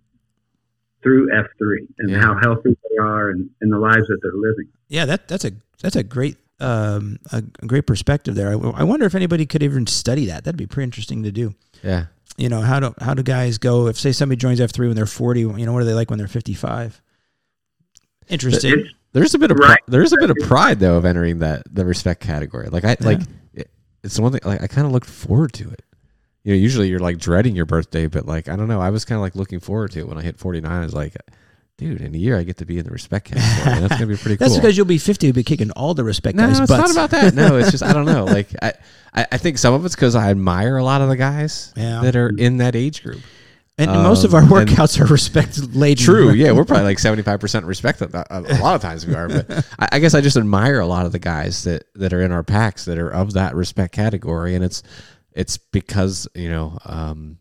through 1.04 1.28
F 1.38 1.46
three 1.58 1.88
and 2.00 2.10
Yeah. 2.10 2.22
how 2.22 2.40
healthy 2.42 2.76
they 2.90 2.98
are 2.98 3.30
and, 3.30 3.50
and 3.62 3.72
the 3.72 3.78
lives 3.78 4.08
that 4.08 4.18
they're 4.24 4.32
living. 4.34 4.70
Yeah, 4.88 5.06
that 5.06 5.28
that's 5.28 5.46
a 5.46 5.52
that's 5.82 5.96
a 5.96 6.04
great 6.04 6.38
um, 6.60 7.20
a, 7.32 7.44
a 7.62 7.66
great 7.68 7.86
perspective 7.86 8.34
there. 8.36 8.50
I, 8.50 8.54
I 8.54 8.84
wonder 8.84 9.06
if 9.06 9.14
anybody 9.14 9.46
could 9.46 9.62
even 9.62 9.86
study 9.88 10.26
that. 10.28 10.46
That'd 10.46 10.58
be 10.58 10.66
pretty 10.66 10.86
interesting 10.86 11.24
to 11.24 11.32
do. 11.32 11.54
Yeah. 11.84 12.06
You 12.38 12.50
know, 12.50 12.62
how 12.62 12.80
do 12.80 12.94
how 13.00 13.14
do 13.14 13.24
guys 13.24 13.58
go 13.58 13.88
if 13.88 14.00
say 14.00 14.12
somebody 14.12 14.38
joins 14.38 14.60
F 14.60 14.72
three 14.72 14.88
when 14.88 14.96
they're 14.96 15.06
forty? 15.06 15.42
You 15.42 15.66
know, 15.66 15.74
what 15.74 15.82
are 15.82 15.86
they 15.86 15.94
like 15.94 16.10
when 16.10 16.18
they're 16.18 16.28
fifty 16.28 16.54
five? 16.54 17.02
Interesting. 18.28 18.80
It's, 18.80 18.90
There's 19.16 19.34
a 19.34 19.40
bit 19.40 19.50
of 19.50 19.58
Right. 19.58 19.80
there's 19.88 20.12
a 20.12 20.18
bit 20.18 20.30
of 20.30 20.36
pride 20.42 20.80
though 20.82 20.98
of 20.98 21.06
entering 21.06 21.40
that 21.40 21.64
the 21.74 21.86
respect 21.86 22.22
category. 22.22 22.68
Like 22.68 22.84
I 22.84 22.98
like 23.00 23.22
it, 23.54 23.70
it's 24.04 24.18
the 24.18 24.22
one 24.22 24.34
thing 24.34 24.42
like 24.44 24.62
I 24.62 24.68
kind 24.68 24.86
of 24.86 24.92
looked 24.92 25.10
forward 25.10 25.54
to 25.54 25.70
it. 25.70 25.82
You 26.44 26.52
know, 26.54 26.58
usually 26.60 26.90
you're 26.90 27.00
like 27.00 27.18
dreading 27.18 27.56
your 27.56 27.66
birthday, 27.66 28.08
but 28.08 28.26
like 28.26 28.50
I 28.50 28.58
don't 28.58 28.68
know, 28.68 28.82
I 28.82 28.90
was 28.90 29.06
kind 29.06 29.16
of 29.16 29.22
like 29.22 29.36
looking 29.36 29.62
forward 29.62 29.92
to 29.92 30.00
it 30.02 30.08
when 30.10 30.18
I 30.18 30.22
hit 30.22 30.38
49. 30.38 30.70
I 30.70 30.82
was 30.82 30.94
like, 30.94 31.16
dude, 31.78 32.02
in 32.02 32.14
a 32.14 32.18
year 32.18 32.38
I 32.38 32.44
get 32.44 32.58
to 32.58 32.66
be 32.66 32.78
in 32.78 32.84
the 32.84 32.92
respect 32.92 33.32
category. 33.32 33.80
That's 33.80 33.94
gonna 33.94 34.08
be 34.08 34.18
pretty 34.18 34.36
cool. 34.36 34.38
That's 34.48 34.54
cool. 34.56 34.62
because 34.62 34.76
you'll 34.76 34.86
be 34.86 34.98
fifty. 34.98 35.28
You'll 35.28 35.34
be 35.36 35.44
kicking 35.44 35.72
all 35.72 35.94
the 35.94 36.04
respect 36.04 36.36
no, 36.36 36.48
guys' 36.48 36.60
it's 36.60 36.70
butts. 36.70 36.94
not 36.94 37.08
about 37.08 37.10
that. 37.12 37.34
No, 37.34 37.56
it's 37.56 37.72
just 37.72 37.84
I 37.84 37.94
don't 37.94 38.06
know. 38.06 38.26
Like 38.36 38.50
I, 38.62 38.74
I, 39.14 39.28
I 39.32 39.38
think 39.38 39.58
some 39.58 39.74
of 39.74 39.86
it's 39.86 39.96
because 39.96 40.16
I 40.16 40.30
admire 40.30 40.76
a 40.76 40.84
lot 40.84 41.00
of 41.02 41.08
the 41.08 41.16
guys 41.16 41.72
Yeah. 41.78 42.02
that 42.02 42.18
are 42.18 42.30
mm-hmm. 42.30 42.40
in 42.40 42.58
that 42.58 42.76
age 42.76 43.02
group. 43.02 43.22
And, 43.78 43.92
and 43.92 44.04
most 44.04 44.24
of 44.24 44.34
our 44.34 44.42
um, 44.42 44.48
workouts 44.50 45.00
are 45.02 45.06
respect 45.06 45.58
laden. 45.76 46.02
True. 46.04 46.32
Yeah, 46.32 46.54
we're 46.54 46.64
probably 46.64 46.86
like 46.86 47.00
seventy 47.00 47.24
five 47.24 47.42
percent 47.42 47.66
respect. 47.66 48.02
A, 48.02 48.26
a 48.34 48.42
a 48.42 48.60
lot 48.62 48.76
of 48.76 48.82
times 48.82 49.06
we 49.06 49.14
are, 49.16 49.28
but 49.28 49.52
I, 49.80 49.90
I 49.94 50.00
guess 50.00 50.14
I 50.14 50.22
just 50.22 50.38
admire 50.38 50.80
a 50.80 50.88
lot 50.88 51.06
of 51.06 51.12
the 51.12 51.20
guys 51.20 51.66
that 51.66 51.84
that 51.96 52.14
are 52.14 52.22
in 52.22 52.32
our 52.32 52.44
PAX 52.44 52.86
that 52.86 52.98
are 52.98 53.10
of 53.10 53.34
that 53.34 53.54
respect 53.54 53.94
category, 53.94 54.56
and 54.56 54.64
it's 54.64 54.82
it's 55.34 55.58
because 55.58 56.26
you 56.34 56.50
know 56.50 56.78
um, 56.86 57.38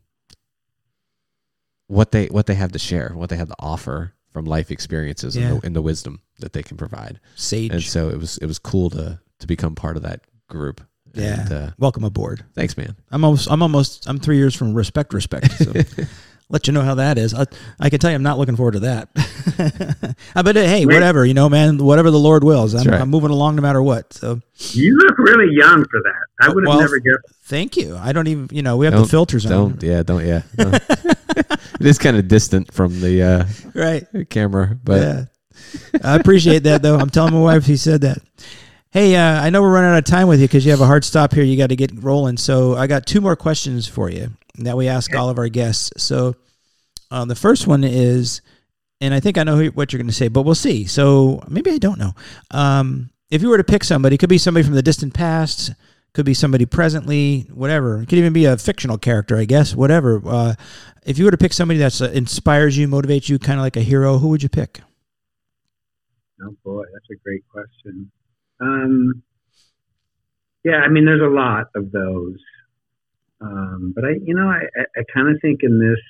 what 1.86 2.10
they 2.10 2.26
what 2.26 2.46
they 2.46 2.54
have 2.54 2.72
to 2.72 2.78
share, 2.78 3.12
what 3.14 3.30
they 3.30 3.36
have 3.36 3.48
to 3.48 3.56
offer 3.60 4.12
from 4.32 4.44
life 4.44 4.70
experiences 4.72 5.36
Yeah. 5.36 5.50
and, 5.52 5.60
the, 5.62 5.66
and 5.66 5.76
the 5.76 5.82
wisdom 5.82 6.20
that 6.40 6.52
they 6.52 6.62
can 6.64 6.76
provide. 6.76 7.20
Sage. 7.36 7.70
And 7.72 7.82
so 7.82 8.08
it 8.08 8.18
was 8.18 8.38
it 8.38 8.46
was 8.46 8.58
cool 8.58 8.90
to 8.90 9.20
to 9.38 9.46
become 9.46 9.74
part 9.74 9.96
of 9.96 10.02
that 10.02 10.22
group. 10.48 10.80
Yeah. 11.14 11.40
And, 11.40 11.52
uh, 11.52 11.70
Welcome 11.78 12.04
aboard. 12.04 12.44
thanks, 12.54 12.76
man. 12.76 12.96
I'm 13.10 13.24
almost. 13.24 13.48
I'm 13.50 13.62
almost. 13.62 14.08
I'm 14.08 14.18
three 14.18 14.36
years 14.36 14.54
from 14.54 14.74
respect. 14.74 15.12
Respect. 15.14 15.50
So 15.52 15.72
let 16.50 16.66
you 16.66 16.72
know 16.72 16.82
how 16.82 16.94
that 16.96 17.16
is. 17.18 17.32
I, 17.34 17.46
I 17.80 17.88
can 17.90 17.98
tell 17.98 18.10
you, 18.10 18.16
I'm 18.16 18.22
not 18.22 18.38
looking 18.38 18.56
forward 18.56 18.72
to 18.72 18.80
that. 18.80 19.08
But 20.34 20.56
uh, 20.56 20.62
hey, 20.62 20.84
whatever. 20.84 21.24
You 21.24 21.32
know, 21.34 21.48
man. 21.48 21.78
Whatever 21.78 22.10
the 22.10 22.18
Lord 22.18 22.44
wills. 22.44 22.74
I'm, 22.74 22.86
right. 22.90 23.00
I'm 23.00 23.08
moving 23.08 23.30
along 23.30 23.56
no 23.56 23.62
matter 23.62 23.82
what. 23.82 24.12
So 24.12 24.40
you 24.72 24.96
look 24.98 25.16
really 25.18 25.54
young 25.54 25.84
for 25.84 26.00
that. 26.02 26.26
I 26.40 26.48
would 26.52 26.64
have 26.64 26.68
Well, 26.74 26.80
never 26.80 26.98
guessed. 26.98 27.18
thank 27.44 27.76
you. 27.76 27.96
I 27.96 28.12
don't 28.12 28.26
even. 28.26 28.48
You 28.50 28.62
know, 28.62 28.76
we 28.76 28.86
have 28.86 28.92
the 28.94 29.00
Don't- 29.00 29.10
filters 29.10 29.46
on. 29.46 29.50
Don't 29.52 29.82
yeah, 29.82 30.02
don't 30.02 30.26
yeah. 30.26 30.42
no. 30.58 30.70
it 31.36 31.86
is 31.86 31.98
kind 31.98 32.16
of 32.16 32.28
distant 32.28 32.72
from 32.72 33.00
the 33.00 33.22
uh, 33.22 33.44
Right. 33.74 34.06
camera, 34.28 34.76
but 34.82 35.00
yeah. 35.00 35.24
I 36.02 36.16
appreciate 36.16 36.64
that 36.64 36.82
though. 36.82 36.96
I'm 36.98 37.10
telling 37.10 37.32
my 37.32 37.40
wife 37.40 37.64
he 37.64 37.76
said 37.76 38.00
that. 38.02 38.18
Hey, 38.94 39.16
uh, 39.16 39.42
I 39.42 39.50
know 39.50 39.60
we're 39.60 39.72
running 39.72 39.90
out 39.90 39.98
of 39.98 40.04
time 40.04 40.28
with 40.28 40.40
you 40.40 40.46
because 40.46 40.64
you 40.64 40.70
have 40.70 40.80
a 40.80 40.86
hard 40.86 41.04
stop 41.04 41.32
here. 41.34 41.42
You 41.42 41.56
got 41.56 41.70
to 41.70 41.74
get 41.74 41.90
rolling. 42.00 42.36
So 42.36 42.76
I 42.76 42.86
got 42.86 43.06
two 43.06 43.20
more 43.20 43.34
questions 43.34 43.88
for 43.88 44.08
you 44.08 44.30
that 44.58 44.76
we 44.76 44.86
ask 44.86 45.12
all 45.16 45.28
of 45.28 45.36
our 45.36 45.48
guests. 45.48 45.90
So 46.00 46.36
um, 47.10 47.26
the 47.26 47.34
first 47.34 47.66
one 47.66 47.82
is, 47.82 48.40
and 49.00 49.12
I 49.12 49.18
think 49.18 49.36
I 49.36 49.42
know 49.42 49.56
who- 49.56 49.70
what 49.72 49.92
you're 49.92 49.98
going 49.98 50.06
to 50.06 50.14
say, 50.14 50.28
but 50.28 50.42
we'll 50.42 50.54
see. 50.54 50.84
So 50.84 51.42
maybe 51.48 51.72
I 51.72 51.78
don't 51.78 51.98
know. 51.98 52.12
Um, 52.52 53.10
if 53.32 53.42
you 53.42 53.48
were 53.48 53.58
to 53.58 53.64
pick 53.64 53.82
somebody, 53.82 54.14
it 54.14 54.18
could 54.18 54.28
be 54.28 54.38
somebody 54.38 54.62
from 54.62 54.76
the 54.76 54.82
distant 54.82 55.12
past, 55.12 55.72
could 56.12 56.24
be 56.24 56.32
somebody 56.34 56.64
presently, 56.64 57.48
whatever. 57.52 58.00
It 58.00 58.08
could 58.08 58.18
even 58.18 58.32
be 58.32 58.44
a 58.44 58.56
fictional 58.56 58.96
character, 58.96 59.36
I 59.36 59.44
guess, 59.44 59.74
whatever. 59.74 60.22
Uh, 60.24 60.54
if 61.04 61.18
you 61.18 61.24
were 61.24 61.32
to 61.32 61.36
pick 61.36 61.52
somebody 61.52 61.80
that 61.80 62.00
uh, 62.00 62.10
inspires 62.10 62.78
you, 62.78 62.86
motivates 62.86 63.28
you, 63.28 63.40
kind 63.40 63.58
of 63.58 63.64
like 63.64 63.76
a 63.76 63.80
hero, 63.80 64.18
who 64.18 64.28
would 64.28 64.44
you 64.44 64.48
pick? 64.48 64.82
Oh 66.40 66.54
boy, 66.64 66.84
that's 66.92 67.10
a 67.10 67.16
great 67.24 67.42
question. 67.48 68.12
Um, 68.60 69.22
yeah, 70.64 70.76
I 70.76 70.88
mean, 70.88 71.04
there's 71.04 71.20
a 71.20 71.34
lot 71.34 71.66
of 71.74 71.92
those, 71.92 72.38
um, 73.40 73.92
but 73.94 74.04
I, 74.04 74.12
you 74.22 74.34
know, 74.34 74.48
I, 74.48 74.62
I, 74.76 75.00
I 75.00 75.02
kind 75.12 75.28
of 75.28 75.40
think 75.42 75.60
in 75.62 75.78
this 75.78 76.00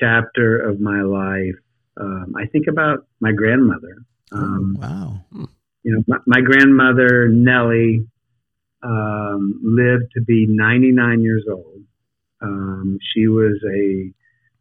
chapter 0.00 0.58
of 0.58 0.80
my 0.80 1.02
life, 1.02 1.56
um, 2.00 2.34
I 2.36 2.46
think 2.46 2.66
about 2.68 3.06
my 3.20 3.32
grandmother. 3.32 3.98
Um, 4.32 4.76
wow. 4.80 5.20
you 5.82 5.92
know, 5.92 6.02
my, 6.08 6.16
my 6.26 6.40
grandmother 6.40 7.28
Nellie 7.28 8.06
um, 8.82 9.60
lived 9.62 10.12
to 10.14 10.22
be 10.22 10.46
99 10.48 11.22
years 11.22 11.44
old. 11.50 11.82
Um, 12.42 12.98
she 13.14 13.28
was 13.28 13.62
a 13.72 14.10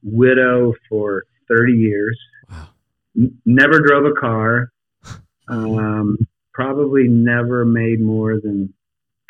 widow 0.04 0.74
for 0.90 1.24
30 1.50 1.74
years. 1.74 2.20
Wow. 2.50 2.70
N- 3.18 3.38
never 3.46 3.80
drove 3.80 4.06
a 4.06 4.20
car. 4.20 4.70
Um, 5.50 6.18
probably 6.54 7.08
never 7.08 7.66
made 7.66 8.00
more 8.02 8.40
than 8.42 8.74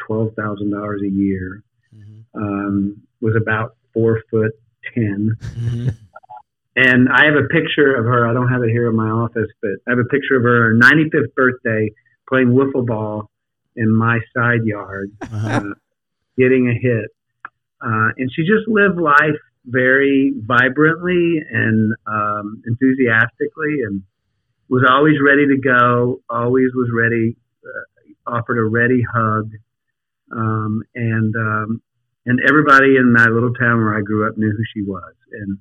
twelve 0.05 0.33
thousand 0.35 0.71
dollars 0.71 1.01
a 1.03 1.09
year. 1.09 1.63
Um, 2.35 3.01
was 3.21 3.35
about 3.39 3.75
four 3.93 4.21
foot 4.31 4.51
10 4.95 5.37
and 6.75 7.07
I 7.09 7.25
have 7.25 7.35
a 7.35 7.47
picture 7.47 7.95
of 7.95 8.05
her. 8.05 8.27
I 8.27 8.33
don't 8.33 8.49
have 8.49 8.63
it 8.63 8.69
here 8.71 8.89
in 8.89 8.95
my 8.95 9.07
office, 9.09 9.47
but 9.61 9.71
I 9.87 9.91
have 9.91 9.99
a 9.99 10.05
picture 10.05 10.35
of 10.35 10.43
her 10.43 10.73
95th 10.73 11.33
birthday 11.35 11.91
playing 12.27 12.47
wiffle 12.49 12.85
ball 12.85 13.29
in 13.75 13.95
my 13.95 14.19
side 14.35 14.61
yard, 14.65 15.11
Uh-huh. 15.21 15.47
uh, 15.47 15.73
getting 16.37 16.67
a 16.69 16.73
hit. 16.73 17.05
Uh, 17.85 18.09
and 18.17 18.29
she 18.33 18.41
just 18.41 18.67
lived 18.67 18.99
life 18.99 19.37
very 19.65 20.33
vibrantly 20.35 21.39
and 21.51 21.93
um, 22.07 22.61
enthusiastically, 22.65 23.83
and 23.87 24.01
was 24.73 24.89
always 24.89 25.21
ready 25.21 25.45
to 25.45 25.57
go. 25.61 26.21
Always 26.29 26.73
was 26.73 26.89
ready. 26.91 27.37
Uh, 27.61 27.85
offered 28.25 28.57
a 28.57 28.65
ready 28.65 29.03
hug, 29.05 29.51
um, 30.31 30.81
and 30.95 31.35
um, 31.35 31.81
and 32.25 32.39
everybody 32.49 32.97
in 32.97 33.13
my 33.13 33.25
little 33.25 33.53
town 33.53 33.77
where 33.77 33.95
I 33.95 34.01
grew 34.01 34.27
up 34.27 34.35
knew 34.35 34.49
who 34.49 34.63
she 34.73 34.81
was. 34.81 35.13
And 35.31 35.59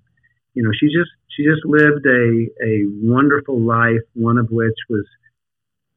you 0.55 0.63
know, 0.63 0.71
she 0.73 0.87
just 0.87 1.13
she 1.37 1.45
just 1.45 1.61
lived 1.67 2.07
a 2.07 2.49
a 2.65 2.89
wonderful 3.05 3.61
life. 3.61 4.01
One 4.15 4.39
of 4.39 4.49
which 4.51 4.81
was 4.89 5.05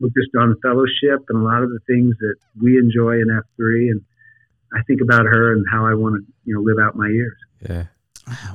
focused 0.01 0.35
on 0.37 0.59
fellowship 0.61 1.23
and 1.29 1.39
a 1.39 1.45
lot 1.45 1.63
of 1.63 1.69
the 1.69 1.79
things 1.87 2.15
that 2.19 2.35
we 2.61 2.77
enjoy 2.77 3.21
in 3.23 3.31
F 3.31 3.45
three. 3.55 3.91
And 3.91 4.01
I 4.73 4.83
think 4.83 4.99
about 4.99 5.23
her 5.23 5.53
and 5.53 5.65
how 5.71 5.85
I 5.85 5.93
want 5.93 6.19
to 6.19 6.33
you 6.43 6.55
know 6.55 6.61
live 6.61 6.83
out 6.83 6.97
my 6.97 7.07
years. 7.07 7.37
Yeah. 7.61 7.85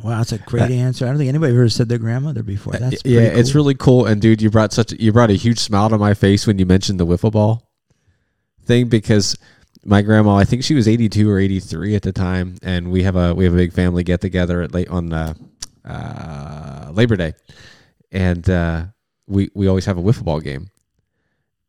Wow, 0.03 0.19
that's 0.19 0.33
a 0.33 0.39
great 0.39 0.71
answer. 0.71 1.05
I 1.05 1.09
don't 1.09 1.19
think 1.19 1.29
anybody 1.29 1.53
ever 1.53 1.69
said 1.69 1.89
their 1.89 1.99
grandmother 1.99 2.43
before. 2.43 2.73
That's 2.73 3.03
yeah, 3.05 3.21
pretty 3.21 3.41
it's 3.41 3.55
really 3.55 3.75
cool. 3.75 4.07
And 4.07 4.21
dude, 4.21 4.43
you 4.43 4.51
brought 4.51 4.73
such 4.73 4.93
you 4.93 5.13
brought 5.13 5.31
a 5.31 5.35
huge 5.35 5.61
smile 5.61 5.89
to 5.91 5.99
my 5.99 6.15
face 6.15 6.47
when 6.47 6.59
you 6.59 6.67
mentioned 6.67 6.99
the 6.99 7.07
wiffle 7.07 7.31
ball 7.31 7.71
thing 8.65 8.89
because 8.89 9.37
my 9.85 10.03
grandma, 10.03 10.37
I 10.37 10.45
think 10.45 10.65
she 10.65 10.75
was 10.75 10.89
82 10.89 11.31
or 11.31 11.39
83 11.39 11.95
at 11.95 12.03
the 12.03 12.13
time, 12.13 12.57
and 12.63 12.91
we 12.91 13.03
have 13.05 13.17
a 13.17 13.35
we 13.35 13.45
have 13.45 13.55
a 13.55 13.57
big 13.57 13.73
family 13.73 14.03
get 14.03 14.21
together 14.21 14.63
at 14.63 14.73
late 14.73 14.89
on 14.89 15.13
uh, 15.13 15.35
uh, 15.85 16.91
Labor 16.93 17.17
Day, 17.17 17.35
and 18.11 18.49
uh, 18.49 18.85
we 19.27 19.51
we 19.55 19.69
always 19.69 19.87
have 19.87 19.99
a 19.99 20.03
wiffle 20.03 20.25
ball 20.25 20.41
game. 20.41 20.71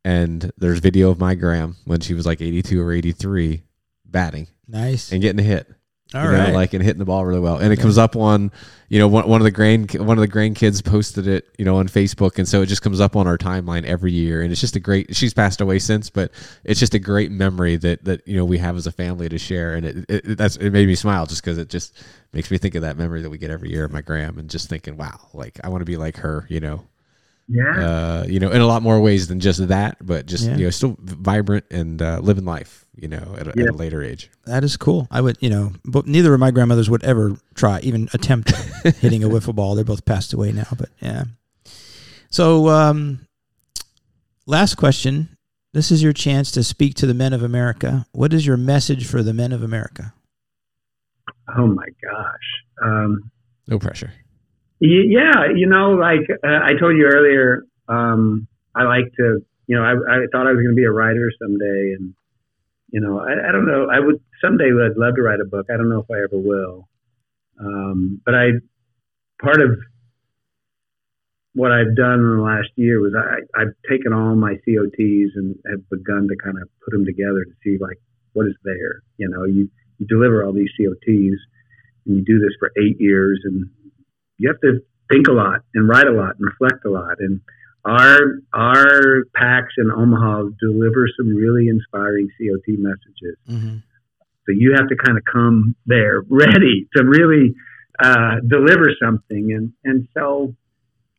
And 0.04 0.52
there's 0.58 0.80
video 0.80 1.12
of 1.12 1.20
my 1.20 1.36
gram 1.36 1.78
when 1.86 2.00
she 2.00 2.16
was 2.16 2.26
like 2.26 2.42
82 2.42 2.82
or 2.82 2.92
83 2.92 3.62
batting 4.04 4.48
nice. 4.68 5.12
and 5.12 5.22
getting 5.22 5.40
a 5.40 5.44
hit. 5.44 5.70
All 6.14 6.26
you 6.26 6.32
know, 6.32 6.38
right. 6.38 6.54
like 6.54 6.74
and 6.74 6.84
hitting 6.84 7.00
the 7.00 7.06
ball 7.06 7.26
really 7.26 7.40
well. 7.40 7.58
And 7.58 7.72
it 7.72 7.78
comes 7.78 7.98
up 7.98 8.18
on, 8.18 8.52
you 8.90 9.00
know, 9.00 9.08
one, 9.08 9.28
one 9.30 9.40
of 9.40 9.46
the 9.46 9.52
grand 9.52 9.94
one 9.94 10.18
of 10.18 10.22
the 10.22 10.28
grandkids 10.28 10.84
posted 10.84 11.26
it, 11.26 11.48
you 11.58 11.64
know, 11.64 11.78
on 11.78 11.88
Facebook, 11.88 12.38
and 12.38 12.46
so 12.48 12.62
it 12.62 12.66
just 12.66 12.82
comes 12.82 13.00
up 13.00 13.16
on 13.16 13.28
our 13.28 13.38
timeline 13.38 13.86
every 13.86 14.12
year. 14.12 14.42
And 14.42 14.52
it's 14.52 14.60
just 14.60 14.76
a 14.76 14.80
great. 14.80 15.16
She's 15.16 15.34
passed 15.34 15.62
away 15.62 15.80
since, 15.80 16.10
but 16.10 16.32
it's 16.66 16.80
just 16.80 16.94
a 16.94 17.00
great 17.00 17.32
memory 17.32 17.78
that 17.78 18.04
that 18.04 18.28
you 18.28 18.36
know 18.36 18.44
we 18.44 18.58
have 18.58 18.76
as 18.76 18.88
a 18.88 18.92
family 18.92 19.30
to 19.30 19.38
share. 19.38 19.74
And 19.76 19.86
it, 19.86 19.98
it 20.10 20.26
it- 20.26 20.38
that's 20.38 20.58
it 20.58 20.72
made 20.72 20.88
me 20.88 20.96
smile 20.96 21.26
just 21.26 21.42
because 21.44 21.58
it 21.58 21.70
just 21.70 21.98
makes 22.34 22.52
me 22.52 22.58
think 22.58 22.76
of 22.76 22.82
that 22.82 22.98
memory 22.98 23.22
that 23.22 23.30
we 23.30 23.38
get 23.38 23.50
every 23.52 23.70
year 23.72 23.86
of 23.86 23.92
my 23.94 24.02
gram, 24.02 24.38
and 24.38 24.50
just 24.50 24.68
thinking, 24.70 24.98
wow, 24.98 25.20
like 25.34 25.60
I 25.64 25.70
want 25.70 25.82
to 25.82 25.86
be 25.86 25.96
like 25.98 26.18
her, 26.18 26.46
you 26.50 26.60
know. 26.60 26.84
Yeah. 27.48 27.86
Uh, 27.86 28.26
you 28.28 28.40
know, 28.40 28.50
in 28.52 28.62
a 28.62 28.66
lot 28.68 28.82
more 28.82 29.02
ways 29.02 29.28
than 29.28 29.40
just 29.42 29.68
that, 29.68 29.98
but 30.06 30.26
just 30.26 30.46
Yeah. 30.48 30.56
you 30.56 30.64
know, 30.66 30.70
still 30.70 30.96
vibrant 31.02 31.66
and 31.70 32.02
uh, 32.02 32.20
living 32.24 32.46
life, 32.46 32.81
you 32.96 33.08
know, 33.08 33.36
at 33.38 33.48
a, 33.48 33.54
Yeah. 33.56 33.64
at 33.66 33.70
a 33.72 33.74
later 33.74 34.02
age. 34.04 34.30
That 34.46 34.64
is 34.64 34.78
cool. 34.78 35.08
I 35.12 35.22
would, 35.22 35.38
you 35.40 35.50
know, 35.50 35.72
but 35.86 36.08
neither 36.08 36.34
of 36.34 36.40
my 36.40 36.52
grandmothers 36.52 36.90
would 36.90 37.04
ever 37.04 37.38
try, 37.56 37.80
even 37.82 38.10
attempt 38.14 38.52
hitting 39.00 39.24
a 39.24 39.30
wiffle 39.30 39.56
ball. 39.56 39.76
They're 39.76 39.84
both 39.86 40.06
passed 40.06 40.34
away 40.34 40.52
now, 40.52 40.68
but 40.78 40.90
yeah. 41.02 41.24
So, 42.30 42.70
um, 42.70 43.28
last 44.46 44.76
question. 44.76 45.38
This 45.74 45.90
is 45.92 46.04
your 46.04 46.12
chance 46.14 46.52
to 46.52 46.64
speak 46.64 46.96
to 46.96 47.08
the 47.08 47.14
men 47.14 47.32
of 47.34 47.44
America. 47.44 48.06
What 48.12 48.34
is 48.34 48.46
your 48.46 48.58
message 48.58 49.08
for 49.08 49.24
the 49.24 49.34
men 49.34 49.54
of 49.54 49.64
America? 49.64 50.14
Oh 51.58 51.68
my 51.68 51.86
gosh. 52.04 52.64
Um, 52.84 53.32
No 53.68 53.80
pressure. 53.80 54.12
Y- 54.82 54.88
Yeah, 55.08 55.46
you 55.56 55.68
know, 55.68 55.92
like 55.92 56.28
uh, 56.30 56.60
I 56.64 56.72
told 56.80 56.98
you 56.98 57.06
earlier, 57.06 57.64
um, 57.88 58.48
I 58.76 58.84
like 58.84 59.06
to, 59.18 59.40
you 59.68 59.76
know, 59.78 59.84
I, 59.84 59.92
I 59.92 60.18
thought 60.32 60.48
I 60.48 60.52
was 60.52 60.58
going 60.62 60.72
to 60.72 60.76
be 60.76 60.84
a 60.86 60.92
writer 60.92 61.30
someday, 61.42 61.96
and 61.98 62.14
you 62.92 63.00
know, 63.00 63.20
I, 63.20 63.50
I 63.50 63.52
don't 63.52 63.66
know. 63.66 63.88
I 63.92 64.00
would 64.00 64.22
someday. 64.44 64.66
I'd 64.66 64.98
love 64.98 65.16
to 65.16 65.22
write 65.22 65.40
a 65.40 65.46
book. 65.46 65.68
I 65.72 65.78
don't 65.78 65.90
know 65.90 66.02
if 66.02 66.12
I 66.12 66.24
ever 66.24 66.38
will. 66.38 66.88
Um, 67.60 68.22
but 68.26 68.36
I, 68.36 68.48
part 69.42 69.62
of 69.62 69.78
what 71.54 71.72
I've 71.72 71.96
done 71.96 72.20
in 72.20 72.38
the 72.38 72.44
last 72.44 72.70
year 72.76 73.00
was 73.02 73.14
I, 73.16 73.44
I've 73.60 73.76
taken 73.90 74.14
all 74.14 74.36
my 74.36 74.56
COTs 74.64 75.36
and 75.36 75.56
have 75.70 75.88
begun 75.90 76.28
to 76.28 76.36
kind 76.44 76.58
of 76.62 76.70
put 76.84 76.92
them 76.92 77.06
together 77.06 77.44
to 77.44 77.54
see 77.64 77.78
like 77.80 77.98
what 78.34 78.48
is 78.48 78.56
there. 78.64 79.04
You 79.18 79.30
know, 79.30 79.46
you 79.46 79.70
you 79.98 80.08
deliver 80.08 80.44
all 80.44 80.54
these 80.54 80.72
COTs, 80.78 81.40
and 82.06 82.16
you 82.16 82.24
do 82.26 82.40
this 82.40 82.56
for 82.60 82.72
eight 82.78 83.00
years, 83.00 83.42
and 83.44 83.70
you 84.38 84.50
have 84.50 84.60
to 84.62 84.80
think 85.10 85.28
a 85.28 85.34
lot 85.34 85.62
and 85.76 85.88
write 85.88 86.08
a 86.08 86.12
lot 86.12 86.36
and 86.40 86.48
reflect 86.48 86.86
a 86.86 86.90
lot. 86.90 87.20
And 87.20 87.42
our 87.86 88.20
our 88.54 89.24
PAX 89.36 89.68
in 89.78 89.92
Omaha 89.92 90.50
deliver 90.60 91.08
some 91.18 91.34
really 91.34 91.68
inspiring 91.68 92.30
COT 92.38 92.78
messages. 92.78 93.38
Mm-hmm. 93.50 93.78
So 94.46 94.54
you 94.56 94.74
have 94.76 94.88
to 94.90 94.96
kind 94.96 95.18
of 95.18 95.24
come 95.32 95.76
there 95.86 96.24
ready 96.30 96.88
to 96.96 97.04
really 97.04 97.56
uh, 98.02 98.38
deliver 98.48 98.90
something. 99.04 99.52
And 99.52 99.74
and 99.84 100.08
so 100.16 100.56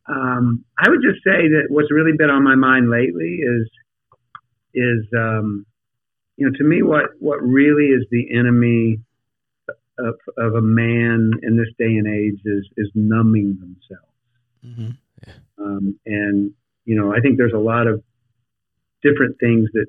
um, 0.07 0.65
I 0.77 0.89
would 0.89 1.01
just 1.01 1.23
say 1.23 1.47
that 1.49 1.65
what's 1.69 1.91
really 1.91 2.15
been 2.17 2.29
on 2.29 2.43
my 2.43 2.55
mind 2.55 2.89
lately 2.89 3.39
is 3.41 3.69
is 4.73 5.05
um, 5.17 5.65
you 6.37 6.45
know 6.45 6.57
to 6.57 6.63
me 6.63 6.81
what 6.81 7.11
what 7.19 7.41
really 7.41 7.87
is 7.87 8.05
the 8.09 8.37
enemy 8.37 8.99
of, 9.99 10.15
of 10.37 10.55
a 10.55 10.61
man 10.61 11.31
in 11.43 11.57
this 11.57 11.69
day 11.77 11.95
and 11.95 12.07
age 12.07 12.39
is 12.45 12.67
is 12.77 12.89
numbing 12.95 13.57
themselves. 13.59 14.13
Mm-hmm. 14.65 14.91
Um, 15.57 15.99
and 16.05 16.51
you 16.85 16.95
know, 16.95 17.13
I 17.15 17.19
think 17.21 17.37
there's 17.37 17.53
a 17.53 17.59
lot 17.59 17.87
of 17.87 18.03
different 19.01 19.37
things 19.39 19.69
that 19.73 19.87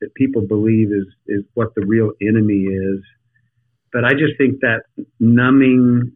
that 0.00 0.14
people 0.14 0.42
believe 0.46 0.88
is 0.88 1.06
is 1.26 1.44
what 1.54 1.74
the 1.74 1.84
real 1.86 2.12
enemy 2.20 2.64
is. 2.64 3.00
But 3.92 4.04
I 4.04 4.12
just 4.12 4.36
think 4.38 4.60
that 4.60 4.82
numbing 5.20 6.12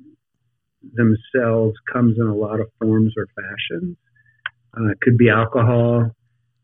themselves 0.92 1.74
comes 1.92 2.18
in 2.18 2.26
a 2.26 2.34
lot 2.34 2.60
of 2.60 2.68
forms 2.80 3.14
or 3.16 3.26
fashions. 3.34 3.96
Uh, 4.76 4.90
it 4.90 5.00
could 5.00 5.18
be 5.18 5.28
alcohol. 5.28 6.10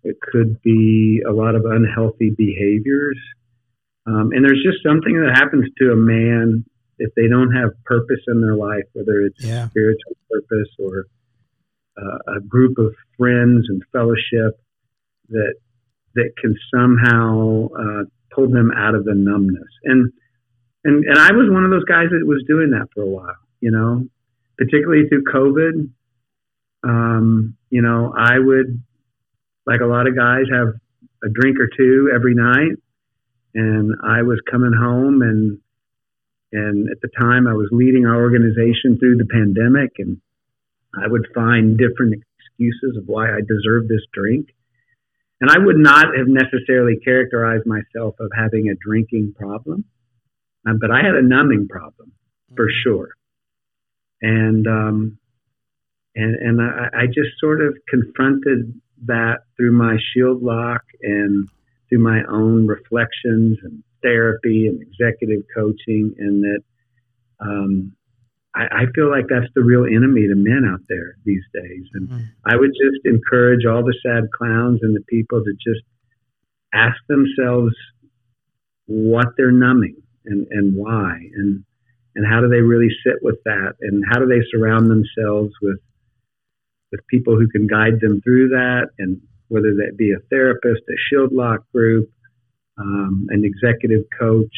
It 0.05 0.17
could 0.21 0.61
be 0.63 1.23
a 1.29 1.33
lot 1.33 1.55
of 1.55 1.65
unhealthy 1.65 2.31
behaviors. 2.37 3.19
Um, 4.07 4.31
and 4.33 4.45
there's 4.45 4.63
just 4.65 4.83
something 4.87 5.21
that 5.21 5.37
happens 5.37 5.67
to 5.79 5.91
a 5.93 5.97
man 5.97 6.65
if 6.99 7.13
they 7.17 7.29
don't 7.29 7.53
have 7.53 7.71
purpose 7.85 8.21
in 8.29 8.41
their 8.41 8.55
life, 8.55 8.85
whether 8.93 9.21
it's 9.23 9.45
Yeah. 9.45 9.69
spiritual 9.69 10.17
purpose 10.31 10.69
or 10.79 11.07
uh, 11.99 12.37
a 12.37 12.41
group 12.41 12.79
of 12.79 12.95
friends 13.19 13.67
and 13.69 13.83
fellowship 13.93 14.61
that 15.31 15.55
that 16.15 16.31
can 16.41 16.55
somehow 16.75 17.69
uh, 17.79 18.05
pull 18.35 18.49
them 18.51 18.71
out 18.77 18.95
of 18.95 19.05
the 19.05 19.15
numbness. 19.15 19.69
And 19.85 20.13
and 20.85 21.05
and 21.05 21.19
I 21.19 21.33
was 21.33 21.51
one 21.51 21.65
of 21.65 21.71
those 21.71 21.85
guys 21.85 22.09
that 22.11 22.27
was 22.27 22.45
doing 22.49 22.71
that 22.71 22.89
for 22.95 23.03
a 23.03 23.07
while. 23.09 23.37
You 23.61 23.71
know, 23.71 24.07
particularly 24.59 25.09
through 25.09 25.25
COVID. 25.25 25.91
um, 26.85 27.57
you 27.71 27.83
know, 27.83 28.13
I 28.17 28.39
would, 28.39 28.83
like 29.67 29.81
a 29.81 29.87
lot 29.87 30.07
of 30.07 30.17
guys, 30.17 30.45
have 30.53 30.69
a 31.25 31.29
drink 31.33 31.59
or 31.59 31.69
two 31.77 32.11
every 32.15 32.35
night. 32.35 32.77
And 33.55 33.95
I 34.05 34.23
was 34.23 34.41
coming 34.51 34.73
home 34.73 35.23
and 35.23 35.59
and 36.53 36.89
at 36.91 37.01
the 37.03 37.09
time 37.19 37.47
I 37.47 37.55
was 37.55 37.69
leading 37.73 38.07
our 38.07 38.17
organization 38.17 38.99
through 38.99 39.17
the 39.17 39.27
pandemic 39.31 39.93
and 39.99 40.19
I 40.97 41.07
would 41.07 41.27
find 41.35 41.79
different 41.79 42.15
excuses 42.15 42.97
of 42.97 43.05
why 43.07 43.29
I 43.29 43.41
deserved 43.41 43.89
this 43.89 44.05
drink. 44.13 44.49
And 45.41 45.51
I 45.51 45.59
would 45.59 45.77
not 45.77 46.07
have 46.17 46.29
necessarily 46.29 46.97
characterized 47.05 47.67
myself 47.67 48.15
of 48.21 48.31
having 48.35 48.69
a 48.69 48.75
drinking 48.83 49.35
problem, 49.39 49.85
um, 50.67 50.79
but 50.81 50.91
I 50.91 51.03
had 51.05 51.15
a 51.15 51.23
numbing 51.23 51.69
problem 51.69 52.13
for 52.57 52.69
sure. 52.83 53.11
And 54.23 54.67
um, 54.67 55.19
and 56.15 56.35
and 56.37 56.63
I, 56.63 57.03
I 57.03 57.07
just 57.07 57.39
sort 57.39 57.61
of 57.61 57.77
confronted 57.87 58.81
that 59.05 59.41
through 59.57 59.73
my 59.73 59.99
shield 60.15 60.43
lock 60.43 60.83
and 61.03 61.47
through 61.89 62.03
my 62.03 62.23
own 62.31 62.67
reflections 62.67 63.59
and 63.63 63.83
therapy 64.03 64.69
and 64.69 64.81
executive 64.81 65.43
coaching, 65.55 66.15
and 66.19 66.43
that 66.45 66.63
um, 67.41 67.93
I, 68.57 68.63
I, 68.63 68.85
feel 68.95 69.11
like 69.11 69.27
that's 69.29 69.53
the 69.55 69.63
real 69.63 69.85
enemy 69.85 70.27
to 70.29 70.35
men 70.35 70.65
out 70.67 70.81
there 70.89 71.17
these 71.25 71.45
days. 71.53 71.85
And 71.93 72.09
mm-hmm. 72.09 72.23
I 72.47 72.57
would 72.57 72.71
just 72.73 73.05
encourage 73.05 73.67
all 73.67 73.85
the 73.85 73.95
sad 74.03 74.31
clowns 74.33 74.81
and 74.83 74.97
the 74.97 75.05
people 75.09 75.45
to 75.45 75.53
just 75.53 75.85
ask 76.73 76.97
themselves 77.09 77.75
what 78.87 79.27
they're 79.37 79.53
numbing 79.53 79.97
and, 80.25 80.47
and 80.51 80.75
why, 80.75 81.19
and 81.35 81.65
and 82.15 82.27
how 82.27 82.41
do 82.41 82.49
they 82.49 82.63
really 82.63 82.89
sit 83.05 83.17
with 83.23 83.37
that, 83.45 83.75
and 83.81 84.03
how 84.11 84.19
do 84.19 84.27
they 84.27 84.41
surround 84.51 84.91
themselves 84.91 85.53
with 85.61 85.79
with 86.91 87.01
people 87.09 87.37
who 87.37 87.49
can 87.49 87.67
guide 87.67 88.01
them 88.01 88.21
through 88.23 88.49
that, 88.49 88.89
and 88.99 89.21
whether 89.49 89.75
that 89.75 89.97
be 89.97 90.13
a 90.13 90.21
therapist, 90.31 90.83
a 90.89 90.97
shield 91.09 91.33
lock 91.33 91.61
group, 91.73 92.11
um, 92.79 93.27
an 93.31 93.45
executive 93.45 94.05
coach, 94.19 94.55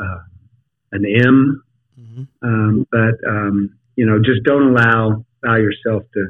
uh, 0.00 0.18
an 0.92 1.04
M. 1.04 1.62
Mm-hmm. 1.98 2.24
Um, 2.42 2.86
but 2.90 3.28
um, 3.28 3.78
you 3.96 4.06
know, 4.06 4.18
just 4.18 4.44
don't 4.44 4.70
allow 4.70 5.24
allow 5.44 5.56
yourself 5.56 6.04
to 6.14 6.28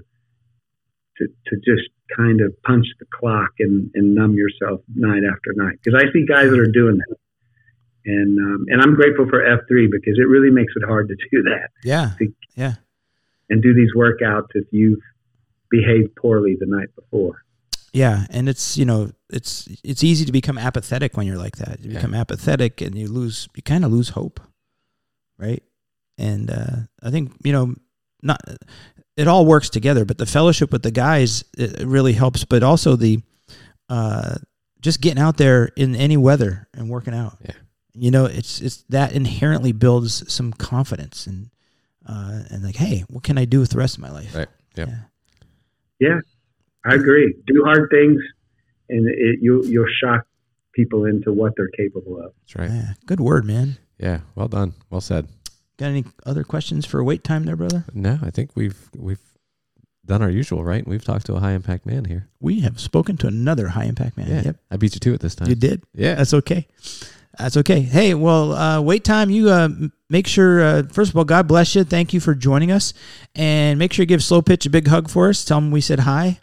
to 1.19 1.27
to 1.47 1.57
just 1.57 1.89
kind 2.17 2.41
of 2.41 2.55
punch 2.63 2.87
the 2.99 3.07
clock 3.13 3.51
and, 3.59 3.91
and 3.95 4.15
numb 4.15 4.35
yourself 4.35 4.81
night 4.95 5.23
after 5.31 5.53
night. 5.55 5.79
Because 5.83 6.01
I 6.03 6.11
see 6.13 6.25
guys 6.27 6.51
that 6.51 6.59
are 6.59 6.71
doing 6.71 6.99
that, 6.99 7.17
and 8.07 8.39
um, 8.39 8.67
and 8.69 8.81
I'm 8.81 8.95
grateful 8.95 9.29
for 9.29 9.45
F 9.45 9.61
three 9.69 9.87
because 9.87 10.19
it 10.19 10.29
really 10.29 10.51
makes 10.51 10.73
it 10.77 10.87
hard 10.87 11.09
to 11.09 11.17
do 11.31 11.43
that. 11.43 11.69
Yeah, 11.85 12.13
to, 12.19 12.33
yeah, 12.57 12.75
and 13.51 13.63
do 13.63 13.75
these 13.75 13.91
workouts 13.95 14.49
if 14.55 14.67
you've 14.71 15.01
behaved 15.71 16.15
poorly 16.17 16.57
the 16.59 16.67
night 16.67 16.89
before. 16.95 17.43
Yeah, 17.93 18.27
and 18.31 18.49
it's 18.49 18.77
you 18.77 18.85
know 18.85 19.11
it's 19.31 19.69
it's 19.83 20.05
easy 20.05 20.25
to 20.25 20.33
become 20.33 20.59
apathetic 20.59 21.17
when 21.17 21.27
you're 21.27 21.39
like 21.39 21.57
that. 21.57 21.81
You 21.81 21.91
become 21.95 22.15
apathetic 22.15 22.81
and 22.81 22.95
you 22.95 23.09
lose 23.09 23.49
you 23.55 23.63
kind 23.63 23.85
of 23.85 23.93
lose 23.93 24.11
hope, 24.11 24.41
right? 25.39 25.63
And 26.17 26.51
uh, 26.51 26.77
I 27.03 27.11
think 27.11 27.33
you 27.45 27.53
know 27.53 27.75
not 28.23 28.41
it 29.17 29.29
all 29.29 29.47
works 29.47 29.71
together, 29.71 30.05
but 30.05 30.19
the 30.19 30.27
fellowship 30.27 30.73
with 30.73 30.83
the 30.83 30.91
guys 30.91 31.45
it 31.57 31.87
really 31.87 32.13
helps. 32.13 32.45
But 32.45 32.63
also 32.63 32.97
the 32.97 33.21
uh, 33.89 34.37
just 34.81 35.01
getting 35.01 35.23
out 35.23 35.37
there 35.37 35.71
in 35.77 35.95
any 35.95 36.17
weather 36.17 36.69
and 36.75 36.91
working 36.91 37.15
out. 37.15 37.39
Yeah, 37.45 37.55
you 37.95 38.11
know 38.11 38.27
it's 38.27 38.61
it's 38.61 38.83
that 38.89 39.13
inherently 39.13 39.73
builds 39.73 40.31
some 40.33 40.53
confidence 40.53 41.27
and 41.27 41.51
uh, 42.07 42.43
and 42.51 42.65
like 42.65 42.77
hey, 42.77 43.05
what 43.09 43.23
can 43.25 43.39
I 43.39 43.45
do 43.45 43.61
with 43.61 43.71
the 43.71 43.79
rest 43.79 43.97
of 43.97 44.03
my 44.03 44.11
life? 44.11 44.35
Right. 44.35 44.49
Yep. 44.77 44.89
Yeah. 44.89 44.99
Yeah. 46.01 46.21
I 46.85 46.95
agree. 46.95 47.35
Do 47.47 47.63
hard 47.65 47.91
things, 47.91 48.21
and 48.89 49.09
it, 49.09 49.41
you 49.41 49.65
you'll 49.65 49.87
shock 50.03 50.27
people 50.73 51.05
into 51.05 51.33
what 51.33 51.53
they're 51.57 51.71
capable 51.77 52.21
of. 52.21 52.33
That's 52.43 52.57
right. 52.57 52.71
Yeah, 52.71 52.93
good 53.07 53.21
word, 53.21 53.45
man. 53.45 53.79
Yeah, 53.99 54.21
well 54.35 54.49
done. 54.49 54.75
Well 54.91 55.01
said. 55.01 55.29
Got 55.79 55.87
any 55.87 56.05
other 56.27 56.45
questions 56.45 56.87
for 56.87 57.03
wait 57.05 57.23
time 57.23 57.45
there, 57.45 57.57
brother? 57.57 57.85
No, 57.93 58.19
I 58.23 58.31
think 58.31 58.51
we've 58.55 58.91
we've 58.97 59.21
done 60.05 60.23
our 60.23 60.31
usual, 60.31 60.65
right? 60.65 60.87
We've 60.87 61.05
talked 61.05 61.27
to 61.27 61.35
a 61.35 61.41
high 61.41 61.53
impact 61.53 61.87
man 61.87 62.05
here. 62.05 62.29
We 62.41 62.61
have 62.61 62.81
spoken 62.81 63.17
to 63.19 63.27
another 63.27 63.69
high 63.69 63.85
impact 63.85 64.17
man. 64.17 64.29
Yeah, 64.29 64.43
yep. 64.43 64.57
I 64.71 64.77
beat 64.77 64.95
you 64.95 65.01
to 65.01 65.15
it 65.15 65.21
this 65.21 65.35
time. 65.35 65.49
You 65.49 65.55
did? 65.55 65.85
Yeah. 65.95 66.15
That's 66.15 66.35
okay. 66.35 66.67
That's 67.39 67.57
okay. 67.59 67.81
Hey, 67.81 68.15
well, 68.15 68.53
uh, 68.53 68.81
wait 68.81 69.05
time. 69.05 69.31
You 69.31 69.51
uh, 69.51 69.69
make 70.11 70.27
sure, 70.27 70.61
uh, 70.61 70.83
first 70.91 71.11
of 71.11 71.17
all, 71.17 71.25
God 71.25 71.47
bless 71.47 71.77
you. 71.77 71.85
Thank 71.85 72.13
you 72.13 72.19
for 72.19 72.35
joining 72.35 72.73
us. 72.73 72.95
And 73.37 73.79
make 73.79 73.93
sure 73.93 74.03
you 74.03 74.07
give 74.07 74.25
Slow 74.25 74.43
Pitch 74.43 74.67
a 74.67 74.71
big 74.71 74.89
hug 74.89 75.09
for 75.09 75.29
us. 75.29 75.45
Tell 75.45 75.59
him 75.59 75.71
we 75.71 75.81
said 75.81 76.01
hi 76.01 76.41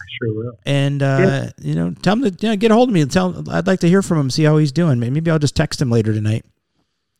I 0.00 0.04
sure 0.18 0.34
will. 0.34 0.58
And 0.64 1.02
uh, 1.02 1.18
yeah. 1.20 1.50
you 1.60 1.74
know, 1.74 1.94
tell 2.02 2.14
him 2.14 2.22
to 2.22 2.30
you 2.30 2.50
know, 2.50 2.56
get 2.56 2.70
a 2.70 2.74
hold 2.74 2.88
of 2.88 2.94
me. 2.94 3.02
and 3.02 3.10
Tell 3.10 3.44
I'd 3.50 3.66
like 3.66 3.80
to 3.80 3.88
hear 3.88 4.02
from 4.02 4.18
him, 4.18 4.30
see 4.30 4.44
how 4.44 4.56
he's 4.56 4.72
doing. 4.72 4.98
Maybe 4.98 5.30
I'll 5.30 5.38
just 5.38 5.56
text 5.56 5.82
him 5.82 5.90
later 5.90 6.12
tonight. 6.12 6.44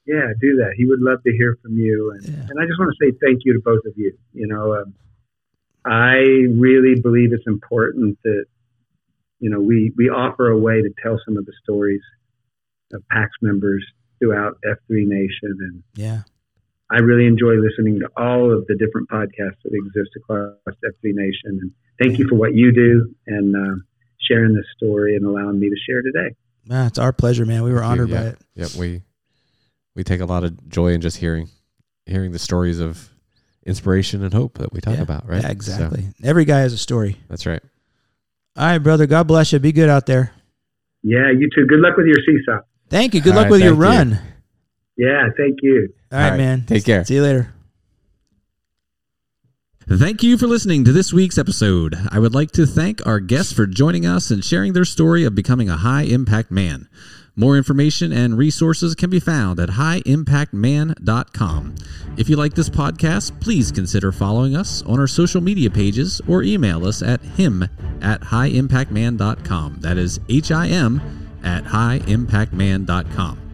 Yeah, 0.09 0.33
do 0.41 0.57
that. 0.65 0.73
He 0.75 0.87
would 0.87 1.01
love 1.03 1.23
to 1.25 1.33
hear 1.33 1.59
from 1.61 1.77
you. 1.77 2.17
And, 2.17 2.25
yeah. 2.25 2.47
and 2.49 2.59
I 2.59 2.65
just 2.65 2.81
want 2.81 2.91
to 2.91 2.97
say 2.97 3.13
thank 3.21 3.43
you 3.45 3.53
to 3.53 3.61
both 3.63 3.85
of 3.85 3.93
you. 3.95 4.17
You 4.33 4.47
know, 4.49 4.75
um, 4.75 4.95
I 5.85 6.49
really 6.57 6.99
believe 6.99 7.35
it's 7.35 7.47
important 7.47 8.19
that 8.25 8.47
you 9.39 9.51
know 9.51 9.61
we 9.61 9.93
we 9.99 10.09
offer 10.09 10.49
a 10.49 10.59
way 10.59 10.81
to 10.81 10.91
tell 11.03 11.21
some 11.27 11.37
of 11.37 11.45
the 11.45 11.53
stories 11.63 12.01
of 12.95 13.07
PAX 13.11 13.31
members 13.43 13.85
throughout 14.19 14.57
F3 14.67 15.07
Nation 15.07 15.57
and 15.61 15.83
yeah. 15.95 16.23
I 16.91 17.01
really 17.01 17.27
enjoy 17.27 17.57
listening 17.57 18.01
to 18.01 18.09
all 18.17 18.51
of 18.51 18.67
the 18.67 18.75
different 18.75 19.11
podcasts 19.11 19.61
that 19.63 19.75
exist 19.75 20.09
across 20.17 20.55
F3 20.67 21.13
Nation. 21.13 21.61
And 21.61 21.71
thank 22.01 22.19
you 22.19 22.27
for 22.27 22.35
what 22.35 22.55
you 22.55 22.73
do 22.73 23.15
and 23.27 23.55
uh, 23.55 23.77
sharing 24.27 24.55
this 24.55 24.65
story 24.75 25.15
and 25.15 25.27
allowing 25.27 25.61
me 25.61 25.69
to 25.69 25.77
share 25.87 26.01
today. 26.01 26.35
Ah, 26.71 26.87
it's 26.87 26.99
our 26.99 27.13
pleasure, 27.13 27.45
man. 27.45 27.63
We 27.63 27.73
were 27.73 27.83
honored 27.83 28.09
yeah. 28.09 28.23
by 28.23 28.27
it. 28.29 28.39
Yep, 28.55 28.75
we 28.77 29.03
we 29.99 30.05
take 30.05 30.21
a 30.21 30.25
lot 30.25 30.45
of 30.45 30.69
joy 30.69 30.93
in 30.93 31.01
just 31.01 31.17
hearing 31.17 31.49
hearing 32.07 32.31
the 32.31 32.39
stories 32.39 32.79
of 32.79 33.11
inspiration 33.67 34.23
and 34.23 34.33
hope 34.33 34.59
that 34.59 34.73
we 34.73 34.81
talk 34.81 34.95
yeah. 34.95 35.03
about, 35.03 35.29
right? 35.29 35.43
Yeah, 35.43 35.51
exactly. 35.51 36.05
So, 36.05 36.11
Every 36.23 36.45
guy 36.45 36.61
has 36.61 36.73
a 36.73 36.79
story. 36.79 37.17
That's 37.29 37.45
right. 37.45 37.61
All 38.57 38.65
right, 38.65 38.79
brother. 38.79 39.07
God 39.07 39.27
bless 39.27 39.53
you. 39.53 39.59
Be 39.59 39.73
good 39.73 39.91
out 39.91 40.07
there. 40.07 40.33
Yeah, 41.03 41.33
you 41.33 41.51
too. 41.53 41.67
Good 41.67 41.81
luck 41.81 41.97
with 41.97 42.07
your 42.07 42.17
CSAUP. 42.19 42.63
Thank 42.89 43.15
you. 43.15 43.21
Good 43.21 43.33
All 43.33 43.37
luck 43.39 43.45
right, 43.47 43.51
with 43.51 43.63
your 43.63 43.75
run. 43.75 44.21
You. 44.97 45.09
Yeah, 45.09 45.29
thank 45.37 45.59
you. 45.63 45.93
All 46.13 46.19
right, 46.19 46.25
All 46.25 46.31
right, 46.31 46.37
man. 46.39 46.65
Take 46.65 46.85
care. 46.85 47.05
See 47.05 47.17
you 47.17 47.23
later. 47.23 47.53
Thank 49.91 50.23
you 50.23 50.39
for 50.39 50.47
listening 50.47 50.85
to 50.85 50.93
this 50.93 51.13
week's 51.13 51.39
episode. 51.39 51.97
I 52.13 52.21
would 52.21 52.35
like 52.35 52.53
to 52.53 52.67
thank 52.67 53.05
our 53.05 53.19
guests 53.19 53.53
for 53.53 53.67
joining 53.67 54.07
us 54.07 54.31
and 54.31 54.45
sharing 54.45 54.75
their 54.75 54.85
story 54.85 55.25
of 55.25 55.35
becoming 55.35 55.69
a 55.69 55.79
high 55.79 56.03
impact 56.03 56.53
man. 56.53 56.89
More 57.39 57.57
information 57.57 58.13
and 58.13 58.37
resources 58.37 58.95
can 58.97 59.11
be 59.11 59.21
found 59.21 59.61
at 59.61 59.69
highimpactman.com. 59.69 61.75
If 62.17 62.29
you 62.29 62.35
like 62.35 62.55
this 62.55 62.69
podcast, 62.69 63.41
please 63.41 63.71
consider 63.71 64.11
following 64.11 64.57
us 64.57 64.83
on 64.83 64.99
our 64.99 65.07
social 65.07 65.41
media 65.41 65.71
pages 65.71 66.21
or 66.27 66.43
email 66.43 66.85
us 66.85 67.01
at 67.01 67.21
him 67.21 67.63
at 68.03 68.23
highimpactman.com. 68.23 69.77
That 69.79 69.99
is 69.99 70.19
H 70.29 70.51
I 70.51 70.67
M 70.67 71.01
at 71.45 71.63
highimpactman.com. 71.63 73.53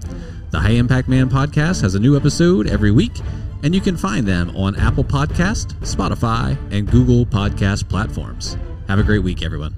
The 0.51 0.61
High 0.61 0.71
Impact 0.71 1.09
Man 1.09 1.29
podcast 1.29 1.83
has 1.83 1.95
a 1.95 2.01
new 2.01 2.17
episode 2.17 2.67
every 2.67 2.91
week 2.91 3.21
and 3.63 3.75
you 3.75 3.83
can 3.83 3.99
find 3.99 4.27
them 4.27 4.57
on 4.57 4.77
Apple 4.77 5.05
Podcast, 5.05 5.75
Spotify, 5.81 6.57
and 6.71 6.91
Google 6.91 7.27
Podcast 7.27 7.91
platforms. 7.91 8.57
Have 8.89 8.99
a 8.99 9.03
great 9.03 9.23
week, 9.23 9.43
everyone. 9.43 9.77